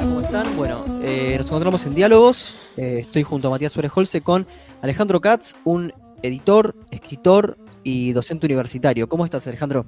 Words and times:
¿cómo 0.00 0.20
están? 0.20 0.56
Bueno, 0.56 0.84
eh, 1.02 1.34
nos 1.38 1.46
encontramos 1.46 1.84
en 1.86 1.94
Diálogos. 1.94 2.56
Eh, 2.76 2.98
estoy 3.00 3.22
junto 3.22 3.48
a 3.48 3.50
Matías 3.50 3.72
Suárez 3.72 3.92
Holce 3.94 4.20
con 4.20 4.46
Alejandro 4.82 5.20
Katz, 5.20 5.54
un 5.64 5.92
editor, 6.22 6.74
escritor 6.90 7.56
y 7.82 8.12
docente 8.12 8.46
universitario. 8.46 9.08
¿Cómo 9.08 9.24
estás, 9.24 9.46
Alejandro? 9.46 9.86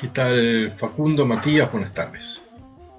¿Qué 0.00 0.08
tal, 0.08 0.72
Facundo, 0.76 1.26
Matías? 1.26 1.70
Buenas 1.72 1.92
tardes. 1.94 2.44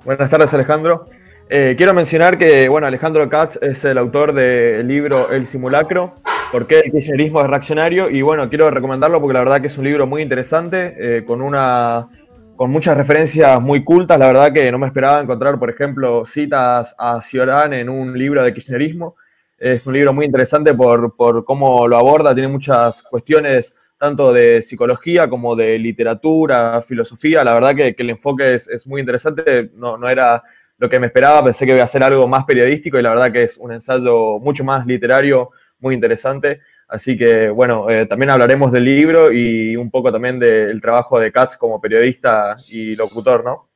Buenas 0.03 0.29
tardes, 0.29 0.53
Alejandro. 0.53 1.05
Eh, 1.49 1.75
quiero 1.77 1.93
mencionar 1.93 2.37
que, 2.37 2.67
bueno, 2.67 2.87
Alejandro 2.87 3.29
Katz 3.29 3.57
es 3.61 3.85
el 3.85 3.97
autor 3.97 4.33
del 4.33 4.87
libro 4.87 5.29
El 5.31 5.45
Simulacro, 5.45 6.15
¿Por 6.51 6.65
qué 6.65 6.79
el 6.79 6.91
kirchnerismo 6.91 7.41
es 7.41 7.47
reaccionario? 7.47 8.09
Y 8.09 8.21
bueno, 8.21 8.47
quiero 8.47 8.71
recomendarlo 8.71 9.19
porque 9.19 9.33
la 9.33 9.39
verdad 9.41 9.59
que 9.59 9.67
es 9.67 9.77
un 9.77 9.83
libro 9.83 10.07
muy 10.07 10.21
interesante, 10.21 10.95
eh, 10.97 11.25
con, 11.25 11.41
una, 11.41 12.07
con 12.55 12.71
muchas 12.71 12.95
referencias 12.95 13.61
muy 13.61 13.83
cultas. 13.83 14.17
La 14.17 14.27
verdad 14.27 14.53
que 14.53 14.71
no 14.71 14.79
me 14.79 14.87
esperaba 14.87 15.19
encontrar, 15.19 15.59
por 15.59 15.69
ejemplo, 15.69 16.23
citas 16.25 16.95
a 16.97 17.21
Ciorán 17.21 17.73
en 17.73 17.89
un 17.89 18.17
libro 18.17 18.41
de 18.43 18.53
kirchnerismo. 18.53 19.17
Es 19.57 19.85
un 19.87 19.93
libro 19.93 20.13
muy 20.13 20.25
interesante 20.25 20.73
por, 20.73 21.17
por 21.17 21.43
cómo 21.43 21.85
lo 21.85 21.97
aborda, 21.97 22.33
tiene 22.33 22.47
muchas 22.47 23.03
cuestiones 23.03 23.75
tanto 23.97 24.31
de 24.31 24.61
psicología 24.61 25.27
como 25.27 25.53
de 25.55 25.77
literatura, 25.77 26.81
filosofía. 26.81 27.43
La 27.43 27.55
verdad 27.55 27.75
que, 27.75 27.95
el 27.97 28.09
enfoque 28.11 28.55
es, 28.55 28.69
es, 28.69 28.87
muy 28.87 29.01
interesante, 29.01 29.71
no, 29.73 29.97
no 29.97 30.07
era 30.07 30.43
lo 30.77 30.89
que 30.89 30.99
me 30.99 31.07
esperaba, 31.07 31.43
pensé 31.43 31.65
que 31.65 31.73
iba 31.73 31.83
a 31.83 31.87
ser 31.87 32.03
algo 32.03 32.27
más 32.27 32.45
periodístico 32.45 32.99
y 32.99 33.01
la 33.01 33.09
verdad 33.09 33.31
que 33.31 33.43
es 33.43 33.57
un 33.57 33.73
ensayo 33.73 34.37
mucho 34.39 34.63
más 34.63 34.85
literario, 34.85 35.49
muy 35.79 35.95
interesante. 35.95 36.61
Así 36.87 37.17
que, 37.17 37.49
bueno, 37.49 37.89
eh, 37.89 38.05
también 38.05 38.29
hablaremos 38.29 38.71
del 38.71 38.85
libro 38.85 39.31
y 39.31 39.75
un 39.75 39.91
poco 39.91 40.11
también 40.11 40.39
del 40.39 40.79
trabajo 40.79 41.19
de 41.19 41.31
Katz 41.31 41.57
como 41.57 41.81
periodista 41.81 42.55
y 42.69 42.95
locutor, 42.95 43.43
¿no? 43.43 43.69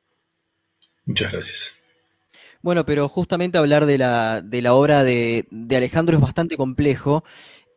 Muchas 1.04 1.32
gracias. 1.32 1.76
Bueno, 2.62 2.86
pero 2.86 3.08
justamente 3.08 3.58
hablar 3.58 3.86
de 3.86 3.98
la, 3.98 4.40
de 4.40 4.62
la 4.62 4.74
obra 4.74 5.04
de, 5.04 5.46
Alejandro 5.70 6.16
es 6.16 6.22
bastante 6.22 6.56
complejo. 6.56 7.24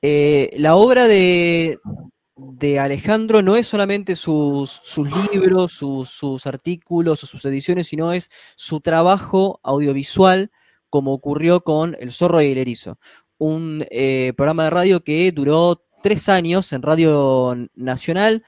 Eh, 0.01 0.51
la 0.57 0.75
obra 0.75 1.07
de, 1.07 1.79
de, 2.35 2.79
Alejandro 2.79 3.41
no 3.41 3.55
es 3.55 3.67
solamente 3.67 4.15
sus, 4.15 4.79
sus 4.83 5.09
libros, 5.31 5.71
sus, 5.73 6.11
sus, 6.11 6.45
artículos 6.45 7.23
o 7.23 7.27
sus 7.27 7.43
ediciones, 7.45 7.87
sino 7.87 8.13
es 8.13 8.29
su 8.55 8.79
trabajo 8.79 9.59
audiovisual, 9.63 10.51
como 10.89 11.13
ocurrió 11.13 11.61
con 11.61 11.97
El 11.99 12.11
zorro 12.13 12.41
y 12.41 12.51
el 12.51 12.59
erizo 12.59 12.99
un 13.37 13.85
eh, 13.89 14.33
programa 14.35 14.65
de 14.65 14.69
radio 14.69 15.03
que 15.03 15.31
duró 15.31 15.81
tres 16.01 16.29
años 16.29 16.71
en 16.73 16.81
Radio 16.81 17.55
Nacional 17.75 18.43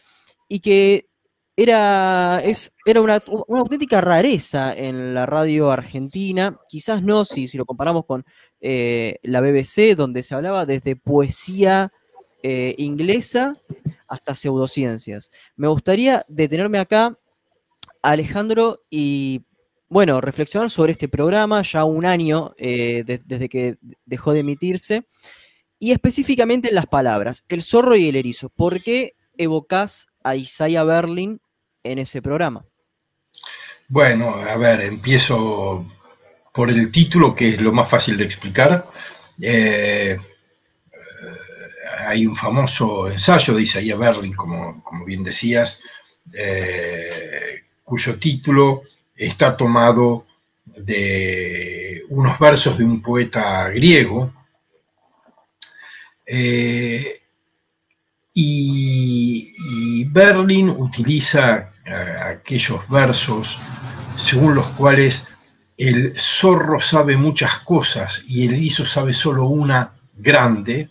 y 0.47 0.59
que 0.59 1.09
era, 1.55 2.39
es, 2.43 2.71
era 2.85 3.01
una, 3.01 3.19
auténtica 3.49 3.99
rareza 3.99 4.73
en 4.73 5.15
la 5.15 5.25
radio 5.25 5.71
argentina, 5.71 6.59
quizás 6.69 7.01
no 7.01 7.25
si, 7.25 7.47
si 7.47 7.57
lo 7.57 7.65
comparamos 7.65 8.05
con 8.05 8.23
eh, 8.61 9.17
la 9.23 9.41
BBC, 9.41 9.95
donde 9.95 10.21
se 10.21 10.35
hablaba 10.35 10.67
desde 10.67 10.95
poesía 10.95 11.91
eh, 12.43 12.75
inglesa 12.77 13.55
hasta 14.07 14.35
pseudociencias. 14.35 15.31
Me 15.55 15.67
gustaría 15.67 16.23
detenerme 16.27 16.77
acá, 16.77 17.17
Alejandro, 18.03 18.79
y 18.91 19.41
bueno, 19.89 20.19
reflexionar 20.21 20.69
sobre 20.69 20.91
este 20.91 21.07
programa, 21.07 21.61
ya 21.61 21.83
un 21.85 22.05
año 22.05 22.53
eh, 22.57 23.03
desde 23.05 23.49
que 23.49 23.77
dejó 24.05 24.33
de 24.33 24.39
emitirse, 24.39 25.03
y 25.79 25.91
específicamente 25.91 26.69
en 26.69 26.75
las 26.75 26.87
palabras, 26.87 27.45
el 27.49 27.63
zorro 27.63 27.95
y 27.95 28.09
el 28.09 28.15
erizo. 28.15 28.49
¿Por 28.49 28.81
qué 28.81 29.13
evocás 29.37 30.07
a 30.23 30.35
Isaiah 30.35 30.83
Berlin 30.83 31.39
en 31.83 31.99
ese 31.99 32.21
programa? 32.21 32.65
Bueno, 33.87 34.35
a 34.35 34.57
ver, 34.57 34.81
empiezo 34.81 35.85
por 36.53 36.69
el 36.69 36.91
título, 36.91 37.33
que 37.35 37.49
es 37.49 37.61
lo 37.61 37.71
más 37.71 37.89
fácil 37.89 38.17
de 38.17 38.25
explicar. 38.25 38.87
Eh, 39.41 40.17
hay 42.07 42.25
un 42.25 42.35
famoso 42.35 43.09
ensayo 43.09 43.53
de 43.53 43.61
Isaiah 43.61 43.95
Berlin, 43.95 44.33
como, 44.33 44.83
como 44.83 45.05
bien 45.05 45.23
decías, 45.23 45.81
eh, 46.33 47.63
cuyo 47.83 48.17
título 48.19 48.83
está 49.17 49.57
tomado 49.57 50.25
de 50.65 52.03
unos 52.09 52.37
versos 52.39 52.77
de 52.77 52.85
un 52.85 53.01
poeta 53.01 53.69
griego. 53.69 54.31
Eh, 56.25 57.21
y, 58.33 60.05
Berlin 60.09 60.69
utiliza 60.69 61.71
eh, 61.85 61.91
aquellos 61.91 62.87
versos 62.89 63.57
según 64.17 64.55
los 64.55 64.67
cuales 64.69 65.27
el 65.77 66.13
zorro 66.17 66.79
sabe 66.79 67.17
muchas 67.17 67.59
cosas 67.59 68.23
y 68.27 68.45
el 68.45 68.53
erizo 68.55 68.85
sabe 68.85 69.13
solo 69.13 69.45
una 69.45 69.93
grande 70.15 70.89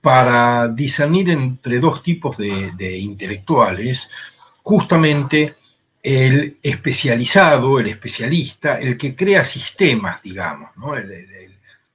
para 0.00 0.68
discernir 0.68 1.30
entre 1.30 1.78
dos 1.78 2.02
tipos 2.02 2.36
de 2.36 2.98
intelectuales 2.98 4.10
justamente 4.62 5.54
el 6.02 6.58
especializado, 6.62 7.80
el 7.80 7.88
especialista, 7.88 8.78
el 8.78 8.96
que 8.96 9.16
crea 9.16 9.44
sistemas, 9.44 10.22
digamos, 10.22 10.70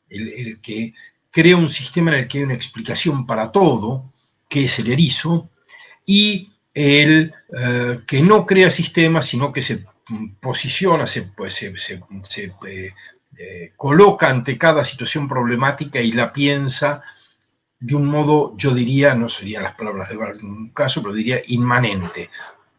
el, 0.09 0.59
que 0.61 0.93
crea 1.31 1.57
un 1.57 1.69
sistema 1.69 2.11
en 2.11 2.19
el 2.19 2.27
que 2.27 2.39
hay 2.39 2.43
una 2.43 2.53
explicación 2.53 3.25
para 3.25 3.51
todo, 3.51 4.11
que 4.49 4.65
es 4.65 4.79
el 4.79 4.91
erizo, 4.91 5.49
y 6.05 6.51
el 6.73 7.33
eh, 7.57 8.01
que 8.05 8.21
no 8.21 8.45
crea 8.45 8.69
sistemas, 8.71 9.27
sino 9.27 9.51
que 9.51 9.61
se 9.61 9.85
posiciona, 10.39 11.07
se, 11.07 11.23
pues, 11.23 11.53
se, 11.53 11.73
eh, 12.67 12.93
eh, 13.37 13.71
coloca 13.75 14.29
ante 14.29 14.57
cada 14.57 14.83
situación 14.85 15.27
problemática 15.27 16.01
y 16.01 16.11
la 16.11 16.33
piensa 16.33 17.01
de 17.79 17.95
un 17.95 18.05
modo, 18.05 18.55
yo 18.55 18.73
diría, 18.73 19.13
no 19.13 19.27
serían 19.27 19.63
las 19.63 19.75
palabras 19.75 20.09
de 20.09 20.17
un 20.17 20.69
caso, 20.69 21.01
pero 21.01 21.13
diría 21.13 21.41
inmanente, 21.47 22.29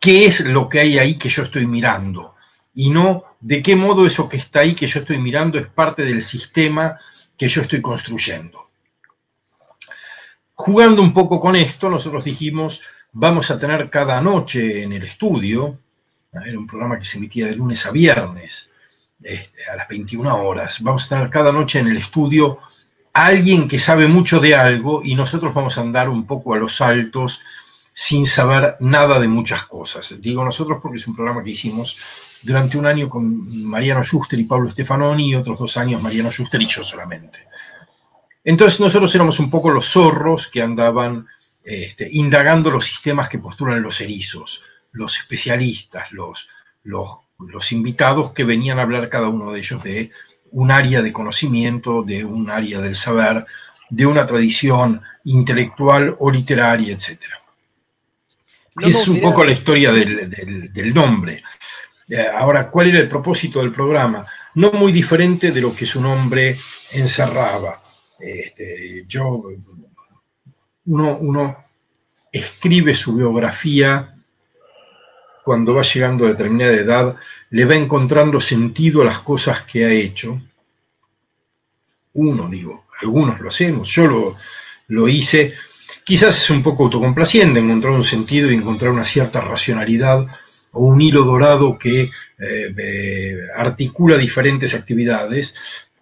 qué 0.04 0.26
es 0.26 0.40
lo 0.40 0.68
que 0.68 0.80
hay 0.80 0.98
ahí 0.98 1.14
que 1.16 1.30
yo 1.30 1.44
estoy 1.44 1.66
mirando 1.66 2.34
y 2.74 2.90
no 2.90 3.24
de 3.40 3.62
qué 3.62 3.74
modo 3.74 4.06
eso 4.06 4.28
que 4.28 4.36
está 4.36 4.60
ahí 4.60 4.74
que 4.74 4.86
yo 4.86 5.00
estoy 5.00 5.16
mirando 5.16 5.58
es 5.58 5.66
parte 5.66 6.04
del 6.04 6.20
sistema 6.20 6.98
que 7.38 7.48
yo 7.48 7.62
estoy 7.62 7.80
construyendo. 7.80 8.68
Jugando 10.52 11.00
un 11.00 11.14
poco 11.14 11.40
con 11.40 11.56
esto, 11.56 11.88
nosotros 11.88 12.24
dijimos, 12.24 12.82
vamos 13.12 13.50
a 13.50 13.58
tener 13.58 13.88
cada 13.88 14.20
noche 14.20 14.82
en 14.82 14.92
el 14.92 15.04
estudio, 15.04 15.78
era 16.34 16.58
un 16.58 16.66
programa 16.66 16.98
que 16.98 17.06
se 17.06 17.16
emitía 17.16 17.46
de 17.46 17.56
lunes 17.56 17.86
a 17.86 17.90
viernes, 17.90 18.68
este, 19.22 19.70
a 19.72 19.76
las 19.76 19.88
21 19.88 20.36
horas, 20.36 20.82
vamos 20.82 21.06
a 21.06 21.16
tener 21.16 21.30
cada 21.30 21.50
noche 21.50 21.78
en 21.78 21.86
el 21.86 21.96
estudio 21.96 22.58
alguien 23.14 23.68
que 23.68 23.78
sabe 23.78 24.06
mucho 24.06 24.38
de 24.38 24.54
algo 24.54 25.00
y 25.02 25.14
nosotros 25.14 25.54
vamos 25.54 25.78
a 25.78 25.80
andar 25.80 26.10
un 26.10 26.26
poco 26.26 26.52
a 26.52 26.58
los 26.58 26.76
saltos 26.76 27.40
sin 27.96 28.26
saber 28.26 28.76
nada 28.80 29.20
de 29.20 29.28
muchas 29.28 29.64
cosas. 29.66 30.20
Digo 30.20 30.44
nosotros 30.44 30.80
porque 30.82 30.96
es 30.96 31.06
un 31.06 31.14
programa 31.14 31.44
que 31.44 31.50
hicimos 31.50 31.96
durante 32.42 32.76
un 32.76 32.86
año 32.86 33.08
con 33.08 33.40
Mariano 33.68 34.02
Schuster 34.02 34.38
y 34.38 34.44
Pablo 34.44 34.68
Stefanoni 34.68 35.30
y 35.30 35.34
otros 35.36 35.60
dos 35.60 35.76
años 35.76 36.02
Mariano 36.02 36.30
Schuster 36.30 36.60
y 36.60 36.66
yo 36.66 36.82
solamente. 36.82 37.38
Entonces 38.42 38.80
nosotros 38.80 39.14
éramos 39.14 39.38
un 39.38 39.48
poco 39.48 39.70
los 39.70 39.86
zorros 39.86 40.48
que 40.48 40.60
andaban 40.60 41.28
este, 41.62 42.08
indagando 42.10 42.72
los 42.72 42.84
sistemas 42.84 43.28
que 43.28 43.38
postulan 43.38 43.80
los 43.80 44.00
erizos, 44.00 44.62
los 44.90 45.16
especialistas, 45.16 46.10
los, 46.10 46.48
los, 46.82 47.22
invitados 47.70 48.32
que 48.32 48.42
venían 48.42 48.80
a 48.80 48.82
hablar 48.82 49.08
cada 49.08 49.28
uno 49.28 49.52
de 49.52 49.60
ellos 49.60 49.82
de 49.84 50.10
un 50.50 50.72
área 50.72 51.00
de 51.00 51.12
conocimiento, 51.12 52.02
de 52.02 52.24
un 52.24 52.50
área 52.50 52.80
del 52.80 52.96
saber, 52.96 53.46
de 53.88 54.04
una 54.04 54.26
tradición 54.26 55.00
intelectual 55.22 56.16
o 56.18 56.30
literaria, 56.30 56.92
etcétera 56.92 57.43
es 58.80 59.08
un 59.08 59.20
poco 59.20 59.44
la 59.44 59.52
historia 59.52 59.92
del, 59.92 60.94
nombre. 60.94 61.42
Eh, 62.08 62.26
ahora, 62.34 62.70
¿cuál 62.70 62.88
era 62.88 62.98
el 62.98 63.08
propósito 63.08 63.60
del 63.60 63.72
programa? 63.72 64.26
No 64.54 64.72
muy 64.72 64.92
diferente 64.92 65.52
de 65.52 65.60
lo 65.60 65.74
que 65.74 65.86
su 65.86 66.00
nombre 66.00 66.56
encerraba. 66.92 67.78
Este, 68.18 69.04
yo, 69.08 69.42
uno, 70.86 71.64
escribe 72.32 72.94
su 72.94 73.14
biografía 73.14 74.14
cuando 75.44 75.74
va 75.74 75.82
llegando 75.82 76.24
a 76.24 76.28
determinada 76.28 76.72
edad, 76.72 77.16
le 77.50 77.64
va 77.66 77.74
encontrando 77.74 78.40
sentido 78.40 79.02
a 79.02 79.04
las 79.04 79.20
cosas 79.20 79.62
que 79.62 79.84
ha 79.84 79.90
hecho. 79.90 80.40
Uno, 82.14 82.48
digo, 82.48 82.86
algunos 83.02 83.40
lo 83.40 83.48
hacemos, 83.48 83.88
yo 83.90 84.06
lo, 84.06 84.36
lo 84.88 85.08
hice 85.08 85.54
Quizás 86.04 86.36
es 86.36 86.50
un 86.50 86.62
poco 86.62 86.84
autocomplaciente 86.84 87.60
encontrar 87.60 87.94
un 87.94 88.04
sentido 88.04 88.50
y 88.50 88.54
encontrar 88.54 88.92
una 88.92 89.06
cierta 89.06 89.40
racionalidad 89.40 90.26
o 90.72 90.86
un 90.86 91.00
hilo 91.00 91.24
dorado 91.24 91.78
que 91.78 92.02
eh, 92.02 92.10
eh, 92.76 93.38
articula 93.56 94.18
diferentes 94.18 94.74
actividades, 94.74 95.54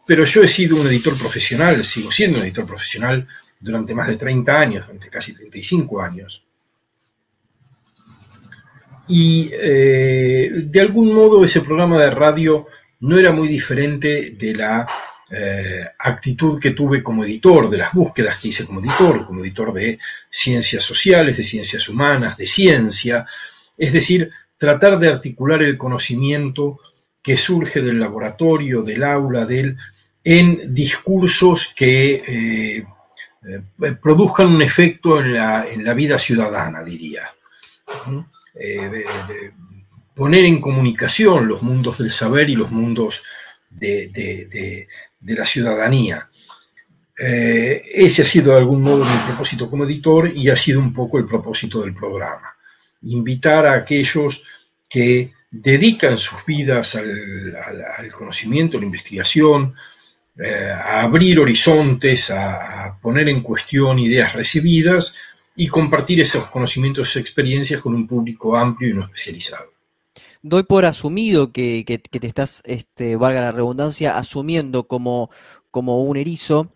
pero 0.06 0.24
yo 0.24 0.42
he 0.42 0.48
sido 0.48 0.80
un 0.80 0.86
editor 0.88 1.16
profesional, 1.16 1.84
sigo 1.84 2.10
siendo 2.10 2.38
un 2.38 2.44
editor 2.44 2.66
profesional 2.66 3.28
durante 3.60 3.94
más 3.94 4.08
de 4.08 4.16
30 4.16 4.60
años, 4.60 4.86
durante 4.86 5.08
casi 5.08 5.34
35 5.34 6.02
años. 6.02 6.44
y 9.08 9.50
eh, 9.52 10.50
de 10.64 10.80
algún 10.80 11.12
modo 11.12 11.44
ese 11.44 11.60
programa 11.60 12.00
de 12.00 12.10
radio 12.10 12.66
no 13.00 13.18
era 13.18 13.32
muy 13.32 13.48
diferente 13.48 14.30
de 14.38 14.54
la 14.54 14.86
eh, 15.34 15.86
actitud 15.98 16.60
que 16.60 16.72
tuve 16.72 17.02
como 17.02 17.24
editor, 17.24 17.70
de 17.70 17.78
las 17.78 17.94
búsquedas 17.94 18.38
que 18.38 18.48
hice 18.48 18.66
como 18.66 18.80
editor, 18.80 19.24
como 19.24 19.40
editor 19.40 19.72
de 19.72 19.98
ciencias 20.30 20.84
sociales, 20.84 21.38
de 21.38 21.44
ciencias 21.44 21.88
humanas, 21.88 22.36
de 22.36 22.46
ciencia, 22.46 23.24
es 23.78 23.94
decir, 23.94 24.30
tratar 24.58 24.98
de 24.98 25.08
articular 25.08 25.62
el 25.62 25.78
conocimiento 25.78 26.80
que 27.22 27.38
surge 27.38 27.80
del 27.80 27.98
laboratorio, 27.98 28.82
del 28.82 29.02
aula, 29.04 29.46
del, 29.46 29.78
en 30.22 30.74
discursos 30.74 31.72
que 31.74 32.22
eh, 32.26 32.86
eh, 33.48 33.92
produzcan 34.02 34.48
un 34.48 34.60
efecto 34.60 35.18
en 35.18 35.32
la, 35.32 35.66
en 35.66 35.82
la 35.82 35.94
vida 35.94 36.18
ciudadana, 36.18 36.84
diría. 36.84 37.32
poner 40.14 40.44
en 40.44 40.60
comunicación 40.60 41.48
los 41.48 41.62
mundos 41.62 41.96
del 41.96 42.12
saber 42.12 42.50
y 42.50 42.54
los 42.54 42.70
mundos 42.70 43.22
de, 43.70 44.88
la 45.24 45.46
ciudadanía. 45.46 46.28
Eh, 47.18 47.82
ese 47.94 48.22
ha 48.22 48.24
sido 48.24 48.52
de 48.52 48.58
algún 48.58 48.82
modo 48.82 49.04
mi 49.04 49.16
propósito 49.26 49.70
como 49.70 49.84
editor 49.84 50.32
y 50.34 50.48
ha 50.48 50.56
sido 50.56 50.80
un 50.80 50.92
poco 50.92 51.18
el 51.18 51.26
propósito 51.26 51.82
del 51.82 51.94
programa. 51.94 52.56
Invitar 53.02 53.66
a 53.66 53.74
aquellos 53.74 54.42
que 54.88 55.32
dedican 55.50 56.18
sus 56.18 56.44
vidas 56.46 56.94
al, 56.94 58.10
conocimiento, 58.12 58.76
a 58.76 58.80
la 58.80 58.86
investigación, 58.86 59.74
eh, 60.38 60.70
a 60.72 61.02
abrir 61.02 61.38
horizontes, 61.38 62.30
a, 62.30 62.98
poner 63.00 63.28
en 63.28 63.42
cuestión 63.42 63.98
ideas 63.98 64.32
recibidas 64.32 65.14
y 65.54 65.68
compartir 65.68 66.20
esos 66.20 66.46
conocimientos 66.48 67.14
y 67.14 67.18
experiencias 67.18 67.80
con 67.80 67.94
un 67.94 68.06
público 68.06 68.56
amplio 68.56 68.90
y 68.90 68.94
no 68.94 69.04
especializado 69.04 69.71
doy 70.42 70.64
por 70.64 70.84
asumido 70.84 71.52
que, 71.52 71.84
te 71.84 72.26
estás, 72.26 72.62
este, 72.66 73.16
valga 73.16 73.40
la 73.40 73.52
redundancia, 73.52 74.16
asumiendo 74.18 74.86
como, 74.86 75.30
como 75.70 76.02
un 76.02 76.16
erizo. 76.16 76.72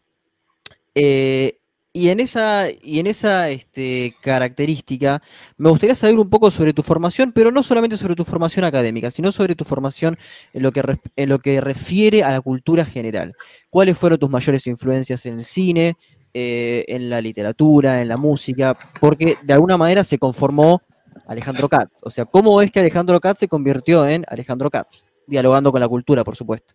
Eh, 0.95 1.59
y 1.93 2.11
en 2.11 2.21
esa, 2.21 2.67
y 2.71 2.99
en 2.99 3.07
esa 3.07 3.49
este, 3.49 4.15
característica, 4.21 5.23
me 5.57 5.71
gustaría 5.71 5.95
saber 5.95 6.19
un 6.19 6.29
poco 6.29 6.51
sobre 6.51 6.75
tu 6.75 6.83
formación, 6.83 7.33
pero 7.33 7.51
no 7.51 7.63
solamente 7.63 7.97
sobre 7.97 8.15
tu 8.15 8.25
formación 8.25 8.67
académica, 8.67 9.11
sino 9.11 9.33
sobre 9.33 9.55
tu 9.55 9.65
formación 9.65 10.19
en 10.53 10.63
lo 10.63 10.73
que, 10.73 10.99
en 11.17 11.29
lo 11.31 11.39
que 11.39 11.59
refiere 11.63 12.23
a 12.23 12.33
la 12.33 12.43
cultura 12.43 12.85
general. 12.85 13.35
¿Cuáles 13.71 13.97
fueron 13.97 14.19
tus 14.19 14.29
mayores 14.29 14.67
influencias 14.67 15.25
en 15.25 15.39
el 15.39 15.45
cine, 15.45 15.97
eh, 16.35 16.85
en 16.89 17.09
la 17.09 17.23
literatura, 17.23 18.03
en 18.03 18.09
la 18.09 18.19
música? 18.19 18.77
Porque 19.01 19.39
de 19.43 19.55
alguna 19.55 19.79
manera 19.79 20.05
se 20.05 20.19
conformó 20.19 20.83
Alejandro 21.27 21.69
Katz. 21.69 22.01
O 22.03 22.11
sea, 22.11 22.25
¿cómo 22.25 22.61
es 22.63 22.71
que 22.71 22.81
Alejandro 22.81 23.21
Katz 23.21 23.41
se 23.41 23.49
convirtió 23.49 24.07
en 24.07 24.25
Alejandro 24.29 24.71
Katz? 24.71 25.05
Dialogando 25.27 25.73
con 25.73 25.81
la 25.81 25.89
cultura, 25.89 26.25
por 26.25 26.37
supuesto. 26.37 26.75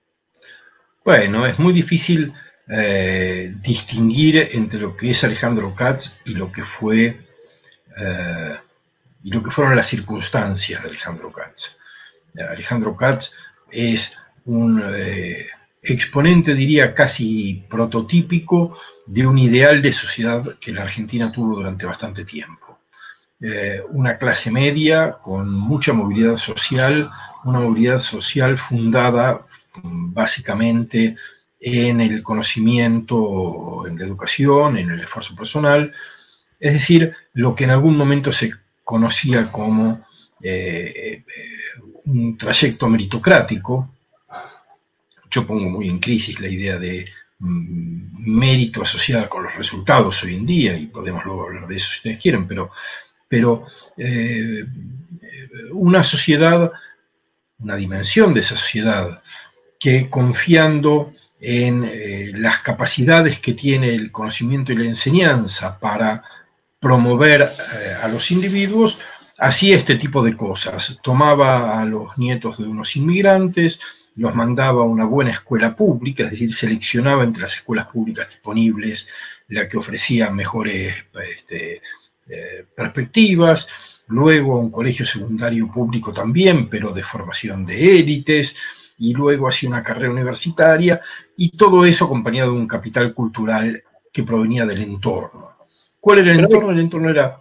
Bueno, 1.03 1.47
es 1.47 1.57
muy 1.57 1.73
difícil 1.73 2.33
eh, 2.67 3.53
distinguir 3.61 4.49
entre 4.51 4.79
lo 4.79 4.95
que 4.95 5.11
es 5.11 5.23
Alejandro 5.23 5.73
Katz 5.75 6.17
y 6.25 6.35
lo 6.35 6.51
que 6.51 6.63
fue 6.63 7.19
eh, 7.97 8.55
y 9.23 9.31
lo 9.31 9.41
que 9.41 9.51
fueron 9.51 9.75
las 9.75 9.87
circunstancias 9.87 10.81
de 10.81 10.89
Alejandro 10.89 11.31
Katz. 11.31 11.75
Alejandro 12.49 12.95
Katz 12.95 13.31
es 13.71 14.15
un 14.45 14.81
eh, 14.95 15.47
exponente, 15.81 16.53
diría, 16.53 16.93
casi 16.93 17.65
prototípico 17.69 18.77
de 19.05 19.25
un 19.25 19.37
ideal 19.37 19.81
de 19.81 19.91
sociedad 19.91 20.57
que 20.59 20.71
la 20.71 20.83
Argentina 20.83 21.31
tuvo 21.31 21.55
durante 21.55 21.85
bastante 21.85 22.23
tiempo. 22.23 22.70
Eh, 23.43 23.81
una 23.89 24.19
clase 24.19 24.51
media 24.51 25.13
con 25.13 25.51
mucha 25.51 25.93
movilidad 25.93 26.37
social, 26.37 27.09
una 27.43 27.59
movilidad 27.59 27.99
social 27.99 28.59
fundada 28.59 29.47
mm, 29.81 30.13
básicamente 30.13 31.15
en 31.59 32.01
el 32.01 32.21
conocimiento, 32.21 33.87
en 33.87 33.97
la 33.97 34.05
educación, 34.05 34.77
en 34.77 34.91
el 34.91 34.99
esfuerzo 34.99 35.35
personal, 35.35 35.91
es 36.59 36.73
decir, 36.73 37.15
lo 37.33 37.55
que 37.55 37.63
en 37.63 37.71
algún 37.71 37.97
momento 37.97 38.31
se 38.31 38.51
conocía 38.83 39.51
como 39.51 40.05
eh, 40.43 41.23
un 42.05 42.37
trayecto 42.37 42.87
meritocrático. 42.87 43.89
Yo 45.31 45.47
pongo 45.47 45.67
muy 45.67 45.89
en 45.89 45.97
crisis 45.97 46.39
la 46.39 46.47
idea 46.47 46.77
de 46.77 47.07
mm, 47.39 48.37
mérito 48.37 48.83
asociada 48.83 49.27
con 49.27 49.43
los 49.43 49.55
resultados 49.55 50.21
hoy 50.23 50.35
en 50.35 50.45
día, 50.45 50.77
y 50.77 50.85
podemos 50.85 51.25
luego 51.25 51.47
hablar 51.47 51.67
de 51.67 51.75
eso 51.75 51.89
si 51.89 51.95
ustedes 51.95 52.19
quieren, 52.19 52.47
pero 52.47 52.69
pero 53.31 53.65
eh, 53.95 54.65
una 55.71 56.03
sociedad, 56.03 56.69
una 57.59 57.77
dimensión 57.77 58.33
de 58.33 58.41
esa 58.41 58.57
sociedad, 58.57 59.23
que 59.79 60.09
confiando 60.09 61.13
en 61.39 61.85
eh, 61.85 62.31
las 62.33 62.59
capacidades 62.59 63.39
que 63.39 63.53
tiene 63.53 63.95
el 63.95 64.11
conocimiento 64.11 64.73
y 64.73 64.79
la 64.79 64.83
enseñanza 64.83 65.79
para 65.79 66.25
promover 66.81 67.43
eh, 67.43 67.93
a 68.03 68.09
los 68.09 68.31
individuos, 68.31 68.99
hacía 69.39 69.77
este 69.77 69.95
tipo 69.95 70.21
de 70.21 70.35
cosas. 70.35 70.99
Tomaba 71.01 71.79
a 71.79 71.85
los 71.85 72.17
nietos 72.17 72.57
de 72.57 72.67
unos 72.67 72.97
inmigrantes, 72.97 73.79
los 74.17 74.35
mandaba 74.35 74.81
a 74.81 74.85
una 74.85 75.05
buena 75.05 75.31
escuela 75.31 75.73
pública, 75.73 76.25
es 76.25 76.31
decir, 76.31 76.53
seleccionaba 76.53 77.23
entre 77.23 77.43
las 77.43 77.55
escuelas 77.55 77.87
públicas 77.87 78.27
disponibles 78.27 79.07
la 79.47 79.69
que 79.69 79.77
ofrecía 79.77 80.31
mejores 80.31 80.95
este, 81.13 81.81
eh, 82.29 82.65
perspectivas, 82.75 83.67
luego 84.07 84.59
un 84.59 84.71
colegio 84.71 85.05
secundario 85.05 85.71
público 85.71 86.13
también, 86.13 86.69
pero 86.69 86.91
de 86.91 87.03
formación 87.03 87.65
de 87.65 87.99
élites, 87.99 88.55
y 88.97 89.13
luego 89.13 89.47
hacía 89.47 89.69
una 89.69 89.81
carrera 89.81 90.11
universitaria, 90.11 91.01
y 91.35 91.57
todo 91.57 91.85
eso 91.85 92.05
acompañado 92.05 92.51
de 92.51 92.59
un 92.59 92.67
capital 92.67 93.13
cultural 93.13 93.83
que 94.11 94.23
provenía 94.23 94.65
del 94.65 94.81
entorno. 94.81 95.51
¿Cuál 95.99 96.19
era 96.19 96.33
el 96.33 96.39
entorno? 96.41 96.71
El 96.71 96.79
entorno 96.79 97.09
era... 97.09 97.39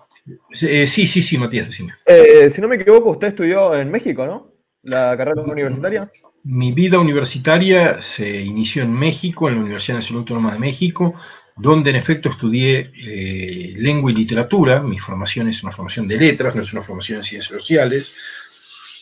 Eh, 0.62 0.86
sí, 0.86 1.06
sí, 1.06 1.22
sí, 1.22 1.36
Matías, 1.36 1.66
decime. 1.66 1.94
Eh, 2.06 2.48
si 2.50 2.60
no 2.60 2.68
me 2.68 2.76
equivoco, 2.76 3.10
usted 3.10 3.28
estudió 3.28 3.74
en 3.74 3.90
México, 3.90 4.24
¿no? 4.24 4.52
La 4.82 5.16
carrera 5.16 5.42
universitaria. 5.42 6.10
Mi 6.44 6.72
vida 6.72 6.98
universitaria 6.98 8.00
se 8.00 8.42
inició 8.42 8.82
en 8.82 8.92
México, 8.92 9.48
en 9.48 9.56
la 9.56 9.60
Universidad 9.62 9.98
Nacional 9.98 10.20
Autónoma 10.20 10.52
de 10.54 10.58
México, 10.58 11.14
donde 11.60 11.90
en 11.90 11.96
efecto 11.96 12.30
estudié 12.30 12.90
eh, 12.96 13.74
lengua 13.76 14.10
y 14.10 14.14
literatura. 14.14 14.80
Mi 14.80 14.98
formación 14.98 15.48
es 15.48 15.62
una 15.62 15.72
formación 15.72 16.08
de 16.08 16.16
letras, 16.16 16.54
no 16.54 16.62
es 16.62 16.72
una 16.72 16.82
formación 16.82 17.18
en 17.18 17.24
ciencias 17.24 17.54
sociales, 17.54 18.14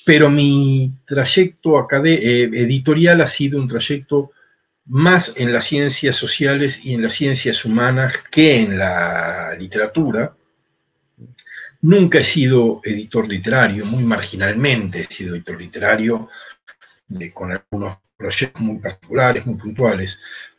pero 0.04 0.28
mi 0.28 0.92
trayecto 1.04 1.86
eh, 2.04 2.50
editorial 2.52 3.20
ha 3.20 3.28
sido 3.28 3.60
un 3.60 3.68
trayecto 3.68 4.32
más 4.86 5.34
en 5.36 5.52
las 5.52 5.66
ciencias 5.66 6.16
sociales 6.16 6.84
y 6.84 6.94
en 6.94 7.02
las 7.02 7.14
ciencias 7.14 7.64
humanas 7.64 8.14
que 8.30 8.60
en 8.60 8.76
la 8.76 9.54
literatura. 9.58 10.34
Nunca 11.80 12.18
he 12.18 12.24
sido 12.24 12.80
editor 12.82 13.28
literario, 13.28 13.84
muy 13.84 14.02
marginalmente 14.02 15.02
he 15.02 15.04
sido 15.04 15.36
editor 15.36 15.60
literario, 15.60 16.28
con 17.32 17.52
algunos 17.52 17.98
proyectos 18.16 18.60
muy 18.60 18.78
particulares, 18.78 19.46
muy 19.46 19.54
puntuales 19.54 20.18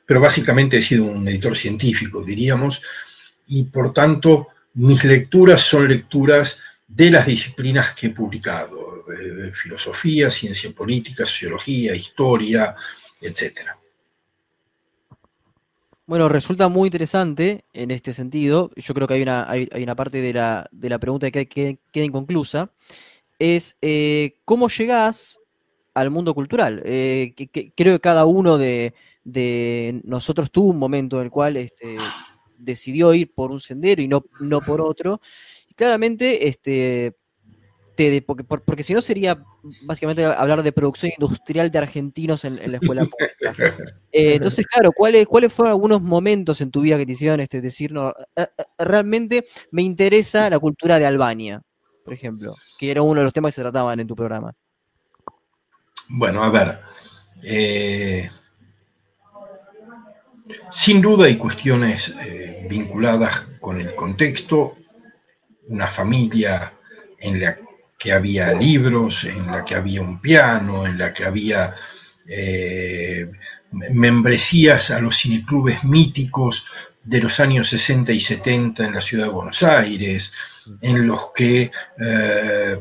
pero 0.09 0.21
básicamente 0.21 0.79
he 0.79 0.81
sido 0.81 1.05
un 1.05 1.27
editor 1.27 1.55
científico, 1.55 2.23
diríamos, 2.23 2.81
y 3.45 3.65
por 3.65 3.93
tanto 3.93 4.47
mis 4.73 5.03
lecturas 5.03 5.61
son 5.61 5.87
lecturas 5.87 6.59
de 6.87 7.11
las 7.11 7.27
disciplinas 7.27 7.91
que 7.91 8.07
he 8.07 8.09
publicado, 8.09 9.05
filosofía, 9.53 10.31
ciencia 10.31 10.71
política, 10.71 11.27
sociología, 11.27 11.93
historia, 11.93 12.73
etc. 13.21 13.69
Bueno, 16.07 16.27
resulta 16.27 16.69
muy 16.69 16.87
interesante 16.87 17.65
en 17.71 17.91
este 17.91 18.11
sentido. 18.11 18.71
Yo 18.77 18.95
creo 18.95 19.07
que 19.07 19.13
hay 19.13 19.21
una, 19.21 19.47
hay, 19.47 19.69
una 19.75 19.95
parte 19.95 20.23
de 20.23 20.33
la, 20.33 20.67
de 20.71 20.89
la, 20.89 20.97
pregunta 20.97 21.29
que, 21.29 21.47
queda 21.47 22.03
inconclusa. 22.03 22.71
Es 23.37 23.77
eh, 23.83 24.39
cómo 24.43 24.69
llegás 24.69 25.39
al 25.93 26.09
mundo 26.09 26.33
cultural. 26.33 26.81
Eh, 26.83 27.35
creo 27.75 27.93
que 27.93 27.99
cada 27.99 28.25
uno 28.25 28.57
de, 28.57 28.95
de 29.23 30.01
nosotros 30.03 30.51
tuvo 30.51 30.69
un 30.69 30.79
momento 30.79 31.17
en 31.17 31.25
el 31.25 31.31
cual 31.31 31.57
este, 31.57 31.97
decidió 32.57 33.13
ir 33.13 33.33
por 33.33 33.51
un 33.51 33.59
sendero 33.59 34.01
y 34.01 34.07
no, 34.07 34.23
no 34.39 34.61
por 34.61 34.81
otro. 34.81 35.19
Y 35.67 35.73
claramente, 35.73 36.47
este, 36.47 37.15
te, 37.95 38.21
porque, 38.21 38.43
porque, 38.43 38.83
si 38.83 38.93
no 38.93 39.01
sería 39.01 39.43
básicamente 39.83 40.23
hablar 40.23 40.63
de 40.63 40.71
producción 40.71 41.11
industrial 41.17 41.69
de 41.69 41.79
argentinos 41.79 42.45
en, 42.45 42.71
la 42.71 42.77
escuela 42.77 43.03
pública. 43.03 43.95
Eh, 44.11 44.35
entonces, 44.35 44.65
claro, 44.65 44.91
¿cuáles, 44.91 45.27
¿cuáles 45.27 45.53
fueron 45.53 45.71
algunos 45.71 46.01
momentos 46.01 46.61
en 46.61 46.71
tu 46.71 46.81
vida 46.81 46.97
que 46.97 47.05
te 47.05 47.11
hicieron 47.11 47.39
este, 47.41 47.61
decir, 47.61 47.91
no, 47.91 48.09
eh, 48.35 48.47
eh, 48.57 48.63
realmente 48.79 49.45
me 49.71 49.83
interesa 49.83 50.49
la 50.49 50.57
cultura 50.57 50.97
de 50.97 51.05
Albania, 51.05 51.61
por 52.03 52.15
ejemplo, 52.15 52.55
que 52.79 52.89
era 52.89 53.03
uno 53.03 53.19
de 53.19 53.25
los 53.25 53.33
temas 53.33 53.51
que 53.51 53.57
se 53.57 53.61
trataban 53.61 53.99
en 53.99 54.07
tu 54.07 54.15
programa? 54.15 54.51
Bueno, 56.09 56.43
a 56.43 56.49
ver, 56.49 56.79
sin 60.71 61.01
duda 61.01 61.25
hay 61.25 61.37
cuestiones 61.37 62.13
eh, 62.21 62.65
vinculadas 62.69 63.47
con 63.59 63.79
el 63.79 63.93
contexto, 63.95 64.77
una 65.67 65.87
familia 65.87 66.73
en 67.19 67.39
la 67.39 67.57
que 67.97 68.13
había 68.13 68.53
libros, 68.53 69.25
en 69.25 69.45
la 69.47 69.65
que 69.65 69.75
había 69.75 70.01
un 70.01 70.19
piano, 70.21 70.85
en 70.85 70.97
la 70.97 71.13
que 71.13 71.25
había 71.25 71.75
eh, 72.27 73.29
membresías 73.71 74.89
a 74.91 74.99
los 74.99 75.17
cineclubes 75.17 75.83
míticos 75.83 76.65
de 77.03 77.21
los 77.21 77.39
años 77.39 77.69
60 77.69 78.11
y 78.11 78.21
70 78.21 78.85
en 78.85 78.93
la 78.93 79.01
ciudad 79.01 79.25
de 79.25 79.31
Buenos 79.31 79.63
Aires, 79.63 80.31
en 80.81 81.07
los 81.07 81.31
que 81.35 81.71
eh, 81.99 82.79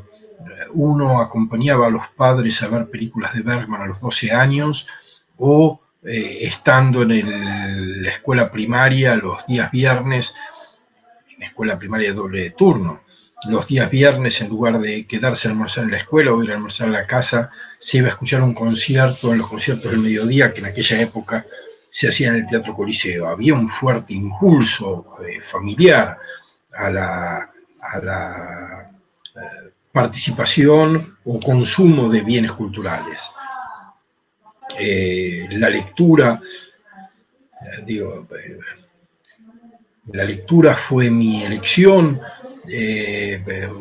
uno 0.75 1.20
acompañaba 1.20 1.87
a 1.87 1.90
los 1.90 2.08
padres 2.08 2.62
a 2.62 2.68
ver 2.68 2.88
películas 2.88 3.34
de 3.34 3.42
Bergman 3.42 3.82
a 3.82 3.87
los 3.87 4.00
12 4.00 4.32
años 4.32 4.87
o 5.37 5.80
eh, 6.05 6.38
estando 6.43 7.02
en 7.02 8.02
la 8.02 8.11
escuela 8.11 8.50
primaria 8.50 9.17
los 9.17 9.47
días 9.47 9.71
viernes, 9.71 10.35
en 11.37 11.43
escuela 11.43 11.78
primaria 11.78 12.12
doble 12.12 12.43
de 12.43 12.50
turno, 12.50 13.00
los 13.47 13.67
días 13.67 13.90
viernes 13.90 14.40
en 14.40 14.49
lugar 14.49 14.81
de 14.81 15.07
quedarse 15.07 15.49
a 15.49 15.52
almorzar 15.52 15.85
en 15.85 15.93
la 15.93 15.99
escuela 15.99 16.33
o 16.33 16.43
ir 16.43 16.50
a 16.50 16.55
almorzar 16.55 16.88
en 16.88 16.95
la 16.95 17.07
casa, 17.07 17.50
se 17.78 17.99
iba 17.99 18.09
a 18.09 18.11
escuchar 18.11 18.43
un 18.43 18.55
concierto 18.55 19.33
en 19.33 19.38
los 19.38 19.49
conciertos 19.49 19.90
del 19.90 20.00
mediodía 20.00 20.52
que 20.52 20.61
en 20.61 20.67
aquella 20.67 21.00
época 21.00 21.47
se 21.93 22.09
hacía 22.09 22.28
en 22.28 22.37
el 22.37 22.47
Teatro 22.47 22.75
Coliseo. 22.75 23.28
Había 23.28 23.55
un 23.55 23.69
fuerte 23.69 24.12
impulso 24.12 25.17
eh, 25.25 25.40
familiar 25.40 26.19
a 26.73 26.90
la, 26.90 27.50
a 27.81 27.99
la 27.99 28.90
eh, 29.37 29.73
participación 29.93 31.19
o 31.25 31.40
consumo 31.40 32.09
de 32.09 32.21
bienes 32.21 32.52
culturales. 32.52 33.31
Eh, 34.78 35.47
la 35.50 35.68
lectura, 35.68 36.40
digo, 37.85 38.26
la 40.12 40.25
lectura 40.25 40.75
fue 40.75 41.11
mi 41.11 41.42
elección, 41.42 42.20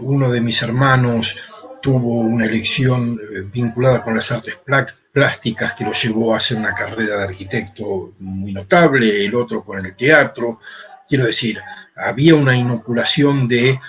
uno 0.02 0.32
de 0.32 0.42
mis 0.42 0.62
hermanos 0.62 1.36
tuvo 1.82 2.20
una 2.20 2.46
elección 2.46 3.20
vinculada 3.52 4.02
con 4.02 4.16
las 4.16 4.32
artes 4.32 4.58
plásticas 5.14 5.74
que 5.74 5.84
lo 5.84 5.94
llevó 5.94 6.34
a 6.34 6.38
hacer 6.38 6.58
una 6.58 6.74
carrera 6.74 7.18
de 7.18 7.24
arquitecto 7.26 8.14
muy 8.20 8.54
notable, 8.54 9.26
el 9.26 9.36
otro 9.36 9.64
con 9.64 9.86
el 9.86 9.96
teatro. 9.96 10.60
Quiero 11.08 11.26
decir, 11.26 11.60
había 11.98 12.36
una 12.36 12.56
inoculación 12.56 13.48
de, 13.48 13.80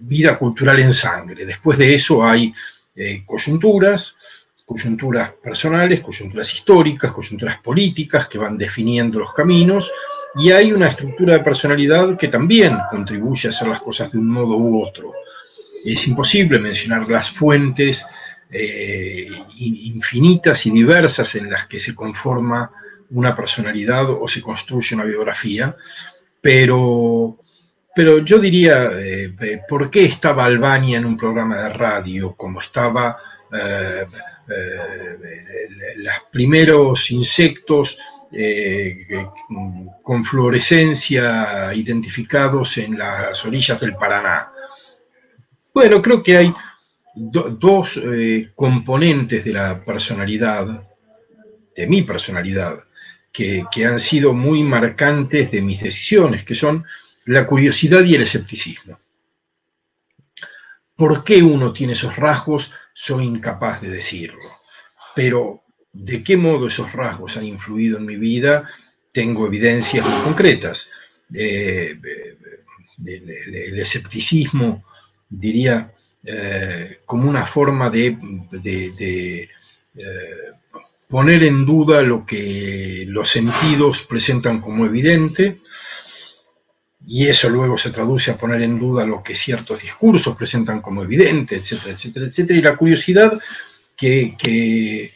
vida 0.00 0.38
cultural 0.38 0.80
en 0.80 0.92
sangre. 0.92 1.44
Después 1.44 1.78
de 1.78 1.94
eso 1.94 2.26
hay 2.26 2.52
eh, 2.94 3.22
coyunturas, 3.24 4.15
coyunturas 4.66 5.30
personales, 5.40 6.00
coyunturas 6.00 6.52
históricas, 6.52 7.12
coyunturas 7.12 7.60
políticas 7.60 8.26
que 8.26 8.36
van 8.36 8.58
definiendo 8.58 9.20
los 9.20 9.32
caminos 9.32 9.92
y 10.34 10.50
hay 10.50 10.72
una 10.72 10.88
estructura 10.88 11.34
de 11.34 11.44
personalidad 11.44 12.16
que 12.16 12.28
también 12.28 12.76
contribuye 12.90 13.48
a 13.48 13.50
hacer 13.50 13.68
las 13.68 13.80
cosas 13.80 14.10
de 14.10 14.18
un 14.18 14.28
modo 14.28 14.56
u 14.56 14.82
otro. 14.82 15.12
Es 15.84 16.08
imposible 16.08 16.58
mencionar 16.58 17.08
las 17.08 17.30
fuentes 17.30 18.04
eh, 18.50 19.28
infinitas 19.58 20.66
y 20.66 20.72
diversas 20.72 21.36
en 21.36 21.48
las 21.48 21.66
que 21.66 21.78
se 21.78 21.94
conforma 21.94 22.70
una 23.10 23.36
personalidad 23.36 24.10
o 24.10 24.26
se 24.26 24.42
construye 24.42 24.96
una 24.96 25.04
biografía, 25.04 25.76
pero, 26.40 27.38
pero 27.94 28.18
yo 28.18 28.40
diría, 28.40 28.90
eh, 28.94 29.32
eh, 29.40 29.60
¿por 29.68 29.90
qué 29.90 30.06
estaba 30.06 30.44
Albania 30.44 30.98
en 30.98 31.04
un 31.04 31.16
programa 31.16 31.56
de 31.56 31.68
radio 31.68 32.34
como 32.34 32.60
estaba 32.60 33.16
los 34.48 36.14
primeros 36.30 37.10
insectos 37.10 37.98
con 40.02 40.24
fluorescencia 40.24 41.72
identificados 41.74 42.78
en 42.78 42.98
las 42.98 43.44
orillas 43.44 43.80
del 43.80 43.96
Paraná? 43.96 44.52
Bueno, 45.72 46.00
creo 46.00 46.22
que 46.22 46.36
hay 46.36 46.54
dos 47.14 48.00
eh, 48.02 48.50
componentes 48.54 49.44
de 49.44 49.52
la 49.52 49.84
personalidad, 49.84 50.86
de 51.74 51.86
mi 51.86 52.02
personalidad, 52.02 52.84
que, 53.32 53.66
han 53.84 53.98
sido 53.98 54.32
muy 54.32 54.62
marcantes 54.62 55.50
de 55.50 55.60
mis 55.60 55.82
decisiones, 55.82 56.44
que 56.44 56.54
son 56.54 56.84
la 57.26 57.46
curiosidad 57.46 58.02
y 58.04 58.14
el 58.14 58.22
escepticismo. 58.22 58.98
¿Por 60.94 61.22
qué 61.24 61.42
uno 61.42 61.72
tiene 61.74 61.92
esos 61.92 62.16
rasgos? 62.16 62.72
Soy 62.98 63.26
incapaz 63.26 63.82
de 63.82 63.90
decirlo. 63.90 64.40
Pero 65.14 65.62
de 65.92 66.24
qué 66.24 66.38
modo 66.38 66.68
esos 66.68 66.94
rasgos 66.94 67.36
han 67.36 67.44
influido 67.44 67.98
en 67.98 68.06
mi 68.06 68.16
vida, 68.16 68.70
tengo 69.12 69.46
evidencias 69.46 70.08
muy 70.08 70.22
concretas. 70.22 70.88
Eh, 71.34 71.94
el 73.06 73.78
escepticismo, 73.78 74.82
diría, 75.28 75.92
eh, 76.24 77.00
como 77.04 77.28
una 77.28 77.44
forma 77.44 77.90
de, 77.90 78.16
eh, 78.64 79.48
poner 81.06 81.44
en 81.44 81.66
duda 81.66 82.00
lo 82.00 82.24
que 82.24 83.04
los 83.08 83.28
sentidos 83.28 84.04
presentan 84.08 84.62
como 84.62 84.86
evidente, 84.86 85.60
y 87.06 87.26
eso 87.26 87.48
luego 87.48 87.78
se 87.78 87.90
traduce 87.90 88.32
a 88.32 88.36
poner 88.36 88.62
en 88.62 88.78
duda 88.78 89.06
lo 89.06 89.22
que 89.22 89.34
ciertos 89.34 89.82
discursos 89.82 90.36
presentan 90.36 90.80
como 90.80 91.02
evidente, 91.02 91.56
etcétera, 91.56 91.94
etcétera, 91.94 92.26
etcétera, 92.26 92.58
y 92.58 92.62
la 92.62 92.76
curiosidad 92.76 93.38
que, 93.96 94.36
que, 94.38 95.12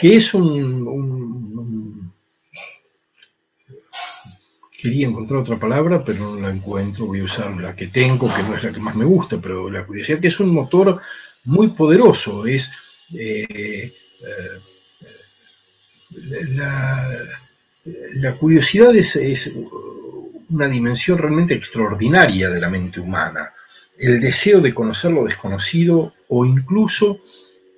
es 0.00 0.34
un 0.34 2.08
Quería 4.80 5.08
encontrar 5.08 5.40
otra 5.40 5.58
palabra, 5.58 6.04
pero 6.04 6.20
no 6.20 6.40
la 6.40 6.50
encuentro. 6.50 7.06
Voy 7.06 7.18
a 7.18 7.24
usar 7.24 7.50
la 7.60 7.74
que 7.74 7.88
tengo, 7.88 8.32
que 8.32 8.44
no 8.44 8.54
es 8.54 8.62
la 8.62 8.70
que 8.70 8.78
más 8.78 8.94
me 8.94 9.04
gusta, 9.04 9.40
pero 9.40 9.68
la 9.68 9.84
curiosidad, 9.84 10.20
que 10.20 10.28
es 10.28 10.38
un 10.38 10.50
motor 10.50 11.00
muy 11.46 11.66
poderoso. 11.70 12.46
Es 12.46 12.70
eh, 13.12 13.92
eh, 14.22 14.60
la, 18.14 18.36
curiosidad 18.38 18.94
es, 18.94 19.50
una 20.50 20.68
dimensión 20.68 21.18
realmente 21.18 21.54
extraordinaria 21.54 22.50
de 22.50 22.60
la 22.60 22.70
mente 22.70 23.00
humana. 23.00 23.52
El 23.98 24.20
deseo 24.20 24.60
de 24.60 24.74
conocer 24.74 25.10
lo 25.10 25.24
desconocido 25.24 26.12
o 26.28 26.44
incluso 26.44 27.20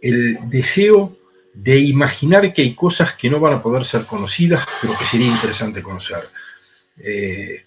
el 0.02 0.38
deseo 0.48 1.16
de 1.54 1.78
imaginar 1.78 2.52
que 2.52 2.62
hay 2.62 2.74
cosas 2.74 3.14
que 3.14 3.28
no 3.28 3.40
van 3.40 3.54
a 3.54 3.62
poder 3.62 3.84
ser 3.84 4.06
conocidas, 4.06 4.64
pero 4.80 4.96
que 4.98 5.04
sería 5.04 5.28
interesante 5.28 5.82
conocer. 5.82 6.28
Eh, 6.98 7.64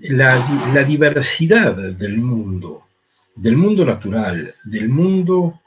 la, 0.00 0.84
diversidad 0.84 1.76
del 1.76 2.18
mundo, 2.18 2.86
del 3.34 3.56
mundo 3.56 3.84
natural, 3.84 4.54
del 4.64 4.88
mundo 4.88 5.60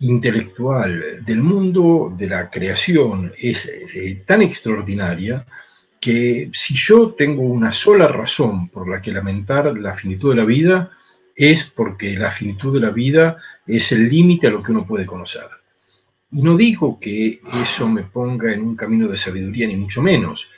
intelectual, 0.00 1.24
del 1.24 1.42
mundo 1.42 2.14
de 2.16 2.28
la 2.28 2.50
creación, 2.50 3.32
es 3.38 3.66
eh, 3.66 4.22
tan 4.26 4.42
extraordinaria 4.42 5.46
que 6.00 6.50
si 6.52 6.74
yo 6.74 7.14
tengo 7.14 7.42
una 7.42 7.72
sola 7.72 8.08
razón 8.08 8.68
por 8.68 8.88
la 8.88 9.00
que 9.00 9.12
lamentar 9.12 9.76
la 9.78 9.94
finitud 9.94 10.30
de 10.30 10.36
la 10.36 10.44
vida, 10.44 10.90
es 11.34 11.64
porque 11.64 12.16
la 12.16 12.30
finitud 12.30 12.72
de 12.72 12.80
la 12.80 12.90
vida 12.90 13.36
es 13.66 13.92
el 13.92 14.08
límite 14.08 14.46
a 14.46 14.50
lo 14.50 14.62
que 14.62 14.72
uno 14.72 14.86
puede 14.86 15.06
conocer. 15.06 15.48
Y 16.30 16.42
no 16.42 16.56
digo 16.56 16.98
que 16.98 17.40
eso 17.62 17.88
me 17.88 18.02
ponga 18.02 18.52
en 18.52 18.62
un 18.62 18.76
camino 18.76 19.08
de 19.08 19.16
sabiduría, 19.16 19.66
ni 19.66 19.76
mucho 19.76 20.02
menos, 20.02 20.48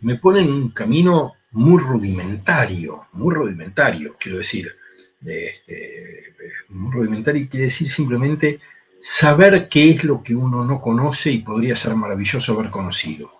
me 0.00 0.16
pone 0.16 0.40
en 0.40 0.52
un 0.52 0.70
camino 0.70 1.34
muy 1.52 1.82
rudimentario, 1.82 3.06
muy 3.12 3.34
rudimentario, 3.34 4.16
quiero 4.20 4.38
decir, 4.38 4.76
este, 5.24 6.34
muy 6.68 6.92
rudimentario 6.92 7.48
quiere 7.48 7.64
decir 7.64 7.88
simplemente 7.88 8.60
saber 9.00 9.68
qué 9.68 9.90
es 9.90 10.04
lo 10.04 10.22
que 10.22 10.34
uno 10.34 10.64
no 10.64 10.80
conoce 10.80 11.30
y 11.30 11.38
podría 11.38 11.76
ser 11.76 11.94
maravilloso 11.94 12.52
haber 12.52 12.70
conocido. 12.70 13.32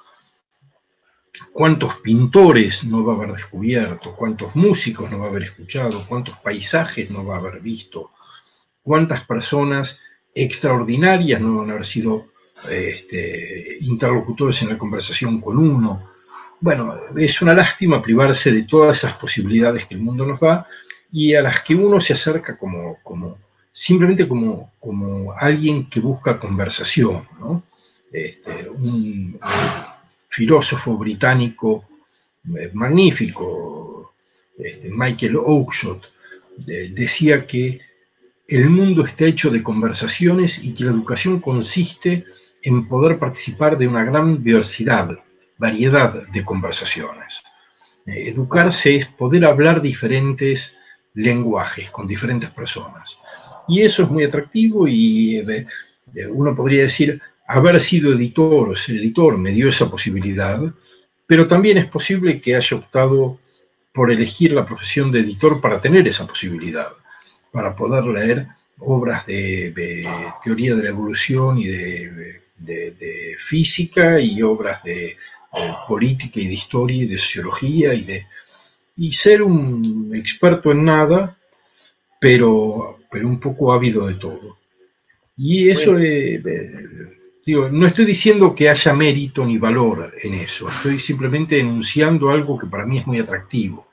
¿Cuántos 1.52 1.96
pintores 1.96 2.84
no 2.84 3.04
va 3.04 3.14
a 3.14 3.16
haber 3.16 3.32
descubierto? 3.32 4.14
¿Cuántos 4.14 4.54
músicos 4.56 5.10
no 5.10 5.18
va 5.18 5.26
a 5.26 5.28
haber 5.30 5.44
escuchado? 5.44 6.04
¿Cuántos 6.06 6.38
paisajes 6.38 7.10
no 7.10 7.24
va 7.24 7.36
a 7.36 7.38
haber 7.38 7.60
visto? 7.60 8.12
¿Cuántas 8.82 9.24
personas 9.24 10.00
extraordinarias 10.34 11.40
no 11.40 11.58
van 11.58 11.70
a 11.70 11.72
haber 11.72 11.86
sido 11.86 12.28
este, 12.70 13.78
interlocutores 13.80 14.62
en 14.62 14.70
la 14.70 14.78
conversación 14.78 15.40
con 15.40 15.58
uno? 15.58 16.16
bueno, 16.60 16.98
es 17.16 17.42
una 17.42 17.54
lástima 17.54 18.02
privarse 18.02 18.50
de 18.50 18.62
todas 18.62 18.98
esas 18.98 19.14
posibilidades 19.14 19.86
que 19.86 19.94
el 19.94 20.00
mundo 20.00 20.26
nos 20.26 20.40
da 20.40 20.66
y 21.12 21.34
a 21.34 21.42
las 21.42 21.60
que 21.60 21.74
uno 21.74 22.00
se 22.00 22.14
acerca 22.14 22.58
como, 22.58 22.98
simplemente 23.72 24.26
como, 24.26 24.72
como 24.80 25.32
alguien 25.32 25.88
que 25.88 26.00
busca 26.00 26.38
conversación. 26.38 27.26
Este, 28.10 28.68
un, 28.68 29.38
filósofo 30.36 30.98
británico 30.98 31.84
eh, 32.58 32.70
magnífico, 32.74 34.14
este, 34.58 34.90
Michael 34.90 35.36
Oakeshott, 35.36 36.02
decía 37.02 37.46
que 37.46 37.80
el 38.48 38.70
mundo 38.70 39.04
está 39.04 39.26
hecho 39.26 39.50
de 39.50 39.62
conversaciones 39.62 40.58
y 40.62 40.72
que 40.72 40.84
la 40.84 40.92
educación 40.92 41.40
consiste 41.40 42.24
en 42.62 42.88
poder 42.88 43.18
participar 43.18 43.76
de 43.76 43.88
una 43.88 44.04
gran 44.04 44.42
diversidad 44.42 45.18
variedad 45.58 46.26
de 46.28 46.44
conversaciones. 46.44 47.42
Eh, 48.06 48.28
educarse 48.28 48.96
es 48.96 49.06
poder 49.06 49.44
hablar 49.44 49.80
diferentes 49.80 50.76
lenguajes 51.14 51.90
con 51.90 52.06
diferentes 52.06 52.50
personas. 52.50 53.18
Y 53.68 53.82
eso 53.82 54.02
es 54.02 54.10
muy 54.10 54.24
atractivo 54.24 54.86
y 54.86 55.38
eh, 55.38 55.66
eh, 56.14 56.26
uno 56.28 56.54
podría 56.54 56.82
decir, 56.82 57.20
haber 57.46 57.80
sido 57.80 58.12
editor 58.12 58.68
o 58.68 58.76
ser 58.76 58.96
editor 58.96 59.38
me 59.38 59.52
dio 59.52 59.68
esa 59.68 59.88
posibilidad, 59.90 60.60
pero 61.26 61.46
también 61.46 61.78
es 61.78 61.86
posible 61.86 62.40
que 62.40 62.56
haya 62.56 62.76
optado 62.76 63.38
por 63.92 64.10
elegir 64.10 64.52
la 64.52 64.66
profesión 64.66 65.10
de 65.10 65.20
editor 65.20 65.60
para 65.60 65.80
tener 65.80 66.06
esa 66.06 66.26
posibilidad, 66.26 66.88
para 67.52 67.74
poder 67.74 68.04
leer 68.04 68.46
obras 68.78 69.26
de, 69.26 69.72
teoría 70.44 70.74
de 70.74 70.82
la 70.82 70.88
evolución 70.90 71.58
y 71.58 71.66
de, 71.68 72.42
física 73.38 74.20
y 74.20 74.42
obras 74.42 74.82
de, 74.82 75.16
política 75.88 76.40
y 76.40 76.48
de 76.48 76.54
historia 76.54 77.02
y 77.04 77.06
de 77.06 77.18
sociología 77.18 77.94
y 77.94 78.04
de 78.04 78.26
y 78.98 79.12
ser 79.12 79.42
un 79.42 80.12
experto 80.14 80.72
en 80.72 80.84
nada, 80.84 81.36
pero, 82.18 82.98
pero 83.10 83.28
un 83.28 83.38
poco 83.38 83.72
ávido 83.72 84.06
de 84.06 84.14
todo. 84.14 84.58
Y 85.36 85.68
eso, 85.68 85.98
eh, 85.98 86.42
digo, 87.46 87.68
no 87.68 87.86
estoy 87.86 88.04
diciendo 88.04 88.54
que 88.54 88.68
haya 88.68 88.92
mérito 88.92 89.46
ni 89.46 89.56
valor 89.56 90.12
en 90.20 90.34
eso, 90.34 90.68
estoy 90.68 90.98
simplemente 90.98 91.60
enunciando 91.60 92.28
algo 92.28 92.58
que 92.58 92.66
para 92.66 92.84
mí 92.84 92.98
es 92.98 93.06
muy 93.06 93.20
atractivo. 93.20 93.86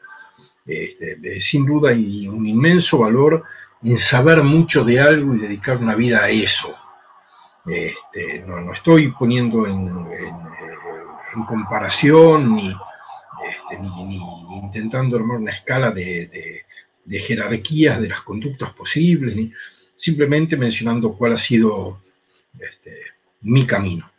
Este, 0.65 1.39
sin 1.39 1.65
duda 1.65 1.91
hay 1.91 2.27
un 2.27 2.47
inmenso 2.47 2.97
valor 2.97 3.43
en 3.83 3.97
saber 3.97 4.41
mucho 4.41 4.83
de 4.83 4.99
algo 4.99 5.35
y 5.35 5.39
dedicar 5.39 5.77
una 5.77 5.93
vida 5.93 6.23
a 6.23 6.29
eso. 6.29 6.75
Este, 7.65 8.43
no, 8.47 8.59
no, 8.59 8.73
estoy 8.73 9.11
poniendo 9.11 9.67
en, 9.67 10.07
comparación 11.47 12.55
ni, 12.55 12.69
este, 12.69 13.79
ni, 13.79 14.19
intentando 14.63 15.15
armar 15.15 15.37
una 15.37 15.51
escala 15.51 15.91
de, 15.91 16.63
jerarquías 17.07 18.01
de 18.01 18.09
las 18.09 18.21
conductas 18.21 18.71
posibles, 18.73 19.35
ni 19.35 19.51
simplemente 19.95 20.57
mencionando 20.57 21.13
cuál 21.13 21.33
ha 21.33 21.37
sido 21.37 21.99
mi 23.43 23.65
camino. 23.65 24.09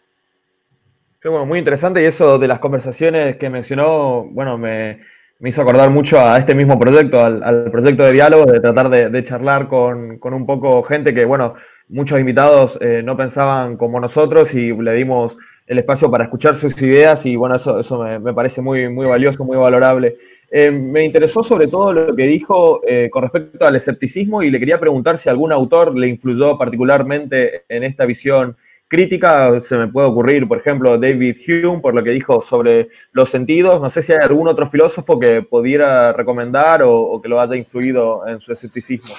bueno, 1.22 1.46
muy 1.46 1.58
interesante 1.58 2.02
y 2.02 2.06
eso 2.06 2.38
de 2.38 2.48
las 2.48 2.58
conversaciones 2.58 3.36
que 3.36 3.50
mencionó, 3.50 4.24
bueno, 4.24 4.58
me, 4.58 5.00
hizo 5.40 5.62
acordar 5.62 5.90
mucho 5.90 6.20
a 6.20 6.38
este 6.38 6.54
mismo 6.54 6.78
proyecto, 6.78 7.24
al, 7.24 7.70
proyecto 7.70 8.04
de 8.04 8.12
diálogo, 8.12 8.50
de 8.50 8.60
tratar 8.60 8.88
de, 8.90 9.24
charlar 9.24 9.68
con, 9.68 10.18
un 10.22 10.46
poco 10.46 10.82
gente 10.82 11.14
que, 11.14 11.24
bueno, 11.24 11.54
muchos 11.88 12.20
invitados 12.20 12.78
eh, 12.80 13.02
no 13.04 13.16
pensaban 13.16 13.76
como 13.76 14.00
nosotros 14.00 14.54
y 14.54 14.72
le 14.72 14.94
dimos 14.94 15.36
el 15.66 15.78
espacio 15.78 16.10
para 16.10 16.24
escuchar 16.24 16.54
sus 16.54 16.80
ideas 16.82 17.24
y, 17.26 17.36
bueno, 17.36 17.56
eso, 17.56 17.80
eso 17.80 17.98
me, 17.98 18.34
parece 18.34 18.60
muy, 18.60 18.88
muy 18.88 19.06
valioso, 19.06 19.44
muy 19.44 19.56
valorable. 19.56 20.16
Eh, 20.50 20.70
me 20.70 21.04
interesó 21.04 21.42
sobre 21.42 21.66
todo 21.66 21.92
lo 21.92 22.14
que 22.14 22.26
dijo 22.26 22.80
eh, 22.86 23.08
con 23.10 23.22
respecto 23.22 23.66
al 23.66 23.74
escepticismo 23.76 24.42
y 24.42 24.50
le 24.50 24.60
quería 24.60 24.78
preguntar 24.78 25.18
si 25.18 25.28
algún 25.28 25.52
autor 25.52 25.98
le 25.98 26.06
influyó 26.06 26.56
particularmente 26.58 27.64
en 27.68 27.82
esta 27.82 28.04
visión 28.04 28.56
crítica 28.94 29.60
se 29.60 29.76
me 29.76 29.88
puede 29.88 30.06
ocurrir, 30.06 30.46
por 30.46 30.58
ejemplo, 30.58 30.96
David 30.96 31.36
Hume, 31.48 31.80
por 31.80 31.94
lo 31.94 32.04
que 32.04 32.10
dijo 32.10 32.40
sobre 32.40 32.90
los 33.10 33.28
sentidos. 33.28 33.80
No 33.82 33.90
sé 33.90 34.02
si 34.02 34.12
hay 34.12 34.20
algún 34.22 34.46
otro 34.46 34.68
filósofo 34.68 35.18
que 35.18 35.42
pudiera 35.42 36.12
recomendar 36.12 36.82
o, 36.84 37.20
que 37.20 37.28
lo 37.28 37.40
haya 37.40 37.56
influido 37.56 38.26
en 38.28 38.40
su 38.40 38.52
escepticismo. 38.52 39.12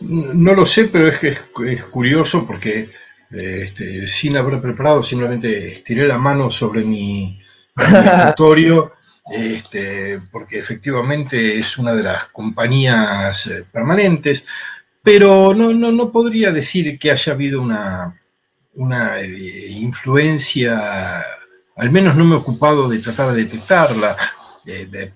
No 0.00 0.54
lo 0.54 0.66
sé, 0.66 0.86
pero 0.86 1.06
es, 1.06 1.22
es, 1.22 1.84
curioso 1.84 2.44
porque 2.44 2.90
este, 3.30 4.08
sin 4.08 4.36
haber 4.36 4.60
preparado, 4.60 5.04
simplemente 5.04 5.68
estiré 5.74 6.08
la 6.08 6.18
mano 6.18 6.50
sobre 6.50 6.82
mi, 6.82 7.40
escritorio, 7.76 8.94
este, 9.30 10.20
porque 10.32 10.58
efectivamente 10.58 11.56
es 11.56 11.78
una 11.78 11.94
de 11.94 12.02
las 12.02 12.26
compañías 12.26 13.46
eh, 13.46 13.64
permanentes, 13.70 14.44
pero 15.04 15.54
no, 15.54 15.72
no, 15.72 15.92
no 15.92 16.10
podría 16.10 16.50
decir 16.50 16.98
que 16.98 17.12
haya 17.12 17.32
habido 17.32 17.62
una, 17.62 18.20
una 18.74 19.20
eh, 19.20 19.70
influencia, 19.70 21.24
al 21.76 21.90
menos 21.90 22.16
no 22.16 22.24
me 22.24 22.34
he 22.34 22.38
ocupado 22.38 22.88
de 22.88 22.98
tratar 22.98 23.32
de 23.32 23.44
detectarla, 23.44 24.16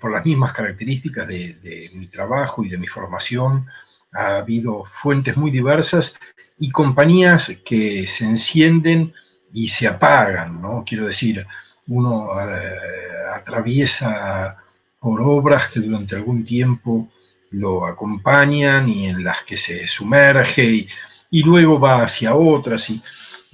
por 0.01 0.11
las 0.13 0.25
mismas 0.25 0.53
características 0.53 1.29
de, 1.29 1.91
mi 1.95 2.07
trabajo 2.09 2.65
y 2.65 2.69
de 2.69 2.79
mi 2.79 2.87
formación. 2.87 3.67
Ha 4.13 4.39
habido 4.39 4.85
fuentes 4.85 5.37
muy 5.37 5.51
diversas 5.51 6.15
y 6.59 6.71
compañías 6.71 7.53
que 7.65 8.07
se 8.07 8.25
encienden 8.25 9.13
y 9.53 9.69
se 9.69 9.87
apagan, 9.87 10.61
¿no? 10.61 10.85
Quiero 10.87 11.07
decir, 11.07 11.47
uno 11.89 12.29
eh, 12.41 12.77
atraviesa 13.35 14.57
por 14.99 15.21
obras 15.21 15.71
que 15.71 15.81
durante 15.81 16.17
algún 16.17 16.45
tiempo 16.45 17.09
lo 17.51 17.87
acompañan 17.87 18.89
y 18.89 19.07
en 19.07 19.23
las 19.23 19.45
que 19.45 19.57
se 19.57 19.87
sumerge 19.87 20.65
y, 20.65 20.89
y 21.31 21.43
luego 21.43 21.79
va 21.79 22.03
hacia 22.03 22.35
otras 22.35 22.91
y 22.91 23.01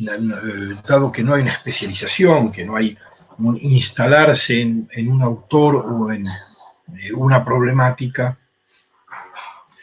dado 0.04 1.12
que 1.12 1.22
no 1.22 1.34
hay 1.34 1.42
una 1.42 1.52
especialización, 1.52 2.52
que 2.52 2.64
no 2.64 2.76
hay 2.76 2.96
un 3.38 3.56
instalarse 3.60 4.60
en, 4.60 5.08
un 5.08 5.22
autor 5.22 5.76
o 5.76 6.12
en 6.12 6.26
eh, 6.26 7.12
una 7.14 7.44
problemática, 7.44 8.38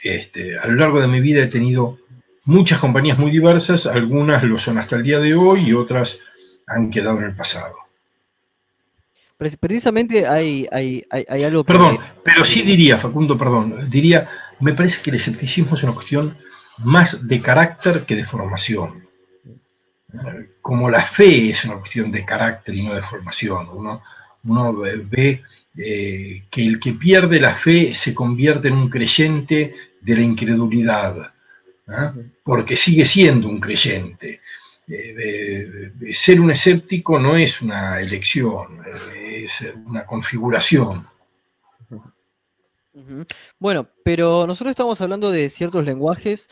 este, 0.04 0.58
a 0.58 0.68
lo 0.68 0.76
largo 0.76 1.02
de 1.02 1.08
mi 1.08 1.20
vida 1.20 1.44
he 1.44 1.48
tenido 1.48 1.98
muchas 2.46 2.80
compañías 2.80 3.18
muy 3.18 3.32
diversas, 3.32 3.86
algunas 3.86 4.44
lo 4.44 4.58
son 4.58 4.78
hasta 4.78 4.96
el 4.96 5.04
día 5.04 5.20
de 5.20 5.34
hoy 5.34 5.70
y 5.70 5.74
otras 5.74 6.20
han 6.68 6.90
quedado 6.90 7.18
en 7.18 7.26
el 7.26 7.36
pasado. 7.36 7.76
Precisamente 9.38 10.28
hay, 10.28 10.68
hay, 10.70 11.06
hay, 11.10 11.44
algo 11.44 11.64
que... 11.64 11.72
Perdón, 11.72 11.98
pero 12.26 12.44
sí 12.44 12.62
diría, 12.62 12.98
Facundo, 12.98 13.38
perdón, 13.38 13.90
diría, 13.90 14.28
me 14.60 14.74
parece 14.74 15.02
que 15.02 15.12
el 15.12 15.16
escepticismo 15.16 15.76
es 15.76 15.84
una 15.84 15.94
cuestión 15.94 16.38
más 16.80 17.26
de 17.26 17.42
carácter 17.42 18.06
que 18.06 18.18
de 18.18 18.26
formación 18.26 19.09
como 20.62 20.90
la 20.90 21.04
fe 21.04 21.52
es 21.52 21.66
una 21.66 21.76
cuestión 21.76 22.12
de 22.12 22.26
carácter 22.26 22.76
y 22.76 22.84
no 22.84 22.96
de 22.96 23.02
formación. 23.02 23.68
Uno, 24.44 24.74
ve 25.12 25.44
eh, 25.78 26.44
que 26.50 26.66
el 26.66 26.80
que 26.80 26.94
pierde 26.94 27.40
la 27.40 27.54
fe 27.54 27.94
se 27.94 28.14
convierte 28.14 28.70
en 28.70 28.76
un 28.76 28.90
creyente 28.90 29.74
de 30.02 30.16
la 30.16 30.22
incredulidad, 30.22 31.34
¿ah? 31.88 32.14
porque 32.44 32.76
sigue 32.78 33.06
siendo 33.06 33.48
un 33.50 33.60
creyente. 33.60 34.42
Eh, 34.88 35.92
ser 36.14 36.42
un 36.42 36.50
escéptico 36.50 37.20
no 37.20 37.36
es 37.36 37.62
una 37.62 38.00
elección, 38.00 38.80
es 39.16 39.64
una 39.86 40.06
configuración. 40.06 41.06
Bueno, 43.60 43.88
pero 44.04 44.46
nosotros 44.48 44.72
estamos 44.72 45.00
hablando 45.02 45.32
de 45.32 45.50
ciertos 45.50 45.86
lenguajes 45.86 46.50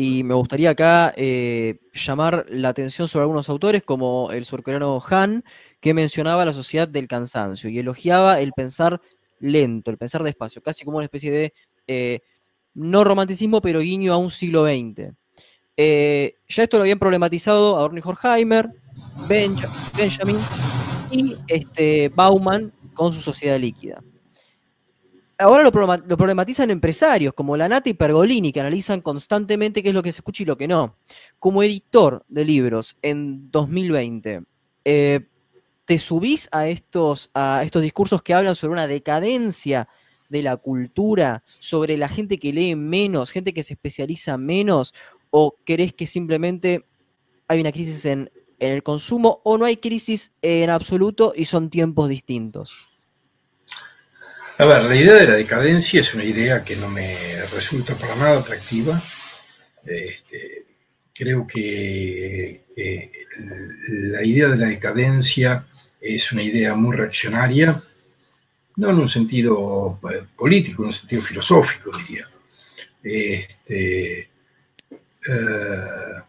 y 0.00 0.22
me 0.22 0.34
gustaría 0.34 0.70
acá 0.70 1.12
eh, 1.16 1.80
llamar 1.92 2.46
la 2.50 2.68
atención 2.68 3.08
sobre 3.08 3.24
algunos 3.24 3.48
autores, 3.48 3.82
como 3.82 4.30
el 4.30 4.44
surcoreano 4.44 5.02
Han, 5.10 5.42
que 5.80 5.92
mencionaba 5.92 6.44
la 6.44 6.52
sociedad 6.52 6.86
del 6.86 7.08
cansancio 7.08 7.68
y 7.68 7.80
elogiaba 7.80 8.40
el 8.40 8.52
pensar 8.52 9.00
lento, 9.40 9.90
el 9.90 9.98
pensar 9.98 10.22
despacio, 10.22 10.62
casi 10.62 10.84
como 10.84 10.98
una 10.98 11.06
especie 11.06 11.32
de, 11.32 11.52
eh, 11.88 12.20
no 12.74 13.02
romanticismo, 13.02 13.60
pero 13.60 13.80
guiño 13.80 14.12
a 14.12 14.18
un 14.18 14.30
siglo 14.30 14.64
XX. 14.64 15.14
Eh, 15.76 16.34
ya 16.46 16.62
esto 16.62 16.76
lo 16.76 16.82
habían 16.82 17.00
problematizado 17.00 17.76
Adorno 17.76 17.98
y 17.98 18.02
Horkheimer, 18.04 18.68
Benjamin 19.28 20.38
y 21.10 21.34
este, 21.48 22.08
Bauman 22.14 22.72
con 22.94 23.12
su 23.12 23.18
sociedad 23.18 23.58
líquida 23.58 24.00
ahora 25.38 25.62
lo, 25.62 25.70
problematizan 25.72 26.70
empresarios 26.70 27.32
como 27.32 27.56
Lanata 27.56 27.88
y 27.88 27.94
Pergolini, 27.94 28.52
que 28.52 28.60
analizan 28.60 29.00
constantemente 29.00 29.82
qué 29.82 29.90
es 29.90 29.94
lo 29.94 30.02
que 30.02 30.12
se 30.12 30.18
escucha 30.18 30.42
y 30.42 30.46
lo 30.46 30.58
que 30.58 30.68
no. 30.68 30.96
Como 31.38 31.62
editor 31.62 32.24
de 32.28 32.44
libros 32.44 32.96
en 33.02 33.50
2020, 33.50 34.42
eh, 34.84 35.20
¿te 35.84 35.98
subís 35.98 36.48
a 36.52 36.68
estos, 36.68 37.30
a 37.34 37.62
estos 37.64 37.82
discursos 37.82 38.22
que 38.22 38.34
hablan 38.34 38.56
sobre 38.56 38.72
una 38.72 38.86
decadencia 38.86 39.88
de 40.28 40.42
la 40.42 40.56
cultura, 40.56 41.42
sobre 41.58 41.96
la 41.96 42.08
gente 42.08 42.38
que 42.38 42.52
lee 42.52 42.74
menos, 42.74 43.30
gente 43.30 43.54
que 43.54 43.62
se 43.62 43.74
especializa 43.74 44.36
menos, 44.36 44.92
o 45.30 45.54
crees 45.64 45.94
que 45.94 46.06
simplemente 46.06 46.84
hay 47.46 47.60
una 47.60 47.72
crisis 47.72 48.04
en 48.04 48.30
el 48.58 48.82
consumo 48.82 49.40
o 49.44 49.56
no 49.56 49.64
hay 49.64 49.76
crisis 49.76 50.32
en 50.42 50.68
absoluto 50.68 51.32
y 51.34 51.44
son 51.44 51.70
tiempos 51.70 52.08
distintos? 52.08 52.87
A 54.60 54.64
ver, 54.64 54.82
la 54.82 54.96
idea 54.96 55.14
de 55.14 55.28
la 55.28 55.34
decadencia 55.34 56.00
es 56.00 56.14
una 56.14 56.24
idea 56.24 56.64
que 56.64 56.74
no 56.74 56.88
me 56.88 57.14
resulta 57.54 57.94
para 57.94 58.16
nada 58.16 58.40
atractiva. 58.40 59.00
Este, 59.84 60.66
creo 61.14 61.46
que, 61.46 62.64
la 64.10 64.24
idea 64.24 64.48
de 64.48 64.56
la 64.56 64.66
decadencia 64.66 65.64
es 66.00 66.32
una 66.32 66.42
idea 66.42 66.74
muy 66.74 66.96
reaccionaria, 66.96 67.80
no 68.74 68.90
en 68.90 68.96
un 68.96 69.08
sentido 69.08 70.00
eh, 70.12 70.24
político, 70.36 70.82
en 70.82 70.88
un 70.88 70.92
sentido 70.92 71.22
filosófico, 71.22 71.96
diría. 71.96 72.26
Este, 73.00 74.28
eh, 75.28 76.22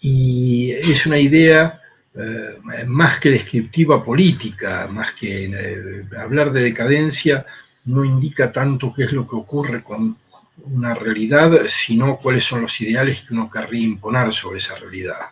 y 0.00 0.72
es 0.72 1.04
una 1.04 1.18
idea 1.18 1.81
eh, 2.14 2.84
más 2.86 3.18
que 3.18 3.30
descriptiva 3.30 4.04
política, 4.04 4.86
más 4.88 5.12
que 5.12 5.44
eh, 5.46 6.04
hablar 6.18 6.52
de 6.52 6.62
decadencia, 6.62 7.46
no 7.86 8.04
indica 8.04 8.52
tanto 8.52 8.92
qué 8.92 9.04
es 9.04 9.12
lo 9.12 9.26
que 9.26 9.36
ocurre 9.36 9.82
con 9.82 10.16
una 10.64 10.94
realidad, 10.94 11.62
sino 11.66 12.18
cuáles 12.18 12.44
son 12.44 12.62
los 12.62 12.80
ideales 12.80 13.22
que 13.22 13.34
uno 13.34 13.50
querría 13.50 13.84
imponer 13.84 14.32
sobre 14.32 14.58
esa 14.58 14.76
realidad. 14.76 15.30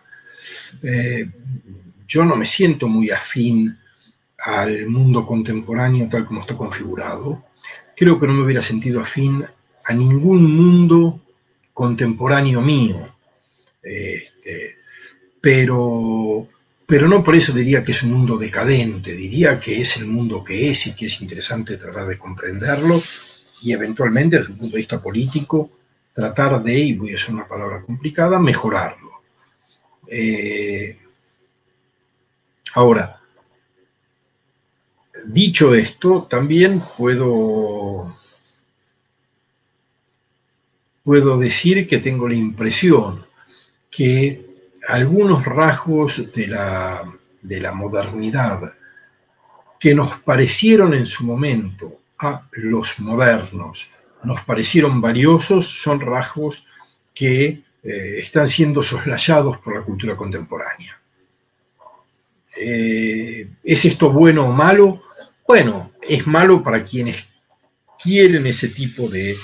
Eh, 0.82 1.28
yo 2.08 2.24
no 2.24 2.34
me 2.34 2.46
siento 2.46 2.88
muy 2.88 3.10
afín 3.10 3.78
al 4.38 4.86
mundo 4.86 5.26
contemporáneo 5.26 6.08
tal 6.08 6.24
como 6.24 6.40
está 6.40 6.56
configurado. 6.56 7.44
Creo 7.94 8.18
que 8.18 8.26
no 8.26 8.32
me 8.32 8.44
hubiera 8.44 8.62
sentido 8.62 9.00
afín 9.00 9.44
a 9.84 9.92
ningún 9.92 10.56
mundo 10.56 11.20
contemporáneo 11.74 12.60
mío. 12.60 13.08
Este, 13.82 14.76
pero, 15.40 16.48
pero 16.90 17.07
no 17.07 17.22
por 17.22 17.37
eso 17.37 17.53
diría 17.53 17.85
que 17.85 17.92
es 17.92 18.03
un 18.03 18.11
mundo 18.11 18.37
decadente, 18.37 19.12
diría 19.12 19.61
que 19.61 19.81
es 19.81 19.96
el 19.98 20.07
mundo 20.07 20.42
que 20.42 20.70
es 20.70 20.88
y 20.88 20.92
que 20.92 21.07
es 21.07 21.20
interesante 21.20 21.76
tratar 21.76 22.09
de 22.09 22.18
comprenderlo 22.18 23.00
y 23.62 23.72
eventualmente 23.72 24.38
desde 24.38 24.50
un 24.50 24.59
punto 24.59 24.72
de 24.72 24.81
vista 24.81 25.00
político 25.00 25.70
tratar 26.12 26.61
de, 26.64 26.76
y 26.76 26.94
voy 26.94 27.12
a 27.12 27.14
usar 27.14 27.31
una 27.33 27.46
palabra 27.46 27.83
complicada, 27.83 28.40
mejorarlo. 28.40 29.22
Eh, 30.09 30.98
ahora, 32.74 33.20
dicho 35.26 35.76
esto, 35.76 36.24
también 36.29 36.83
puedo, 36.98 38.12
puedo 41.05 41.38
decir 41.38 41.87
que 41.87 41.98
tengo 41.98 42.29
la 42.29 42.35
impresión 42.35 43.24
que 43.88 44.49
algunos 44.86 45.44
rasgos 45.44 46.32
de 46.32 46.46
la, 46.46 47.12
de 47.42 47.60
la 47.60 47.72
modernidad 47.72 48.74
que 49.78 49.94
nos 49.94 50.18
parecieron 50.20 50.94
en 50.94 51.06
su 51.06 51.24
momento 51.24 52.00
a 52.18 52.46
los 52.52 52.98
modernos, 53.00 53.90
nos 54.22 54.42
parecieron 54.42 55.00
valiosos, 55.00 55.66
son 55.80 56.00
rasgos 56.00 56.66
que 57.14 57.62
eh, 57.82 58.18
están 58.18 58.46
siendo 58.46 58.82
soslayados 58.82 59.58
por 59.58 59.74
la 59.74 59.82
cultura 59.82 60.16
contemporánea. 60.16 61.00
Eh, 62.56 63.48
¿Es 63.64 63.84
esto 63.86 64.10
bueno 64.10 64.46
o 64.46 64.52
malo? 64.52 65.02
Bueno, 65.46 65.92
es 66.06 66.26
malo 66.26 66.62
para 66.62 66.84
quienes 66.84 67.26
quieren 68.02 68.46
ese 68.46 68.68
tipo 68.68 69.08
de, 69.08 69.34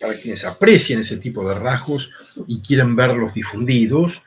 para 0.00 0.14
quienes 0.14 0.44
aprecian 0.44 1.00
ese 1.00 1.16
tipo 1.16 1.46
de 1.48 1.54
rasgos 1.56 2.10
y 2.46 2.60
quieren 2.60 2.96
verlos 2.96 3.34
difundidos, 3.34 4.22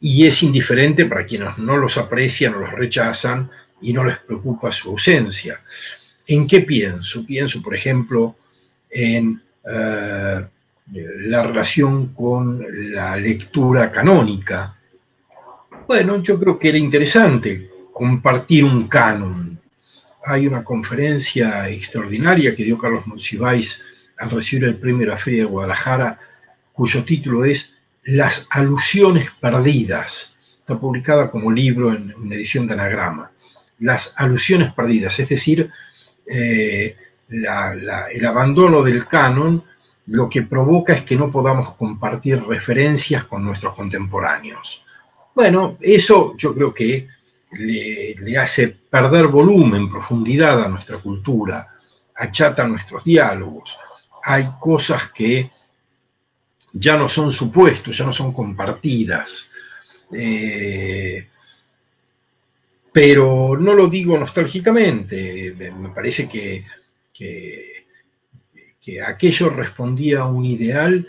y 0.00 0.26
es 0.26 0.42
indiferente 0.42 1.04
para 1.06 1.26
quienes 1.26 1.58
no 1.58 1.76
los 1.76 1.98
aprecian 1.98 2.54
o 2.54 2.60
los 2.60 2.72
rechazan 2.72 3.50
y 3.82 3.92
no 3.92 4.04
les 4.04 4.18
preocupa 4.18 4.72
su 4.72 4.90
ausencia. 4.90 5.60
¿En 6.26 6.46
qué 6.46 6.60
pienso? 6.60 7.26
Pienso, 7.26 7.62
por 7.62 7.74
ejemplo, 7.74 8.36
en 8.90 9.42
eh, 9.68 10.46
la 10.92 11.42
relación 11.42 12.08
con 12.14 12.64
la 12.92 13.16
lectura 13.16 13.90
canónica. 13.92 14.76
Bueno, 15.86 16.22
yo 16.22 16.38
creo 16.38 16.58
que 16.58 16.70
era 16.70 16.78
interesante 16.78 17.70
compartir 17.92 18.64
un 18.64 18.88
canon. 18.88 19.60
Hay 20.24 20.46
una 20.46 20.64
conferencia 20.64 21.68
extraordinaria 21.68 22.54
que 22.54 22.64
dio 22.64 22.78
Carlos 22.78 23.06
Monsiváis 23.06 23.82
al 24.18 24.30
recibir 24.30 24.64
el 24.64 24.76
premio 24.76 25.00
de 25.00 25.12
la 25.12 25.16
Feria 25.16 25.42
de 25.42 25.48
Guadalajara, 25.48 26.18
cuyo 26.80 27.04
título 27.04 27.44
es 27.44 27.76
Las 28.04 28.46
alusiones 28.48 29.28
perdidas. 29.38 30.34
Está 30.60 30.80
publicada 30.80 31.30
como 31.30 31.52
libro 31.52 31.92
en 31.92 32.14
una 32.16 32.36
edición 32.36 32.66
de 32.66 32.72
anagrama. 32.72 33.32
Las 33.80 34.14
alusiones 34.16 34.72
perdidas, 34.72 35.20
es 35.20 35.28
decir, 35.28 35.70
eh, 36.24 36.96
el 37.28 38.26
abandono 38.26 38.82
del 38.82 39.06
canon 39.06 39.62
lo 40.06 40.26
que 40.30 40.40
provoca 40.40 40.94
es 40.94 41.02
que 41.02 41.16
no 41.16 41.30
podamos 41.30 41.74
compartir 41.74 42.42
referencias 42.42 43.24
con 43.24 43.44
nuestros 43.44 43.74
contemporáneos. 43.74 44.82
Bueno, 45.34 45.76
eso 45.82 46.32
yo 46.38 46.54
creo 46.54 46.72
que 46.72 47.08
le, 47.52 48.14
le, 48.14 48.38
hace 48.38 48.68
perder 48.68 49.26
volumen, 49.26 49.90
profundidad 49.90 50.64
a 50.64 50.68
nuestra 50.68 50.96
cultura, 50.96 51.74
achata 52.16 52.66
nuestros 52.66 53.04
diálogos. 53.04 53.78
Hay 54.24 54.48
cosas 54.58 55.10
que 55.10 55.50
ya 56.72 56.96
no 56.96 57.08
son 57.08 57.30
supuestos, 57.30 57.96
ya 57.96 58.04
no 58.04 58.12
son 58.12 58.32
compartidas. 58.32 59.48
Eh, 60.12 61.26
pero 62.92 63.56
no 63.58 63.74
lo 63.74 63.86
digo 63.86 64.18
nostálgicamente, 64.18 65.54
me 65.78 65.90
parece 65.90 66.28
que, 66.28 66.64
que, 67.12 67.70
aquello 69.06 69.50
respondía 69.50 70.20
a 70.20 70.26
un 70.26 70.44
ideal 70.44 71.06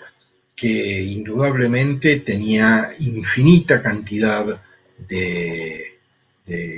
que 0.56 1.02
indudablemente 1.02 2.19
tenía 2.19 2.93
infinita 3.00 3.82
cantidad 3.82 4.62
de, 5.08 5.97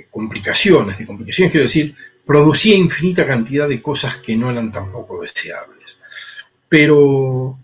complicaciones, 0.10 0.98
de 0.98 1.06
complicaciones, 1.06 1.52
quiero 1.52 1.66
decir, 1.66 1.94
producía 2.26 2.76
infinita 2.76 3.28
cantidad 3.28 3.68
de 3.68 3.82
cosas 3.82 4.16
que 4.18 4.38
no 4.38 4.50
eran 4.50 4.72
tampoco 4.72 5.22
deseables. 5.22 5.98
Pero, 6.70 7.60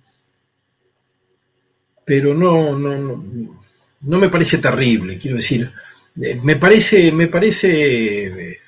pero 2.09 2.33
no, 2.33 2.75
no, 2.75 2.97
no, 2.97 3.61
no 4.01 4.17
me 4.17 4.29
parece 4.29 4.57
terrible, 4.57 5.19
quiero 5.19 5.37
decir, 5.37 5.71
eh, 6.19 6.39
me 6.41 6.55
parece, 6.55 7.11
me 7.11 7.27
parece 7.27 8.51
eh, 8.51 8.59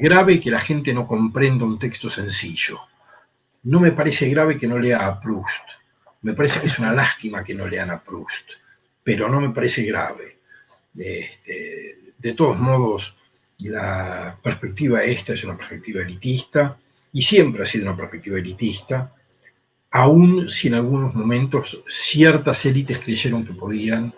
grave 0.00 0.40
que 0.40 0.50
la 0.50 0.58
gente 0.58 0.94
no 0.94 1.06
comprenda 1.06 1.66
un 1.66 1.78
texto 1.78 2.08
sencillo. 2.08 2.80
No 3.64 3.78
me 3.78 3.92
parece 3.92 4.26
grave 4.30 4.56
que 4.56 4.66
no 4.66 4.78
lea 4.78 5.06
a 5.06 5.20
Proust. 5.20 5.66
Me 6.22 6.32
parece 6.32 6.60
que 6.60 6.66
es 6.68 6.78
una 6.78 6.94
lástima 6.94 7.44
que 7.44 7.54
no 7.54 7.68
lean 7.68 7.90
a 7.90 8.02
Proust, 8.02 8.52
pero 9.04 9.28
no 9.28 9.38
me 9.42 9.50
parece 9.50 9.84
grave. 9.84 10.38
Este, 10.96 12.14
de 12.16 12.32
todos 12.32 12.58
modos, 12.58 13.14
la 13.58 14.38
perspectiva 14.42 15.04
esta 15.04 15.34
es 15.34 15.44
una 15.44 15.58
perspectiva 15.58 16.00
elitista 16.00 16.78
y 17.12 17.20
siempre 17.20 17.64
ha 17.64 17.66
sido 17.66 17.84
una 17.84 17.98
perspectiva 17.98 18.38
elitista, 18.38 19.14
aun 19.92 20.48
si 20.48 20.68
en 20.68 20.74
algunos 20.74 21.14
momentos 21.14 21.82
ciertas 21.86 22.64
élites 22.64 22.98
creyeron 22.98 23.44
que 23.44 23.52
podían 23.52 24.12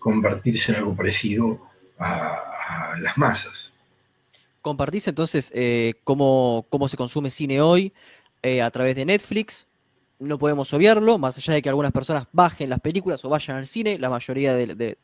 convertirse 0.00 0.72
en 0.72 0.78
algo 0.78 0.96
parecido 0.96 1.60
a, 1.98 2.96
las 3.00 3.16
masas. 3.16 3.72
¿Compartís 4.60 5.06
entonces 5.08 5.50
eh, 5.54 5.94
cómo, 6.04 6.66
se 6.88 6.96
consume 6.96 7.30
cine 7.30 7.60
hoy 7.60 7.92
eh, 8.42 8.60
a 8.60 8.70
través 8.70 8.96
de 8.96 9.04
Netflix? 9.04 9.68
No 10.18 10.38
podemos 10.38 10.72
obviarlo, 10.74 11.16
más 11.18 11.38
allá 11.38 11.54
de 11.54 11.62
que 11.62 11.68
algunas 11.68 11.92
personas 11.92 12.26
bajen 12.32 12.68
las 12.68 12.80
películas 12.80 13.24
o 13.24 13.28
vayan 13.28 13.56
al 13.56 13.66
cine, 13.66 13.98
la 13.98 14.10
mayoría 14.10 14.54
del 14.54 14.96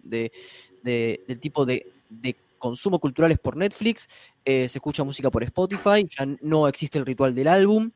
tipo 1.40 1.64
de, 1.64 1.86
consumo 2.58 2.98
cultural 2.98 3.30
es 3.30 3.38
por 3.38 3.56
Netflix, 3.56 4.08
eh, 4.44 4.68
se 4.68 4.78
escucha 4.78 5.04
música 5.04 5.30
por 5.30 5.42
Spotify, 5.44 6.06
ya 6.08 6.26
no 6.40 6.66
existe 6.68 6.98
el 6.98 7.06
ritual 7.06 7.34
del 7.34 7.48
álbum. 7.48 7.90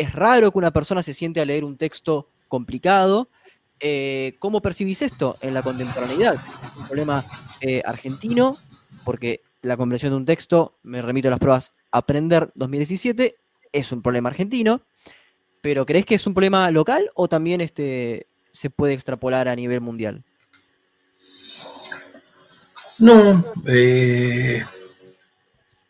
Es 0.00 0.14
raro 0.14 0.50
que 0.50 0.56
una 0.56 0.72
persona 0.72 1.02
se 1.02 1.12
siente 1.12 1.42
a 1.42 1.44
leer 1.44 1.62
un 1.62 1.76
texto 1.76 2.30
complicado, 2.48 3.28
eh, 3.82 4.36
¿Cómo 4.38 4.60
percibís 4.60 5.00
esto 5.00 5.36
en 5.40 5.54
la 5.54 5.62
contemporaneidad? 5.62 6.34
Es 6.34 6.76
un 6.76 6.86
problema 6.86 7.24
eh, 7.62 7.82
argentino, 7.84 8.58
porque 9.04 9.42
la 9.62 9.76
comprensión 9.78 10.12
de 10.12 10.16
un 10.18 10.26
texto, 10.26 10.78
me 10.82 11.00
remito 11.00 11.28
a 11.28 11.30
las 11.30 11.40
pruebas 11.40 11.72
Aprender 11.90 12.52
2017, 12.54 13.36
es 13.72 13.92
un 13.92 14.02
problema 14.02 14.28
argentino, 14.28 14.82
pero 15.62 15.86
¿crees 15.86 16.04
que 16.04 16.14
es 16.14 16.26
un 16.26 16.34
problema 16.34 16.70
local 16.70 17.10
o 17.14 17.28
también 17.28 17.60
este, 17.60 18.26
se 18.50 18.68
puede 18.68 18.92
extrapolar 18.92 19.48
a 19.48 19.56
nivel 19.56 19.80
mundial? 19.80 20.24
No, 22.98 23.44
eh, 23.66 24.62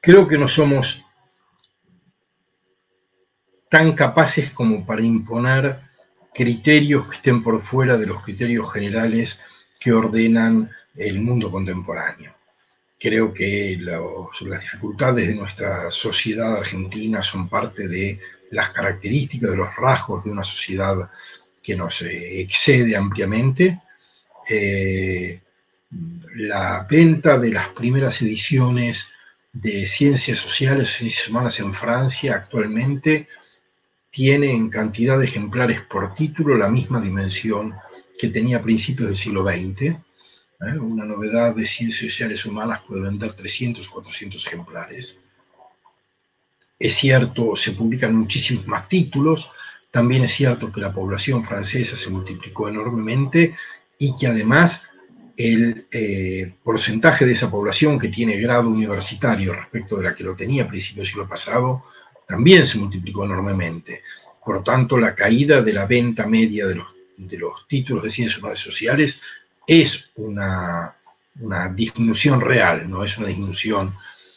creo 0.01 0.29
que 0.29 0.39
no 0.39 0.47
somos 0.47 1.05
tan 3.71 3.93
capaces 3.93 4.51
como 4.51 4.85
para 4.85 5.03
imponer 5.03 5.81
criterios 6.35 7.07
que 7.07 7.17
estén 7.17 7.43
por 7.43 7.63
fuera 7.63 7.97
de 7.97 8.07
los 8.07 8.23
criterios 8.23 8.71
generales 8.71 9.41
que 9.79 9.93
ordenan 9.93 10.71
el 10.97 11.21
mundo 11.21 11.51
contemporáneo. 11.51 12.35
Creo 12.99 13.33
que 13.33 13.79
las 13.81 14.61
dificultades 14.61 15.29
de 15.29 15.35
nuestra 15.37 15.91
sociedad 15.91 16.57
argentina 16.57 17.23
son 17.23 17.49
parte 17.49 17.89
de 17.89 18.21
las 18.51 18.71
características, 18.71 19.53
de 19.53 19.57
los 19.57 19.75
rasgos 19.77 20.25
de 20.25 20.33
una 20.33 20.45
sociedad 20.45 21.09
que 21.63 21.77
nos 21.77 22.03
eh, 22.03 22.41
excede 22.41 22.97
ampliamente. 22.97 23.81
Eh, 24.49 25.41
la 26.35 26.87
venta 26.91 27.39
de 27.39 27.51
las 27.53 27.69
primeras 27.69 28.21
ediciones 28.21 29.13
de 29.53 29.87
Ciencias 29.87 30.39
Sociales 30.39 31.01
y 31.01 31.13
Humanas 31.31 31.61
en 31.61 31.73
Francia 31.73 32.35
actualmente 32.35 33.29
tiene 34.11 34.53
en 34.53 34.69
cantidad 34.69 35.19
de 35.19 35.25
ejemplares 35.25 35.81
por 35.83 36.15
título 36.15 36.57
la 36.57 36.69
misma 36.69 37.01
dimensión 37.01 37.75
que 38.19 38.29
tenía 38.29 38.59
a 38.59 38.63
principios 38.63 39.09
del 39.09 39.17
siglo 39.17 39.45
XX. 39.45 39.83
¿eh? 39.83 39.97
Una 40.81 41.05
novedad 41.05 41.55
de 41.55 41.67
ciencias 41.67 42.13
sociales 42.13 42.45
humanas 42.45 42.81
puede 42.87 43.03
vender 43.03 43.33
300 43.33 43.87
o 43.89 43.93
400 43.93 44.47
ejemplares. 44.47 45.19
Es 46.79 46.95
cierto, 46.95 47.55
se 47.57 47.73
publican 47.73 48.15
muchísimos 48.15 48.67
más 48.67 48.89
títulos, 48.89 49.51
también 49.91 50.25
es 50.25 50.33
cierto 50.33 50.73
que 50.73 50.81
la 50.81 50.93
población 50.93 51.45
francesa 51.45 51.97
se 51.97 52.11
multiplicó 52.11 52.69
enormemente 52.69 53.55
y 53.99 54.17
que 54.17 54.27
además 54.27 54.89
el 55.37 55.87
eh, 55.91 56.55
porcentaje 56.63 57.27
de 57.27 57.33
esa 57.33 57.51
población 57.51 57.99
que 57.99 58.09
tiene 58.09 58.39
grado 58.39 58.69
universitario 58.69 59.53
respecto 59.55 59.97
de 59.97 60.05
la 60.05 60.15
que 60.15 60.25
lo 60.25 60.37
tenía 60.37 60.65
a 60.65 60.69
principios 60.69 60.97
del 60.97 61.07
siglo 61.07 61.29
pasado 61.29 61.85
también 62.31 62.65
se 62.65 62.79
multiplicó 62.79 63.25
enormemente. 63.25 64.05
Por 64.45 64.63
tanto, 64.63 64.97
la 64.97 65.17
caída 65.17 65.61
de 65.61 65.73
la 65.73 65.87
venta 65.87 66.29
media 66.29 66.65
de 66.67 66.77
los, 66.77 66.87
de 67.17 67.37
los 67.37 67.67
títulos 67.67 68.05
de 68.05 68.11
ciencias 68.11 68.59
sociales 68.59 69.21
es 69.67 70.11
una, 70.15 70.95
disminución 71.75 72.41
real, 72.41 72.89
no 72.89 73.03
es 73.03 73.19
una 73.19 73.27
disminución 73.27 73.93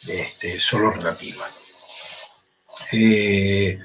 este, 0.08 0.58
solo 0.58 0.90
relativa. 0.90 1.44
Eh, 2.92 3.78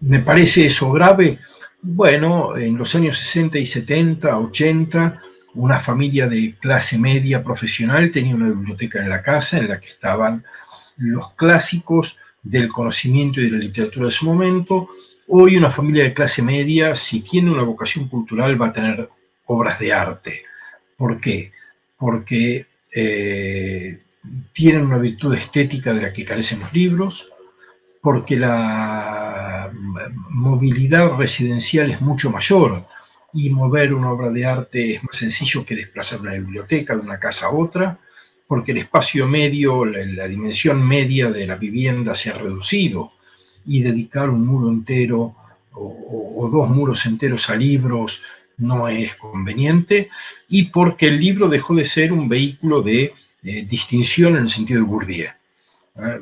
¿Me 0.00 0.20
parece 0.20 0.66
eso 0.66 0.90
grave? 0.90 1.38
Bueno, 1.82 2.56
en 2.56 2.78
los 2.78 2.94
años 2.94 3.18
60 3.18 3.58
y 3.58 3.66
70, 3.66 4.38
80, 4.38 5.22
una 5.54 5.78
familia 5.78 6.26
de 6.26 6.54
clase 6.58 6.96
media 6.96 7.44
profesional 7.44 8.10
tenía 8.10 8.34
una 8.34 8.48
biblioteca 8.48 9.00
en 9.00 9.10
la 9.10 9.22
casa 9.22 9.58
en 9.58 9.68
la 9.68 9.78
que 9.78 9.88
estaban 9.88 10.44
los 10.96 11.32
clásicos 11.32 12.18
del 12.42 12.68
conocimiento 12.68 13.40
y 13.40 13.44
de 13.44 13.50
la 13.52 13.58
literatura 13.58 14.06
de 14.06 14.12
su 14.12 14.26
momento. 14.26 14.88
Hoy 15.28 15.56
una 15.56 15.70
familia 15.70 16.04
de 16.04 16.14
clase 16.14 16.42
media, 16.42 16.96
si 16.96 17.20
tiene 17.20 17.50
una 17.50 17.62
vocación 17.62 18.08
cultural, 18.08 18.60
va 18.60 18.68
a 18.68 18.72
tener 18.72 19.08
obras 19.46 19.78
de 19.78 19.92
arte. 19.92 20.44
¿Por 20.96 21.20
qué? 21.20 21.52
Porque 21.96 22.66
eh, 22.94 24.00
tienen 24.52 24.86
una 24.86 24.98
virtud 24.98 25.34
estética 25.34 25.92
de 25.92 26.02
la 26.02 26.12
que 26.12 26.24
carecen 26.24 26.60
los 26.60 26.72
libros, 26.72 27.32
porque 28.00 28.36
la 28.36 29.72
movilidad 30.30 31.16
residencial 31.16 31.90
es 31.90 32.00
mucho 32.00 32.30
mayor 32.30 32.84
y 33.32 33.48
mover 33.50 33.94
una 33.94 34.12
obra 34.12 34.30
de 34.30 34.44
arte 34.44 34.94
es 34.96 35.04
más 35.04 35.16
sencillo 35.16 35.64
que 35.64 35.76
desplazar 35.76 36.20
una 36.20 36.34
biblioteca 36.34 36.94
de 36.94 37.00
una 37.00 37.18
casa 37.18 37.46
a 37.46 37.50
otra, 37.50 37.98
porque 38.52 38.72
el 38.72 38.78
espacio 38.84 39.26
medio, 39.26 39.86
la, 39.86 40.28
dimensión 40.28 40.86
media 40.86 41.30
de 41.30 41.46
la 41.46 41.56
vivienda 41.56 42.14
se 42.14 42.28
ha 42.28 42.34
reducido 42.34 43.12
y 43.64 43.80
dedicar 43.80 44.28
un 44.28 44.46
muro 44.46 44.68
entero 44.68 45.34
o, 45.72 46.50
dos 46.52 46.68
muros 46.68 47.06
enteros 47.06 47.48
a 47.48 47.56
libros 47.56 48.20
no 48.58 48.88
es 48.88 49.14
conveniente 49.14 50.10
y 50.50 50.64
porque 50.64 51.06
el 51.06 51.18
libro 51.18 51.48
dejó 51.48 51.74
de 51.74 51.86
ser 51.86 52.12
un 52.12 52.28
vehículo 52.28 52.82
de 52.82 53.14
eh, 53.42 53.62
distinción 53.62 54.36
en 54.36 54.42
el 54.42 54.50
sentido 54.50 54.82
de 54.82 54.86
Bourdieu. 54.86 55.30
Eh, 55.96 56.20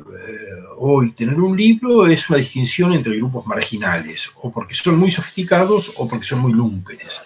hoy 0.77 1.11
tener 1.11 1.35
un 1.35 1.57
libro 1.57 2.07
es 2.07 2.29
una 2.29 2.39
distinción 2.39 2.93
entre 2.93 3.17
grupos 3.17 3.45
marginales, 3.45 4.31
o 4.41 4.49
porque 4.49 4.73
son 4.73 4.97
muy 4.97 5.11
sofisticados 5.11 5.91
o 5.97 6.07
porque 6.07 6.23
son 6.23 6.39
muy 6.39 6.53
lúmpenes, 6.53 7.21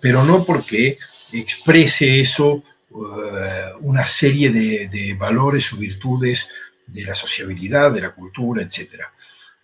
pero 0.00 0.24
no 0.24 0.42
porque 0.42 0.98
exprese 1.32 2.18
eso 2.18 2.64
una 2.90 4.06
serie 4.06 4.50
de, 4.50 5.16
valores 5.18 5.72
o 5.72 5.76
virtudes 5.76 6.48
de 6.86 7.04
la 7.04 7.14
sociabilidad, 7.14 7.92
de 7.92 8.00
la 8.00 8.10
cultura, 8.10 8.62
etc. 8.62 9.02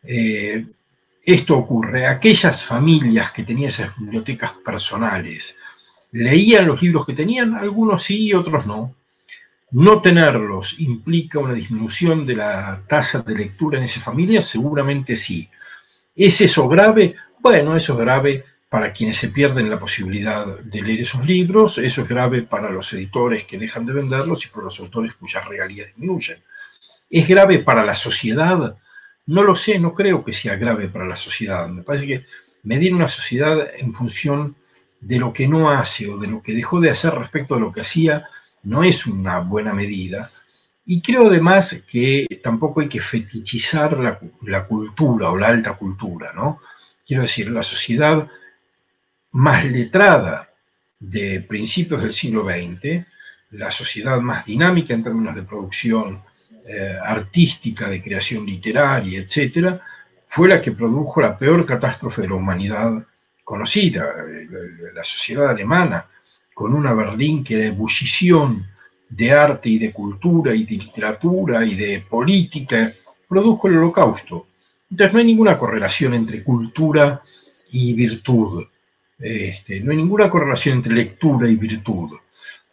Eh, 0.02 0.66
esto 1.24 1.56
ocurre, 1.56 2.06
aquellas 2.06 2.62
familias 2.62 3.32
que 3.32 3.44
tenían 3.44 3.70
esas 3.70 3.98
bibliotecas 3.98 4.52
personales, 4.64 5.56
leían 6.12 6.66
los 6.66 6.82
libros 6.82 7.06
que 7.06 7.14
tenían, 7.14 7.54
algunos 7.54 8.02
sí 8.02 8.26
y 8.26 8.34
otros 8.34 8.66
no, 8.66 8.94
no 9.70 10.00
tenerlos 10.00 10.78
implica 10.78 11.38
una 11.38 11.54
disminución 11.54 12.26
de 12.26 12.36
la 12.36 12.82
tasa 12.86 13.22
de 13.22 13.34
lectura 13.34 13.78
en 13.78 13.84
esa 13.84 14.00
familia, 14.00 14.42
seguramente 14.42 15.16
sí. 15.16 15.48
¿Es 16.14 16.40
eso 16.40 16.68
grave? 16.68 17.16
Bueno, 17.40 17.74
eso 17.74 17.94
es 17.94 17.98
grave 17.98 18.44
para 18.74 18.92
quienes 18.92 19.18
se 19.18 19.28
pierden 19.28 19.70
la 19.70 19.78
posibilidad 19.78 20.58
de 20.58 20.82
leer 20.82 21.02
esos 21.02 21.24
libros, 21.24 21.78
eso 21.78 22.00
es 22.02 22.08
grave 22.08 22.42
para 22.42 22.72
los 22.72 22.92
editores 22.92 23.44
que 23.44 23.56
dejan 23.56 23.86
de 23.86 23.92
venderlos 23.92 24.44
y 24.44 24.48
para 24.48 24.64
los 24.64 24.80
autores 24.80 25.14
cuyas 25.14 25.46
regalías 25.46 25.86
disminuyen. 25.86 26.38
¿Es 27.08 27.28
grave 27.28 27.60
para 27.60 27.84
la 27.84 27.94
sociedad? 27.94 28.76
No 29.26 29.42
lo 29.44 29.54
sé, 29.54 29.78
no 29.78 29.94
creo 29.94 30.24
que 30.24 30.32
sea 30.32 30.56
grave 30.56 30.88
para 30.88 31.06
la 31.06 31.14
sociedad. 31.14 31.68
Me 31.68 31.84
parece 31.84 32.06
que 32.08 32.26
medir 32.64 32.92
una 32.92 33.06
sociedad 33.06 33.64
en 33.78 33.94
función 33.94 34.56
de 35.00 35.20
lo 35.20 35.32
que 35.32 35.46
no 35.46 35.70
hace 35.70 36.08
o 36.08 36.18
de 36.18 36.26
lo 36.26 36.42
que 36.42 36.52
dejó 36.52 36.80
de 36.80 36.90
hacer 36.90 37.14
respecto 37.14 37.54
de 37.54 37.60
lo 37.60 37.70
que 37.70 37.82
hacía 37.82 38.26
no 38.64 38.82
es 38.82 39.06
una 39.06 39.38
buena 39.38 39.72
medida. 39.72 40.28
Y 40.84 41.00
creo 41.00 41.28
además 41.28 41.80
que 41.86 42.26
tampoco 42.42 42.80
hay 42.80 42.88
que 42.88 43.00
fetichizar 43.00 43.96
la, 44.00 44.66
cultura 44.66 45.30
o 45.30 45.36
la 45.36 45.46
alta 45.46 45.74
cultura, 45.74 46.32
¿no? 46.34 46.58
Quiero 47.06 47.22
decir, 47.22 47.52
la 47.52 47.62
sociedad 47.62 48.28
más 49.34 49.64
letrada 49.64 50.48
de 51.00 51.40
principios 51.40 52.02
del 52.02 52.12
siglo 52.12 52.44
XX, 52.44 53.04
la 53.50 53.72
sociedad 53.72 54.20
más 54.20 54.44
dinámica 54.44 54.94
en 54.94 55.02
términos 55.02 55.34
de 55.34 55.42
producción 55.42 56.22
eh, 56.66 56.96
artística, 57.02 57.88
de 57.88 58.02
creación 58.02 58.46
literaria, 58.46 59.20
etc., 59.20 59.80
fue 60.26 60.48
la 60.48 60.60
que 60.60 60.72
produjo 60.72 61.20
la 61.20 61.36
peor 61.36 61.66
catástrofe 61.66 62.22
de 62.22 62.28
la 62.28 62.34
humanidad 62.34 63.04
conocida, 63.44 64.06
la 64.94 65.04
sociedad 65.04 65.50
alemana, 65.50 66.06
con 66.54 66.72
una 66.72 66.94
Berlín 66.94 67.44
que 67.44 67.56
era 67.56 67.66
ebullición 67.66 68.66
de 69.08 69.32
arte 69.32 69.68
y 69.68 69.78
de 69.78 69.92
cultura 69.92 70.54
y 70.54 70.64
de 70.64 70.76
literatura 70.76 71.64
y 71.64 71.74
de 71.74 72.00
política, 72.08 72.92
produjo 73.28 73.68
el 73.68 73.78
holocausto. 73.78 74.46
Entonces 74.90 75.12
no 75.12 75.18
hay 75.18 75.24
ninguna 75.26 75.58
correlación 75.58 76.14
entre 76.14 76.42
cultura 76.42 77.20
y 77.70 77.92
virtud. 77.94 78.64
Este, 79.18 79.80
no 79.80 79.90
hay 79.90 79.96
ninguna 79.98 80.30
correlación 80.30 80.78
entre 80.78 80.94
lectura 80.94 81.48
y 81.48 81.56
virtud. 81.56 82.10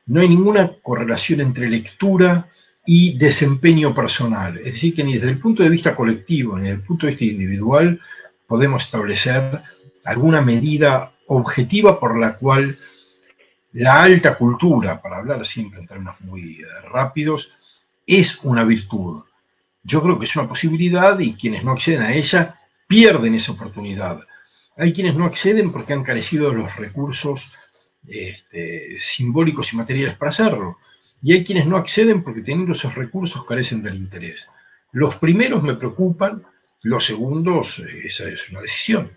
No 0.07 0.21
hay 0.21 0.29
ninguna 0.29 0.71
correlación 0.81 1.41
entre 1.41 1.69
lectura 1.69 2.49
y 2.85 3.17
desempeño 3.17 3.93
personal. 3.93 4.57
Es 4.57 4.73
decir, 4.73 4.95
que 4.95 5.03
ni 5.03 5.13
desde 5.13 5.29
el 5.29 5.39
punto 5.39 5.63
de 5.63 5.69
vista 5.69 5.95
colectivo 5.95 6.55
ni 6.55 6.63
desde 6.63 6.75
el 6.75 6.81
punto 6.81 7.05
de 7.05 7.11
vista 7.11 7.25
individual 7.25 7.99
podemos 8.47 8.83
establecer 8.83 9.61
alguna 10.05 10.41
medida 10.41 11.13
objetiva 11.27 11.99
por 11.99 12.19
la 12.19 12.33
cual 12.37 12.75
la 13.73 14.03
alta 14.03 14.37
cultura, 14.37 15.01
para 15.01 15.17
hablar 15.17 15.45
siempre 15.45 15.79
en 15.79 15.87
términos 15.87 16.19
muy 16.21 16.59
eh, 16.59 16.65
rápidos, 16.91 17.51
es 18.05 18.39
una 18.43 18.65
virtud. 18.65 19.23
Yo 19.83 20.01
creo 20.01 20.19
que 20.19 20.25
es 20.25 20.35
una 20.35 20.47
posibilidad 20.47 21.17
y 21.19 21.35
quienes 21.35 21.63
no 21.63 21.71
acceden 21.71 22.01
a 22.01 22.13
ella 22.13 22.59
pierden 22.87 23.35
esa 23.35 23.53
oportunidad. 23.53 24.19
Hay 24.77 24.93
quienes 24.93 25.15
no 25.15 25.25
acceden 25.25 25.71
porque 25.71 25.93
han 25.93 26.03
carecido 26.03 26.49
de 26.49 26.57
los 26.57 26.75
recursos 26.77 27.55
este, 28.07 28.97
simbólicos 28.99 29.73
y 29.73 29.77
materiales 29.77 30.17
para 30.17 30.29
hacerlo. 30.29 30.77
Y 31.21 31.33
hay 31.33 31.43
quienes 31.43 31.67
no 31.67 31.77
acceden 31.77 32.23
porque 32.23 32.41
teniendo 32.41 32.71
esos 32.73 32.95
recursos 32.95 33.45
carecen 33.45 33.83
del 33.83 33.95
interés. 33.95 34.47
Los 34.91 35.15
primeros 35.15 35.61
me 35.63 35.75
preocupan, 35.75 36.43
los 36.83 37.05
segundos, 37.05 37.79
eh, 37.79 38.01
esa 38.05 38.27
es 38.27 38.49
una 38.49 38.61
decisión. 38.61 39.11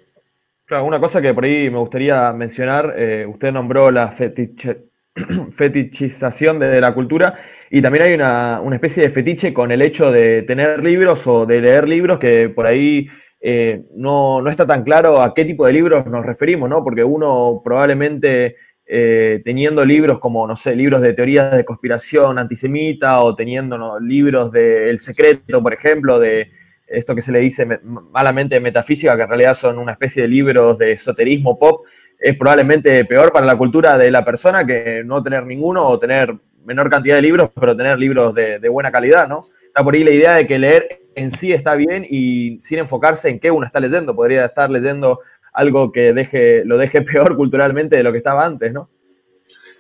Claro, 0.67 0.85
una 0.85 1.01
cosa 1.01 1.21
que 1.21 1.35
por 1.35 1.45
ahí 1.45 1.69
me 1.71 1.79
gustaría 1.79 2.33
mencionar, 2.33 2.95
eh, 2.97 3.27
usted 3.27 3.53
nombró 3.53 3.91
la 3.91 4.13
fetichización 5.57 6.59
de 6.59 6.81
la 6.81 6.95
cultura 6.95 7.39
y 7.71 7.83
también 7.83 8.05
hay 8.05 8.15
una, 8.15 8.63
especie 8.73 9.03
de 9.03 9.11
fetiche 9.11 9.53
con 9.53 9.73
el 9.73 9.83
hecho 9.83 10.11
de 10.11 10.43
tener 10.43 10.83
libros 10.85 11.27
o 11.27 11.45
de 11.45 11.61
leer 11.61 11.89
libros 11.89 12.19
que 12.19 12.49
por 12.49 12.67
ahí 12.67 13.09
eh, 13.47 13.83
no, 13.95 14.43
está 14.49 14.67
tan 14.67 14.85
claro 14.85 15.21
a 15.21 15.35
qué 15.35 15.45
tipo 15.45 15.67
de 15.67 15.75
libros 15.75 16.07
nos 16.07 16.25
referimos, 16.25 16.71
¿no? 16.71 16.83
Porque 16.83 17.05
uno 17.05 17.61
probablemente 17.63 18.57
eh, 18.87 19.43
teniendo 19.45 19.85
libros 19.85 20.19
como, 20.19 20.47
no 20.47 20.57
sé, 20.57 20.75
libros 20.75 21.03
de 21.03 21.13
teorías 21.13 21.55
de 21.55 21.63
conspiración 21.63 22.39
antisemita 22.39 23.21
o 23.21 23.37
teniendo 23.37 24.01
libros 24.01 24.51
de 24.51 24.89
El 24.89 24.99
Secreto, 24.99 25.63
por 25.63 25.75
ejemplo, 25.75 26.19
de 26.19 26.53
esto 26.87 27.15
que 27.15 27.21
se 27.21 27.33
le 27.33 27.41
dice 27.41 27.67
malamente 27.83 28.59
metafísica, 28.61 29.15
que 29.15 29.25
en 29.25 29.29
realidad 29.29 29.53
son 29.53 29.79
una 29.79 29.93
especie 29.93 30.23
de 30.23 30.29
libros 30.29 30.79
de 30.79 30.93
esoterismo 30.93 31.59
pop, 31.59 31.85
es 32.19 32.35
probablemente 32.39 33.05
peor 33.05 33.31
para 33.31 33.45
la 33.45 33.59
cultura 33.59 33.99
de 33.99 34.11
la 34.11 34.25
persona 34.25 34.67
que 34.67 35.03
no 35.05 35.23
tener 35.23 35.45
ninguno 35.45 35.87
o 35.87 35.99
tener 35.99 36.35
menor 36.65 36.89
cantidad 36.89 37.17
de 37.17 37.23
libros, 37.23 37.51
pero 37.55 37.77
tener 37.77 37.99
libros 37.99 38.35
de, 38.35 38.69
buena 38.71 38.91
calidad, 38.91 39.29
¿no? 39.29 39.49
Está 39.67 39.85
por 39.85 39.95
ahí 39.95 40.03
la 40.03 40.13
idea 40.13 40.35
de 40.37 40.47
que 40.47 40.59
leer 40.59 41.04
en 41.17 41.31
sí 41.31 41.53
está 41.53 41.75
bien 41.75 42.07
y 42.09 42.61
sin 42.61 42.79
enfocarse 42.79 43.29
en 43.29 43.41
qué 43.41 43.51
uno 43.51 43.67
está 43.67 43.81
leyendo. 43.81 44.15
Podría 44.15 44.45
estar 44.45 44.71
leyendo 44.71 45.21
algo 45.53 45.93
que 45.93 46.13
deje, 46.13 46.65
lo 46.65 46.77
deje 46.77 47.03
peor 47.03 47.37
culturalmente 47.37 47.97
de 47.97 48.03
lo 48.03 48.13
que 48.13 48.19
estaba 48.19 48.45
antes, 48.45 48.73
¿no? 48.73 48.91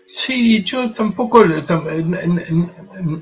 Sí, 0.07 0.62
yo 0.64 0.90
tampoco 0.92 1.44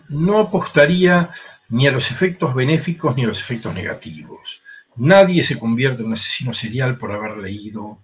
no 0.08 0.38
apostaría 0.38 1.30
ni 1.68 1.86
a 1.86 1.92
los 1.92 2.10
efectos 2.10 2.54
benéficos 2.54 3.16
ni 3.16 3.24
a 3.24 3.28
los 3.28 3.38
efectos 3.38 3.74
negativos. 3.74 4.62
Nadie 4.96 5.42
se 5.42 5.58
convierte 5.58 6.02
en 6.02 6.08
un 6.08 6.14
asesino 6.14 6.52
serial 6.52 6.98
por 6.98 7.12
haber 7.12 7.38
leído 7.38 7.98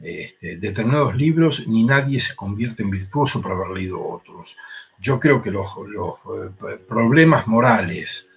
este, 0.00 0.56
determinados 0.56 1.14
libros, 1.14 1.68
ni 1.68 1.84
nadie 1.84 2.18
se 2.18 2.34
convierte 2.34 2.82
en 2.82 2.90
virtuoso 2.90 3.40
por 3.40 3.52
haber 3.52 3.68
leído 3.68 4.04
otros. 4.04 4.56
Yo 4.98 5.20
creo 5.20 5.40
que 5.40 5.52
los, 5.52 5.68
eh, 5.68 6.78
problemas 6.88 7.46
morales 7.46 8.28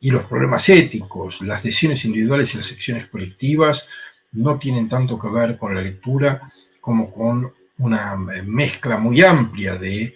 y 0.00 0.10
los 0.10 0.24
problemas 0.24 0.68
éticos, 0.68 1.40
las 1.40 1.62
decisiones 1.62 2.04
individuales 2.04 2.54
y 2.54 2.58
las 2.58 2.70
acciones 2.70 3.06
colectivas 3.06 3.88
no 4.32 4.58
tienen 4.58 4.88
tanto 4.88 5.18
que 5.18 5.28
ver 5.28 5.56
con 5.56 5.74
la 5.74 5.80
lectura 5.82 6.40
como 6.80 7.12
con 7.12 7.52
una 7.78 8.16
mezcla 8.16 8.98
muy 8.98 9.22
amplia 9.22 9.76
de, 9.76 10.14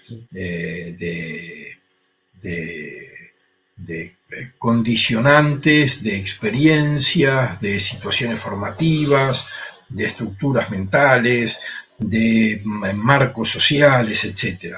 condicionantes, 4.59 6.03
de 6.03 6.17
experiencias, 6.17 7.61
de 7.61 7.81
situaciones 7.81 8.39
formativas, 8.41 9.49
de 9.89 10.07
estructuras 10.07 10.71
mentales, 10.71 11.61
de 11.99 12.61
marcos 12.95 13.51
sociales, 13.51 14.25
etc. 14.25 14.77